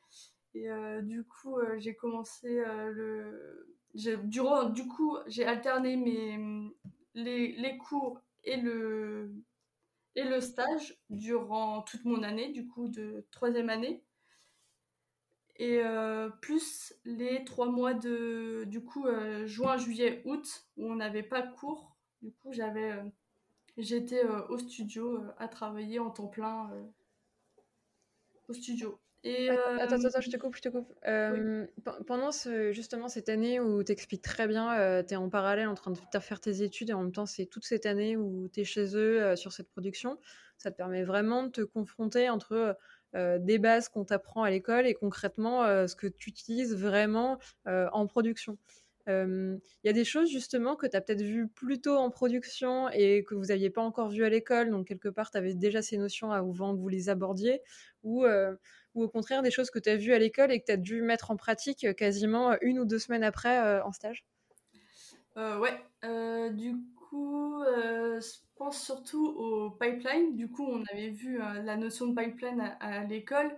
[0.54, 0.68] Et
[1.02, 3.68] du coup, j'ai commencé le.
[3.94, 6.70] Durant, du coup, j'ai alterné mes,
[7.14, 9.32] les, les cours et le,
[10.14, 14.02] et le stage durant toute mon année, du coup, de troisième année.
[15.56, 20.94] Et euh, plus les trois mois de du coup euh, juin juillet août où on
[20.96, 21.94] n'avait pas cours.
[22.22, 23.04] Du coup j'avais euh,
[23.76, 26.70] j'étais au studio à travailler en temps plein
[28.48, 30.92] au studio et attends, attends, je te coupe, je te coupe.
[32.06, 35.74] Pendant ce, justement cette année où tu expliques très bien, tu es en parallèle en
[35.74, 38.60] train de faire tes études et en même temps c'est toute cette année où tu
[38.60, 40.18] es chez eux sur cette production,
[40.56, 42.76] ça te permet vraiment de te confronter entre
[43.16, 47.38] euh, des bases qu'on t'apprend à l'école et concrètement euh, ce que tu utilises vraiment
[47.66, 48.56] euh, en production.
[49.08, 52.88] Il y a des choses justement que tu as peut-être vues plus tôt en production
[52.90, 55.82] et que vous n'aviez pas encore vues à l'école, donc quelque part tu avais déjà
[55.82, 57.60] ces notions avant que vous les abordiez,
[58.04, 58.24] ou,
[58.94, 60.76] ou au contraire des choses que tu as vues à l'école et que tu as
[60.76, 64.24] dû mettre en pratique quasiment une ou deux semaines après en stage?
[65.36, 65.80] Ouais,
[66.52, 67.62] du coup,
[68.60, 70.36] pense surtout au pipeline.
[70.36, 73.50] Du coup, on avait vu euh, la notion de pipeline à, l'école,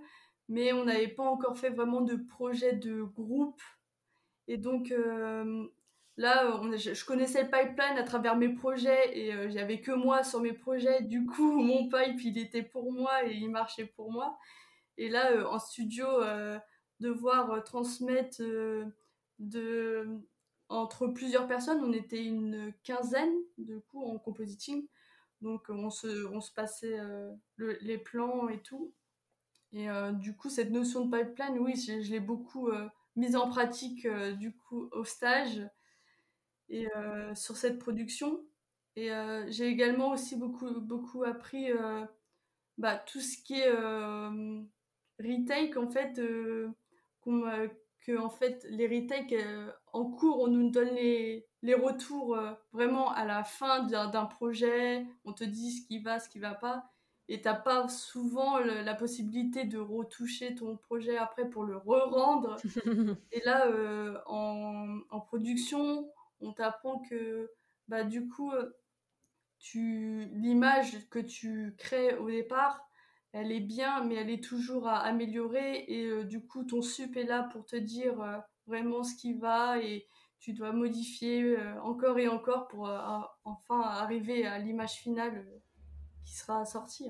[0.49, 3.61] mais on n'avait pas encore fait vraiment de projet de groupe.
[4.47, 5.67] Et donc euh,
[6.17, 10.41] là, je, connaissais le pipeline à travers mes projets et euh, j'avais que moi sur
[10.41, 11.03] mes projets.
[11.03, 14.39] Du coup, mon pipe, il était pour moi et il marchait pour moi.
[14.99, 16.07] Et là, en studio,
[17.01, 18.43] devoir transmettre
[19.39, 20.23] de
[20.73, 24.87] entre plusieurs personnes, on était une quinzaine de coup en compositing.
[25.43, 28.93] Donc on se, on se passait euh, les plans et tout.
[29.73, 33.49] Et euh, du coup, cette notion de pipeline, oui, je, l'ai beaucoup euh, mise en
[33.49, 34.07] pratique
[34.39, 35.61] du coup au stage
[36.69, 36.89] et
[37.35, 38.41] sur cette production.
[38.97, 39.11] Et
[39.49, 41.69] j'ai également aussi beaucoup, beaucoup appris
[42.79, 43.71] bah, tout ce qui est
[45.19, 46.21] retake en fait,
[47.25, 49.35] que en fait les retakes
[49.93, 55.07] en cours on nous donne les, les retours euh, vraiment à la fin d'un projet,
[55.25, 56.91] on te dit ce qui va, ce qui va pas,
[57.29, 62.57] et t'as pas souvent la possibilité de retoucher ton projet après pour le re-rendre.
[63.33, 66.11] et là, euh, en, en, production,
[66.41, 67.51] on t'apprend que
[67.89, 68.77] bah, du coup, euh,
[69.61, 72.87] tu l'image que tu crées au départ,
[73.33, 75.85] elle est bien, mais elle est toujours à améliorer.
[75.89, 80.07] Et du coup, ton sup est là pour te dire vraiment ce qui va et
[80.39, 82.91] tu dois modifier encore et encore pour
[83.45, 85.47] enfin arriver à l'image finale
[86.25, 87.07] qui sera sortie.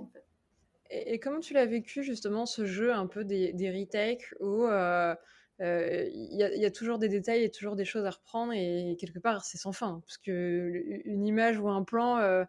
[0.90, 4.66] Et, comment tu l'as vécu justement ce jeu un peu des, retakes où
[5.60, 9.44] il y, a toujours des détails et toujours des choses à reprendre et quelque part
[9.44, 12.44] c'est sans fin parce que une image ou un plan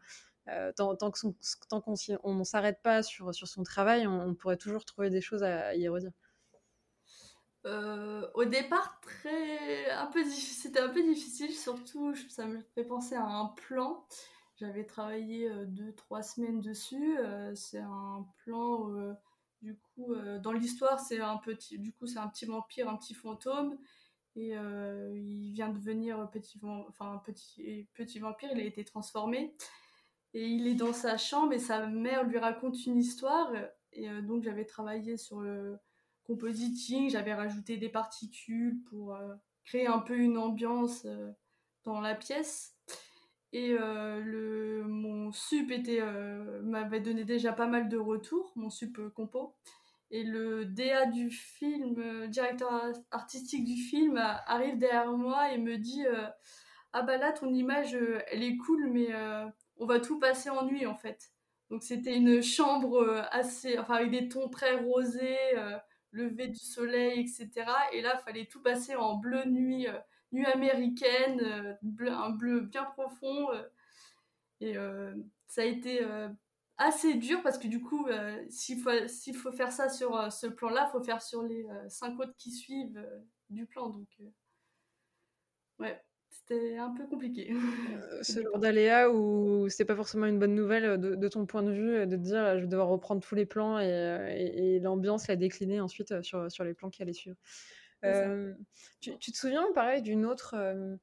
[0.76, 5.44] tant, qu'on ne s'arrête pas sur, sur son travail on, pourrait toujours trouver des choses
[5.44, 6.12] à, y redire
[7.66, 14.06] au départ c'était un peu difficile surtout ça me fait penser à un plan
[14.58, 17.18] j'avais travaillé deux trois semaines dessus
[17.56, 19.16] c'est un plan
[19.64, 21.80] du coup, euh, dans l'histoire, c'est un petit,
[22.18, 23.78] un petit vampire, un petit fantôme,
[24.36, 26.60] et euh, il vient de devenir petit,
[26.90, 28.50] enfin petit, petit vampire.
[28.54, 29.56] Il a été transformé,
[30.34, 33.52] et il est dans sa chambre, et sa mère lui raconte une histoire.
[33.94, 35.78] Et euh, donc, j'avais travaillé sur le
[36.24, 39.18] compositing, j'avais rajouté des particules pour
[39.66, 41.06] créer un peu une ambiance
[41.84, 42.74] dans la pièce.
[43.54, 48.72] Et euh, le, mon sup était, euh, m'avait donné déjà pas mal de retours, mon
[48.72, 49.56] sup euh, compo.
[50.10, 56.04] Et le DA du film, directeur artistique du film, arrive derrière moi et me dit
[56.92, 57.98] Ah bah là, ton image,
[58.28, 59.08] elle est cool, mais
[59.84, 61.32] on va tout passer en nuit en fait.
[61.70, 65.38] Donc c'était une chambre assez, enfin avec des tons très rosés,
[66.12, 67.50] lever du soleil, etc.
[67.94, 69.88] Et là, fallait tout passer en bleu nuit
[70.34, 73.52] nuit américaine, euh, un bleu bien profond.
[73.52, 73.64] Euh,
[74.60, 75.14] et euh,
[75.48, 76.02] ça a été
[76.78, 78.08] assez dur parce que du coup,
[78.50, 78.92] s'il faut,
[79.36, 83.06] faut faire ça sur ce plan-là, il faut faire sur les cinq autres qui suivent
[83.50, 83.90] du plan.
[83.90, 84.08] Donc,
[85.80, 86.02] ouais,
[86.34, 87.54] c'était un peu compliqué.
[88.22, 92.06] ce genre d'aléa où c'est pas forcément une bonne nouvelle de, ton point de vue,
[92.06, 96.22] de te dire je vais devoir reprendre tous les plans et, l'ambiance la décliner ensuite
[96.22, 97.38] sur, sur les plans qui allaient suivre.
[98.06, 98.54] Euh,
[99.00, 100.96] tu, te souviens, pareil, d'une autre euh,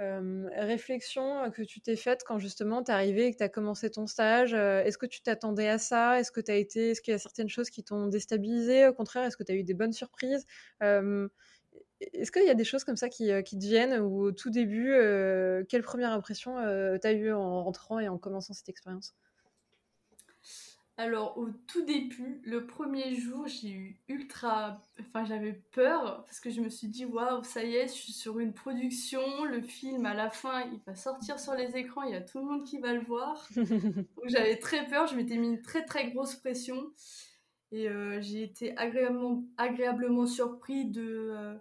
[0.00, 3.48] euh, réflexion que tu t'es faite quand justement tu es arrivé et que tu as
[3.48, 6.18] commencé ton stage Est-ce que tu t'attendais à ça?
[6.18, 8.94] Est-ce que tu as été Est-ce qu'il y a certaines choses qui t'ont déstabilisé Au
[8.94, 10.46] contraire, est-ce que tu as eu des bonnes surprises?
[12.00, 14.50] Est-ce qu'il y a des choses comme ça qui, qui te viennent ou au tout
[14.50, 14.92] début,
[15.68, 16.56] quelle première impression
[17.00, 19.14] tu as eu en rentrant et en commençant cette expérience?
[20.98, 24.80] Alors, au tout début, le premier jour, j'ai eu ultra.
[24.98, 28.12] Enfin, j'avais peur parce que je me suis dit, waouh, ça y est, je suis
[28.14, 29.44] sur une production.
[29.44, 32.38] Le film, à la fin, il va sortir sur les écrans, il y a tout
[32.38, 33.46] le monde qui va le voir.
[33.56, 36.90] Donc, j'avais très peur, je m'étais mis une très très grosse pression.
[37.72, 41.58] Et euh, j'ai été agréablement, agréablement surpris de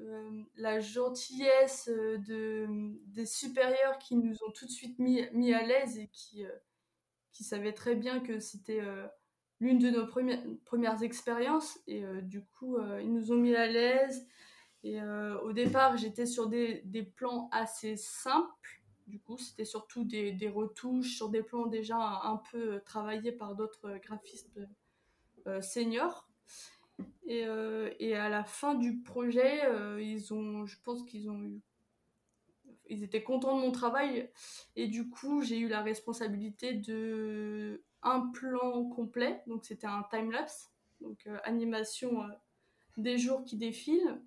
[0.00, 2.66] euh, euh, la gentillesse de,
[3.06, 6.44] des supérieurs qui nous ont tout de suite mis, à l'aise et qui
[7.38, 9.06] qui savaient très bien que c'était euh,
[9.60, 11.78] l'une de nos premières, expériences.
[11.86, 14.26] Et euh, du coup, euh, ils nous ont mis à l'aise.
[14.82, 15.00] Et
[15.42, 18.80] au départ, j'étais sur des, plans assez simples.
[19.08, 23.98] Du coup, c'était surtout des, retouches sur des plans déjà un, peu travaillés par d'autres
[24.04, 24.60] graphistes
[25.60, 26.28] seniors.
[27.30, 27.44] Et,
[28.00, 29.60] et, à la fin du projet,
[30.00, 31.60] ils ont, je pense qu'ils ont eu
[32.88, 34.30] ils étaient contents de mon travail.
[34.76, 39.42] Et du coup j'ai eu la responsabilité de un plan complet.
[39.46, 42.28] Donc c'était un time lapse donc euh, animation euh,
[42.96, 44.20] des jours qui défilent.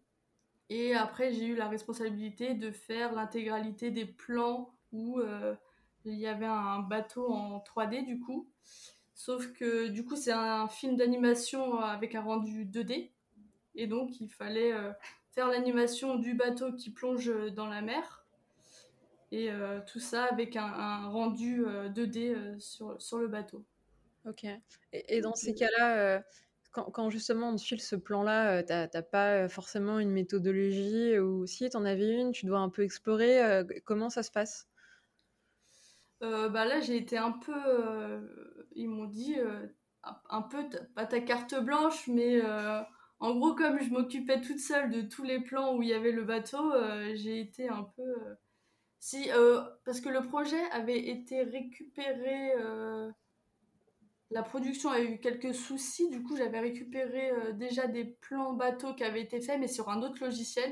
[0.69, 5.56] Et après j'ai eu la responsabilité de faire l'intégralité des plans où euh,
[6.06, 8.49] il y avait un bateau en 3D du coup
[9.22, 13.11] sauf que du coup c'est un film d'animation avec un rendu 2D
[13.76, 14.73] et donc il fallait
[15.31, 18.26] faire l'animation du bateau qui plonge dans la mer
[19.31, 23.64] et euh, tout ça avec un, rendu 2D euh, euh, sur, le bateau.
[24.27, 24.45] Ok.
[24.91, 26.23] Et, dans ces cas-là,
[26.72, 31.45] quand, quand, justement on te file ce plan-là, tu n'as pas forcément une méthodologie ou
[31.45, 33.64] si tu en avais une, tu dois un peu explorer.
[33.85, 34.68] comment ça se passe?
[36.22, 37.53] Bah là, j'ai été un peu.
[38.76, 39.35] ils m'ont dit
[40.30, 40.64] un peu,
[40.95, 42.41] pas ta carte blanche, mais
[43.19, 46.11] en gros, comme je m'occupais toute seule de tous les plans où il y avait
[46.11, 46.73] le bateau,
[47.15, 48.15] j'ai été un peu
[49.02, 52.53] si, euh, parce que le projet avait été récupéré.
[52.60, 53.11] Euh,
[54.30, 58.93] la production a eu quelques soucis, du coup j'avais récupéré euh, déjà des plans bateaux
[58.93, 60.72] qui avaient été faits, mais sur un autre logiciel.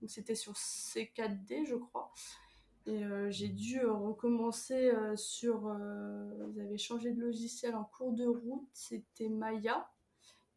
[0.00, 2.12] Donc c'était sur C4D, je crois.
[2.86, 5.76] Et j'ai dû recommencer sur.
[6.54, 9.88] ils avaient changé de logiciel en cours de route, c'était Maya.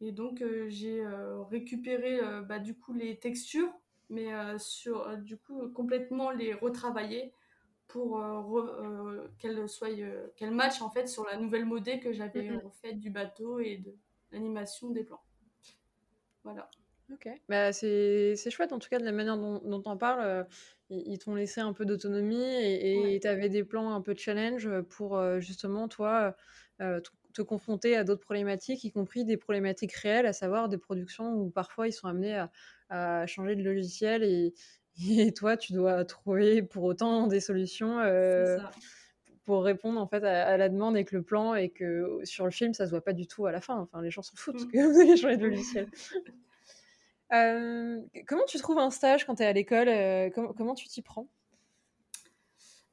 [0.00, 1.04] Et donc j'ai
[1.50, 3.72] récupéré bah, du coup les textures
[4.10, 7.32] mais euh, sur euh, du coup complètement les retravailler
[7.88, 8.22] pour
[9.38, 9.88] qu'elle soit
[10.36, 12.70] qu'elle match en fait sur la nouvelle modée que j'avais Mhm.
[12.82, 13.96] faite du bateau et de
[14.30, 15.22] l'animation des plans.
[16.44, 16.70] Voilà.
[17.12, 20.46] Ok, bah, c'est c'est chouette en tout cas de la manière dont, dont on parle.
[20.90, 24.68] Euh, ils t'ont laissé un peu d'autonomie et tu avais des plans un peu challenge
[24.90, 26.36] pour euh, justement toi
[26.80, 30.78] euh, te, te confronter à d'autres problématiques, y compris des problématiques réelles, à savoir des
[30.78, 32.50] productions où parfois ils sont amenés à,
[32.88, 34.52] à changer de logiciel et,
[35.10, 38.58] et toi tu dois trouver pour autant des solutions euh,
[39.44, 42.44] pour répondre en fait à, à la demande et que le plan et que sur
[42.44, 43.76] le film ça se voit pas du tout à la fin.
[43.78, 44.70] Enfin les gens s'en foutent Mm.
[44.70, 45.86] que vous avez changé de logiciel.
[47.30, 49.88] Comment tu trouves un stage quand tu es à l'école
[50.56, 51.26] comment, tu t'y prends?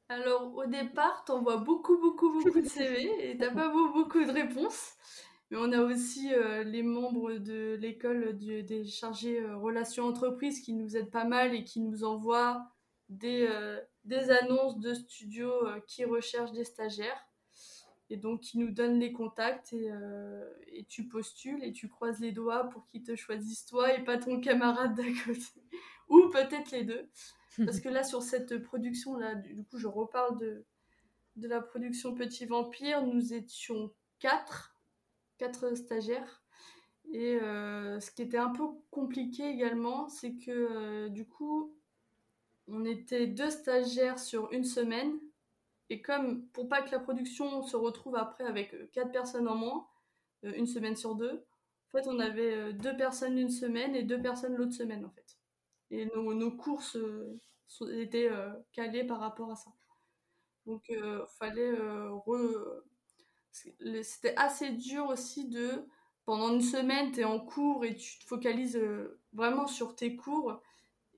[0.10, 4.32] Alors, au départ, t'envoies beaucoup, beaucoup, beaucoup de CV et t'as pas beau- beaucoup de
[4.32, 4.94] réponses.
[5.50, 6.30] Mais on a aussi
[6.66, 11.80] les membres de l'école des chargés relations entreprises qui nous aident pas mal et qui
[11.82, 12.68] nous envoient
[13.10, 13.50] des,
[14.06, 15.54] des annonces de studios
[15.88, 17.27] qui recherchent des stagiaires.
[18.10, 22.20] Et donc, qui nous donnent les contacts et, euh, et tu postules et tu croises
[22.20, 25.42] les doigts pour qu'ils te choisissent toi et pas ton camarade d'à côté.
[26.10, 27.10] Ou peut-être les deux.
[27.66, 30.66] Parce que là, sur cette production-là, du du coup, je reparle de,
[31.38, 34.76] de la production Petit Vampire, nous étions quatre,
[35.38, 36.44] quatre stagiaires.
[37.12, 41.74] Et euh, ce qui était un peu compliqué également, c'est que euh, du coup,
[42.68, 45.18] on était deux stagiaires sur une semaine.
[45.90, 49.56] Et comme pour pas que la production se retrouve après avec euh, quatre personnes en
[49.56, 49.88] moins,
[50.44, 51.46] euh, une semaine sur deux,
[51.88, 55.10] en fait, on avait euh, deux personnes une semaine et deux personnes l'autre semaine, en
[55.10, 55.38] fait.
[55.90, 56.98] Et nos, nos courses
[57.94, 58.30] étaient
[58.74, 59.72] calées par rapport à ça.
[60.66, 61.74] Donc, euh, fallait
[64.04, 65.86] C'était assez dur aussi de...
[66.26, 68.78] Pendant une semaine, tu es en cours et tu te focalises
[69.32, 70.62] vraiment sur tes cours.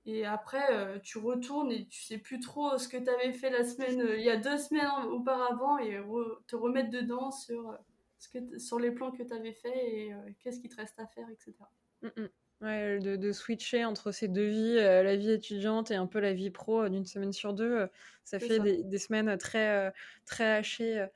[0.09, 3.49] Et après, euh, tu retournes et tu sais plus trop ce que tu avais fait
[3.49, 7.69] la semaine, euh, il y a deux semaines auparavant et re- te remettre dedans sur,
[7.71, 7.75] euh,
[8.17, 11.07] ce que sur les plans que tu avais fait et qu'est-ce qui te reste à
[11.07, 11.71] faire, etc.
[12.01, 12.29] Mm, mm.
[12.61, 16.19] Ouais, de, de switcher entre ces deux vies, euh, la vie étudiante et un peu
[16.19, 17.87] la vie pro euh, d'une semaine sur deux, euh,
[18.25, 18.63] ça fait ça.
[18.63, 19.93] des, des semaines très,
[20.25, 21.07] très hachées.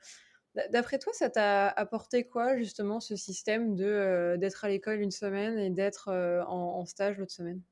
[0.72, 5.58] D'après toi, ça t'a apporté quoi justement ce système de d'être à l'école une semaine
[5.58, 6.08] et d'être
[6.48, 7.62] en, en stage l'autre semaine?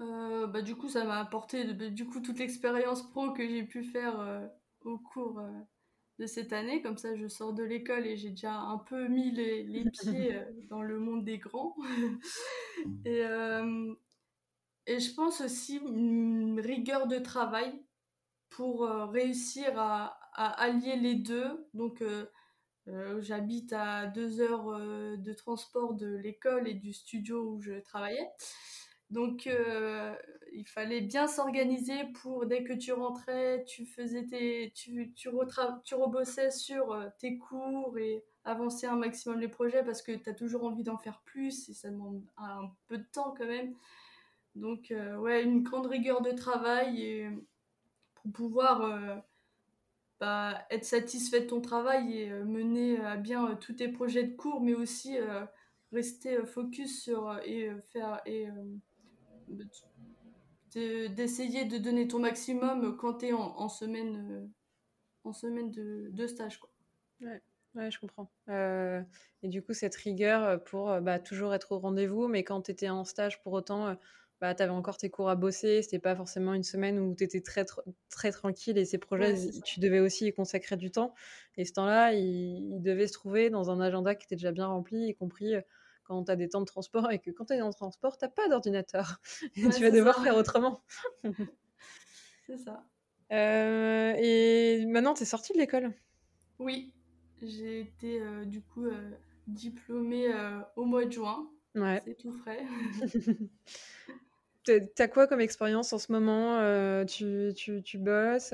[0.00, 3.84] Euh, bah, du coup, ça m'a apporté du coup toute l'expérience pro que j'ai pu
[3.84, 4.46] faire euh,
[4.82, 5.50] au cours euh,
[6.18, 6.82] de cette année.
[6.82, 10.40] Comme ça, je sors de l'école et j'ai déjà un peu mis les, les pieds
[10.70, 11.76] dans le monde des grands.
[13.04, 13.24] et,
[14.86, 17.72] et je pense aussi une rigueur de travail
[18.50, 21.68] pour réussir à, à allier les deux.
[21.74, 22.02] Donc,
[23.20, 24.78] j'habite à deux heures
[25.18, 28.28] de transport de l'école et du studio où je travaillais.
[29.10, 30.14] Donc, euh,
[30.52, 35.28] il fallait bien s'organiser pour, dès que tu rentrais, tu faisais tes, tu, tu,
[35.84, 40.30] tu rebossais sur euh, tes cours et avancer un maximum les projets parce que tu
[40.30, 43.74] as toujours envie d'en faire plus et ça demande un peu de temps quand même.
[44.54, 47.28] Donc, euh, ouais, une grande rigueur de travail
[48.14, 49.22] pour pouvoir
[50.20, 54.60] bah, être satisfait de ton travail et mener à bien tous tes projets de cours,
[54.60, 55.16] mais aussi
[55.92, 58.48] rester focus sur et faire et
[60.74, 64.46] de- d'essayer de donner ton maximum quand tu es en, en semaine euh,
[65.24, 66.70] en semaine de, de stage quoi.
[67.74, 68.28] Ouais, je comprends.
[68.48, 69.00] Euh,
[69.44, 72.72] et du coup, cette rigueur pour euh, bah, toujours être au rendez-vous, mais quand tu
[72.72, 73.96] étais en stage, pour autant,
[74.40, 75.82] bah, tu avais encore tes cours à bosser.
[75.82, 79.34] C'était pas forcément une semaine où tu étais très, tr- très tranquille et ces projets,
[79.34, 81.14] Ouais, tu devais aussi y consacrer du temps.
[81.56, 84.66] Et ce temps-là, il, il devait se trouver dans un agenda qui était déjà bien
[84.66, 85.54] rempli, y compris
[86.10, 88.18] quand tu as des temps de transport et que quand tu es dans le transport,
[88.18, 89.20] tu pas d'ordinateur.
[89.56, 90.22] Ouais, tu vas devoir ça.
[90.22, 90.82] faire autrement.
[92.46, 92.84] C'est ça.
[93.30, 95.92] Euh, et maintenant, tu es sortie de l'école?
[96.58, 96.92] Oui,
[97.40, 99.12] j'ai été euh, du coup euh,
[99.46, 100.26] diplômée
[100.74, 101.48] au mois de juin.
[101.76, 102.02] Ouais.
[102.04, 102.66] C'est tout frais.
[104.96, 107.04] T'as quoi comme expérience en ce moment?
[107.06, 108.52] Tu, tu, tu bosses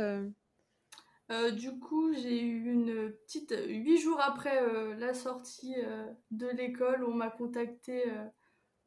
[1.31, 3.55] euh du coup, j'ai eu une petite.
[3.66, 8.05] Huit jours après euh, la sortie euh, de l'école, on m'a contacté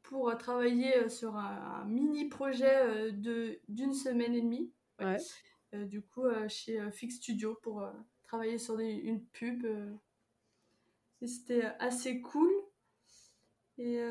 [0.02, 4.72] pour travailler sur un, un mini projet de d'une semaine et demie.
[4.98, 5.16] Ouais.
[5.72, 5.84] Ouais.
[5.86, 7.84] Du coup, chez Fix Studio pour
[8.24, 9.64] travailler sur des- une pub.
[11.24, 12.50] c'était assez cool.
[13.78, 14.02] Et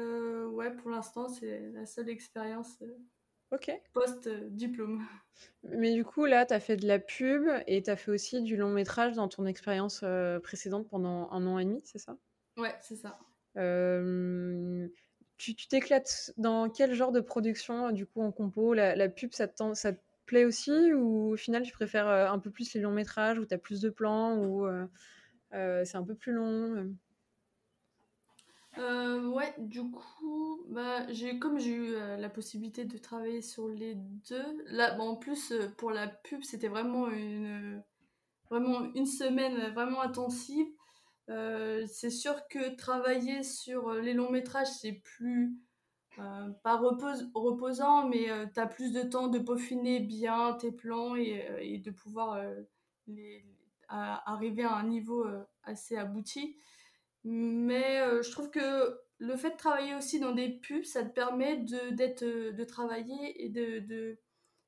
[0.51, 2.81] ouais, pour l'instant, c'est la seule expérience
[3.51, 3.69] Ok.
[3.93, 5.05] post-diplôme.
[5.63, 8.41] Mais du coup, là, tu as fait de la pub et tu as fait aussi
[8.41, 12.17] du long métrage dans ton expérience euh, précédente pendant un an et demi, c'est ça?
[12.57, 13.19] Ouais, c'est ça.
[13.57, 14.87] Euh,
[15.37, 18.73] Tu t'éclates dans quel genre de production, du coup, en compo?
[18.73, 22.37] La, la pub, ça te, ça te plaît aussi ou au final tu préfères un
[22.37, 24.67] peu plus les longs métrages où tu as plus de plans ou
[25.51, 26.93] c'est un peu plus long
[28.79, 34.63] ouais, du coup, bah, j'ai comme j'ai eu la possibilité de travailler sur les deux.
[34.67, 37.83] Là, en plus pour la pub, c'était vraiment une
[38.49, 40.67] vraiment une semaine vraiment intensive.
[41.27, 45.57] c'est sûr que travailler sur les longs métrages, c'est plus
[46.19, 51.15] euh, pas reposant, mais euh, tu as plus de temps de peaufiner bien tes plans
[51.15, 52.41] et, euh, de pouvoir
[53.87, 55.25] arriver à un niveau
[55.63, 56.57] assez abouti.
[57.23, 61.57] Mais je trouve que le fait de travailler aussi dans des pubs, ça te permet
[61.57, 64.17] de, de travailler et de,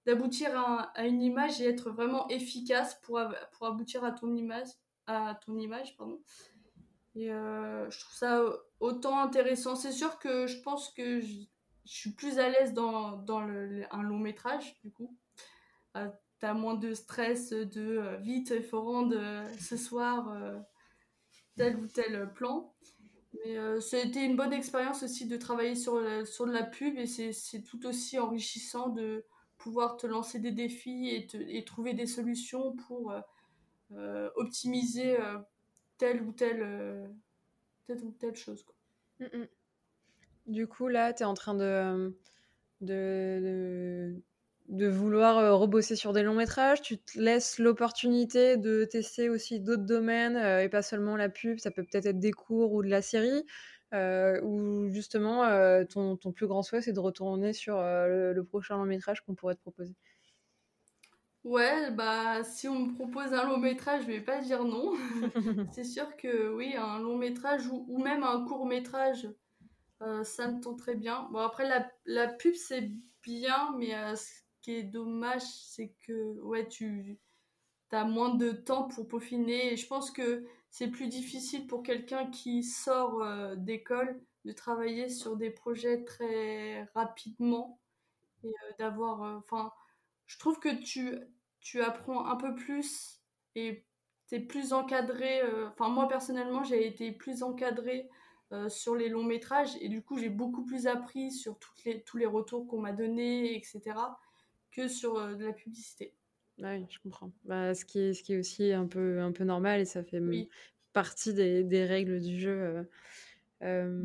[0.06, 3.22] d'aboutir à, une image et être vraiment efficace pour,
[3.54, 4.68] pour aboutir à ton image.
[5.08, 6.22] À ton image pardon.
[7.16, 8.44] Et je trouve ça
[8.80, 9.76] autant intéressant.
[9.76, 11.46] C'est sûr que je pense que je,
[11.86, 15.18] suis plus à l'aise dans, dans un long métrage, du coup.
[15.98, 16.08] Euh,
[16.42, 20.58] T'as moins de stress de euh, vite, il faut rendre euh, ce soir euh,
[21.62, 22.74] tel ou tel plan.
[23.34, 26.98] Mais ça a été une bonne expérience aussi de travailler sur, sur de la pub
[26.98, 29.26] et c'est tout aussi enrichissant de
[29.58, 33.14] pouvoir te lancer des défis et, trouver des solutions pour
[34.36, 35.18] optimiser
[35.98, 37.10] telle ou telle,
[37.88, 38.64] telle ou telle chose.
[38.64, 38.76] Quoi.
[39.20, 39.48] Mm, mm.
[40.48, 42.16] Du coup, là, tu es en train de,
[42.82, 44.22] de,
[44.72, 46.82] vouloir euh, rebosser sur des longs métrages.
[46.82, 51.60] Tu te laisses l'opportunité de tester aussi d'autres domaines euh, et pas seulement la pub.
[51.60, 53.46] Ça peut peut-être être des cours ou de la série.
[53.94, 55.44] Euh, ou justement,
[55.90, 59.56] ton, ton, plus grand souhait, c'est de retourner sur le, prochain long métrage qu'on pourrait
[59.56, 59.94] te proposer.
[61.44, 64.94] Ouais, bah si on me propose un long métrage, je vais pas dire non.
[65.74, 69.28] c'est sûr que oui, un long métrage ou même un court métrage
[70.24, 71.28] ça me tente très bien.
[71.32, 72.90] Bon, après, la, la pub, c'est
[73.24, 73.94] bien, mais
[74.62, 77.20] qui est dommage, c'est que ouais, tu
[77.92, 79.74] as moins de temps pour peaufiner.
[79.74, 85.10] Et je pense que c'est plus difficile pour quelqu'un qui sort euh, d'école de travailler
[85.10, 87.80] sur des projets très rapidement
[88.44, 89.38] et d'avoir.
[89.38, 89.72] Enfin,
[90.26, 91.16] je trouve que tu,
[91.60, 93.22] tu apprends un peu plus
[93.56, 93.86] et
[94.28, 95.42] tu es plus encadré.
[95.68, 98.10] Enfin, moi, personnellement, j'ai été plus encadré
[98.54, 102.18] euh, sur les longs métrages et du coup j'ai beaucoup plus appris sur les, tous
[102.18, 103.82] les retours qu'on m'a donnés, etc.,
[104.72, 106.14] que sur euh, de la publicité.
[106.60, 107.32] oui, je comprends.
[107.46, 110.04] Bah, ce, qui est, ce qui est aussi un peu, un peu normal et ça
[110.04, 110.22] fait
[110.94, 112.88] partie des, des, règles du jeu.
[113.62, 114.04] Euh,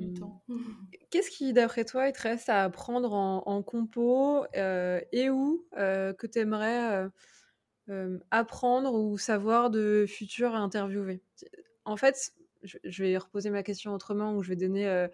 [1.11, 6.27] Qu'est-ce qui, d'après toi, il te reste à apprendre en, en compo et où que
[6.27, 7.09] tu aimerais
[8.31, 11.23] apprendre ou savoir de futurs interviewés
[11.85, 12.33] En fait,
[12.67, 15.09] je, vais reposer ma question autrement ou je vais donner euh,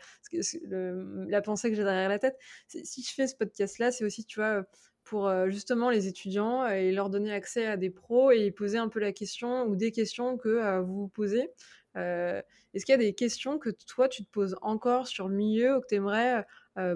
[1.29, 2.39] la pensée que j'ai derrière la tête.
[2.69, 4.65] Si je fais ce podcast-là, c'est aussi, tu vois,
[5.05, 8.89] pour euh, justement les étudiants et leur donner accès à des pros et poser un
[8.89, 11.51] peu la question ou des questions que euh, vous vous posez.
[11.95, 15.77] Est-ce qu'il y a des questions que toi, tu te poses encore sur le milieu
[15.77, 16.47] ou que tu aimerais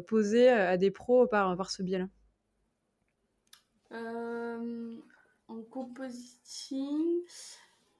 [0.06, 2.08] poser à des pros par, par ce biais-là?
[5.48, 7.20] En compositing,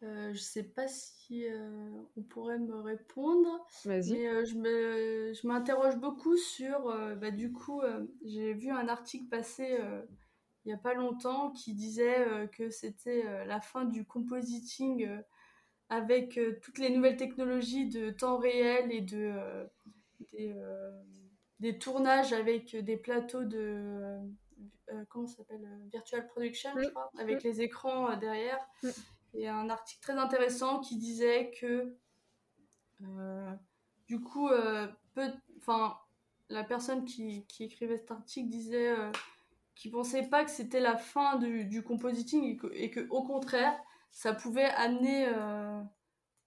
[0.03, 6.37] euh, je sais pas si euh, on pourrait me répondre, mais euh, je m'interroge beaucoup
[6.37, 7.81] sur, bah, du coup,
[8.25, 9.79] j'ai vu un article passer
[10.65, 15.09] il y a pas longtemps qui disait que c'était la fin du compositing
[15.89, 19.33] avec toutes les nouvelles technologies de temps réel et de
[20.33, 20.55] des,
[21.61, 24.19] des, tournages avec des plateaux de
[25.09, 28.59] comment ça s'appelle virtual production, je crois, avec les écrans derrière.
[29.35, 31.97] Et un article très intéressant qui disait que
[33.03, 33.53] euh,
[34.07, 34.87] du coup, euh,
[36.49, 39.11] la personne qui, qui, écrivait cet article disait euh,
[39.75, 43.23] qu'il pensait pas que c'était la fin du, du compositing et que, et que, au
[43.25, 43.79] contraire,
[44.11, 45.27] ça pouvait amener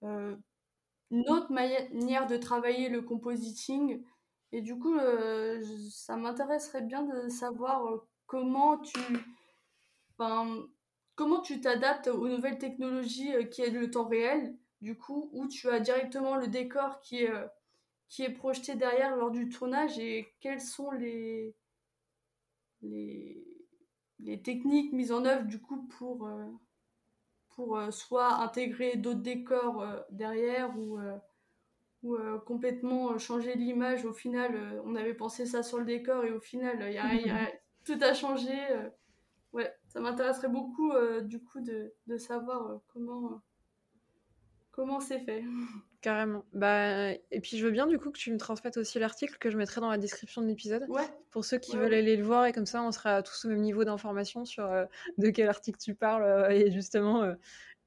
[0.01, 4.03] une autre manière de travailler le compositing.
[4.51, 4.97] Et du coup,
[5.91, 7.84] ça m'intéresserait bien de savoir
[8.26, 8.99] comment tu,
[11.20, 15.50] comment tu t'adaptes aux nouvelles technologies euh, qui est le temps réel, du coup, où
[15.50, 17.46] tu as directement le décor qui est, euh,
[18.08, 21.54] qui est projeté derrière lors du tournage et quelles sont les,
[22.82, 23.46] les,
[24.20, 26.46] les techniques mises en œuvre du coup pour, euh,
[27.50, 31.00] pour soit intégrer d'autres décors derrière ou,
[32.04, 34.06] ou complètement changer l'image.
[34.06, 37.52] Au final, on avait pensé ça sur le décor et au final, y y a,
[37.84, 38.56] tout a changé.
[39.90, 43.41] Ça m'intéresserait beaucoup euh, du coup de, de savoir euh, comment,
[44.72, 45.44] comment c'est fait.
[46.02, 46.45] Carrément.
[46.53, 49.49] Bah, et puis je veux bien du coup que tu me transmettes aussi l'article que
[49.49, 50.86] je mettrai dans la description de l'épisode.
[50.88, 51.03] Ouais.
[51.30, 51.98] Pour ceux qui Ouais, veulent ouais.
[51.98, 54.86] aller le voir et comme ça on sera tous au même niveau d'information sur euh,
[55.18, 57.34] de quel article tu parles euh, et justement euh,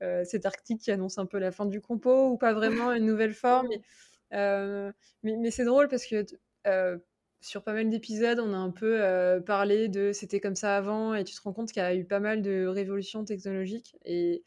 [0.03, 3.07] euh, cet article qui annonce un peu la fin du compo ou pas vraiment une
[3.07, 3.69] nouvelle forme.
[3.71, 3.81] Mais,
[4.35, 4.93] euh,
[5.23, 6.27] mais, c'est drôle parce que
[6.67, 6.99] euh,
[7.43, 11.15] sur pas mal d'épisodes on a un peu euh, parlé de c'était comme ça avant
[11.15, 14.45] et tu te rends compte qu'il y a eu pas mal de révolutions technologiques et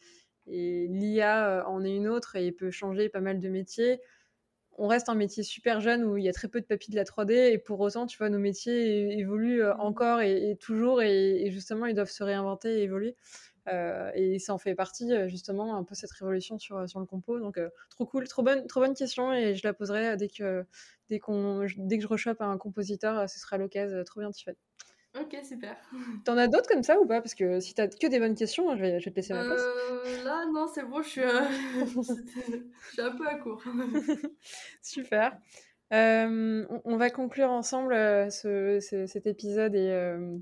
[0.48, 4.00] l'IA euh, en est une autre et peut changer pas mal de métiers.
[4.78, 6.98] On reste un métier super jeune où il y a très peu de papiers de
[6.98, 11.50] la 3D et pour autant, tu vois, nos métiers évoluent euh, encore et, toujours et
[11.52, 13.16] justement, ils doivent se réinventer et évoluer.
[13.68, 17.06] Euh, et ça en fait partie euh, justement un peu cette révolution sur, sur le
[17.06, 17.40] compo.
[17.40, 20.28] Donc euh, trop cool, trop bonne, trop bonne question et je la poserai euh, dès
[20.30, 20.66] que,
[21.10, 24.04] dès qu'on, dès que je rechoppe un compositeur, euh, ce sera l'occasion.
[24.04, 24.58] Trop bien, Tiffany.
[25.20, 25.78] Ok, super.
[26.26, 27.22] T'en as d'autres comme ça ou pas?
[27.22, 29.46] Parce que si t'as que des bonnes questions, je vais, je vais te laisser ma
[29.46, 29.62] place.
[29.64, 31.42] Euh, là, non, c'est bon, je suis, euh,
[31.80, 33.64] je suis un peu à court.
[34.82, 35.38] Super.
[35.94, 40.38] Euh, on, on va conclure ensemble euh, ce- ce- cet épisode et, euh,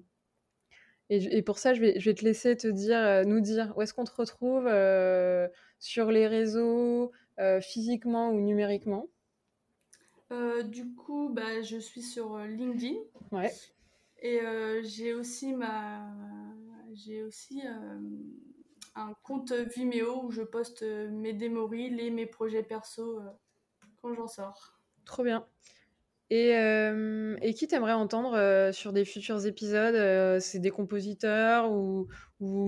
[1.10, 3.82] et, pour ça, je vais, je vais te laisser te dire, euh, nous dire où
[3.82, 5.48] est-ce qu'on te retrouve euh,
[5.80, 9.08] sur les réseaux, euh, physiquement ou numériquement.
[10.32, 12.96] Euh, du coup, bah, je suis sur LinkedIn
[13.32, 13.54] Ouais.
[14.22, 14.40] et
[14.84, 16.08] j'ai aussi ma,
[16.94, 17.62] j'ai aussi
[18.96, 23.20] un compte Vimeo où je poste mes démos reels et mes projets perso
[24.02, 24.80] quand j'en sors.
[25.06, 25.46] Trop bien.
[26.34, 31.72] Et, euh, et qui t'aimerais entendre euh, sur des futurs épisodes euh, C'est des compositeurs
[31.72, 32.08] ou,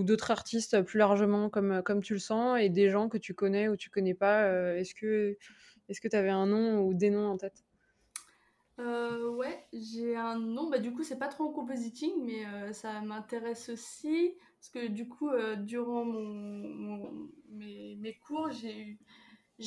[0.04, 3.68] d'autres artistes plus largement comme, comme tu le sens et des gens que tu connais
[3.68, 4.48] ou tu connais pas.
[4.76, 5.36] est-ce que
[5.90, 7.66] est-ce que tu avais un nom ou des noms en tête?
[8.78, 10.70] Ouais, j'ai un nom.
[10.70, 14.36] Bah, du coup, c'est pas trop en compositing, mais ça m'intéresse aussi.
[14.60, 19.00] Parce que du coup, durant mon, mes, cours, j'ai eu,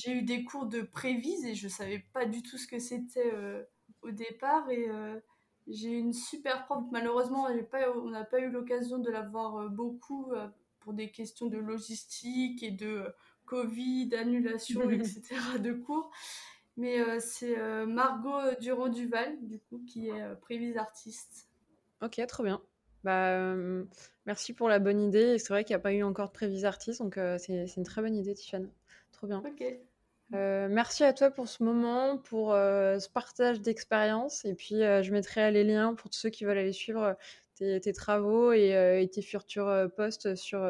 [0.06, 3.32] eu des cours de prévise et je savais pas du tout ce que c'était
[4.02, 4.68] au départ.
[4.70, 5.18] Et euh,
[5.66, 6.84] j'ai une super prof.
[6.90, 10.48] Malheureusement, pas, on n'a pas eu l'occasion de la voir euh, beaucoup euh,
[10.80, 13.04] pour des questions de logistique et de
[13.44, 15.22] Covid, annulation, etc.
[15.58, 16.10] de cours.
[16.78, 21.48] Mais euh, c'est euh, Margot Durand-Duval, du coup, qui est euh, prévise artiste.
[22.00, 22.62] Ok, trop bien.
[23.02, 23.54] Bah,
[24.26, 25.38] merci pour la bonne idée.
[25.38, 27.84] C'est vrai qu'il n'y a pas eu encore de prévis artiste, donc c'est c'est une
[27.84, 28.70] très bonne idée, Tiffany.
[29.12, 29.42] Trop bien.
[29.46, 29.64] Ok.
[30.34, 34.44] Euh, merci à toi pour ce moment, pour euh, ce partage d'expérience.
[34.44, 37.16] Et puis, euh, je mettrai les liens pour tous ceux qui veulent aller suivre
[37.54, 40.64] tes, travaux et, et tes futurs posts sur,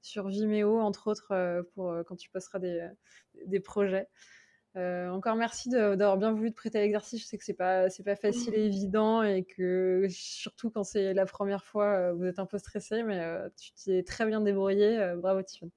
[0.00, 2.88] sur Vimeo, entre autres, pour quand tu posteras des,
[3.46, 4.06] des projets.
[4.76, 7.20] Encore merci d'avoir bien voulu te prêter à l'exercice.
[7.20, 11.14] Je sais que c'est pas c'est pas facile et évident et que surtout quand c'est
[11.14, 13.20] la première fois, vous êtes un peu stressé, mais
[13.60, 15.14] tu t'es très bien débrouillé.
[15.16, 15.72] Bravo Tiffany.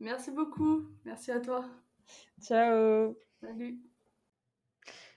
[0.00, 0.88] Merci beaucoup.
[1.04, 1.68] Merci à toi.
[2.46, 3.16] Ciao.
[3.40, 3.80] Salut.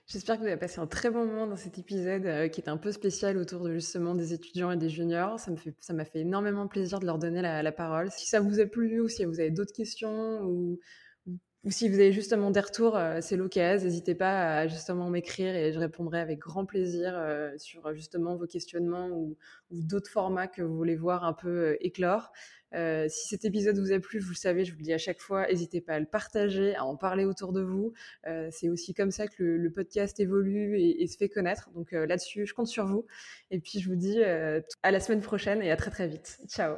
[0.06, 2.70] J'espère que vous avez passé un très bon moment dans cet épisode euh, qui est
[2.70, 5.38] un peu spécial autour de justement des étudiants et des juniors.
[5.38, 8.10] Ça me fait, ça m'a fait énormément plaisir de leur donner la, la parole.
[8.10, 10.78] Si ça vous a plu ou si vous avez d'autres questions ou,
[11.64, 13.86] ou, si vous avez justement des retours, euh, c'est l'occasion.
[13.86, 18.36] N'hésitez pas à justement m'écrire et je répondrai avec grand plaisir euh, sur euh, justement
[18.36, 19.36] vos questionnements ou,
[19.70, 22.32] d'autres formats que vous voulez voir un peu éclore.
[22.72, 25.20] Si cet épisode vous a plu, vous le savez, je vous le dis à chaque
[25.20, 27.92] fois, n'hésitez pas à le partager, à en parler autour de vous.
[28.50, 31.70] C'est aussi comme ça que le, podcast évolue et, se fait connaître.
[31.70, 33.04] Donc là-dessus, je compte sur vous.
[33.50, 36.40] Et puis je vous dis à la semaine prochaine et à très très vite.
[36.48, 36.76] Ciao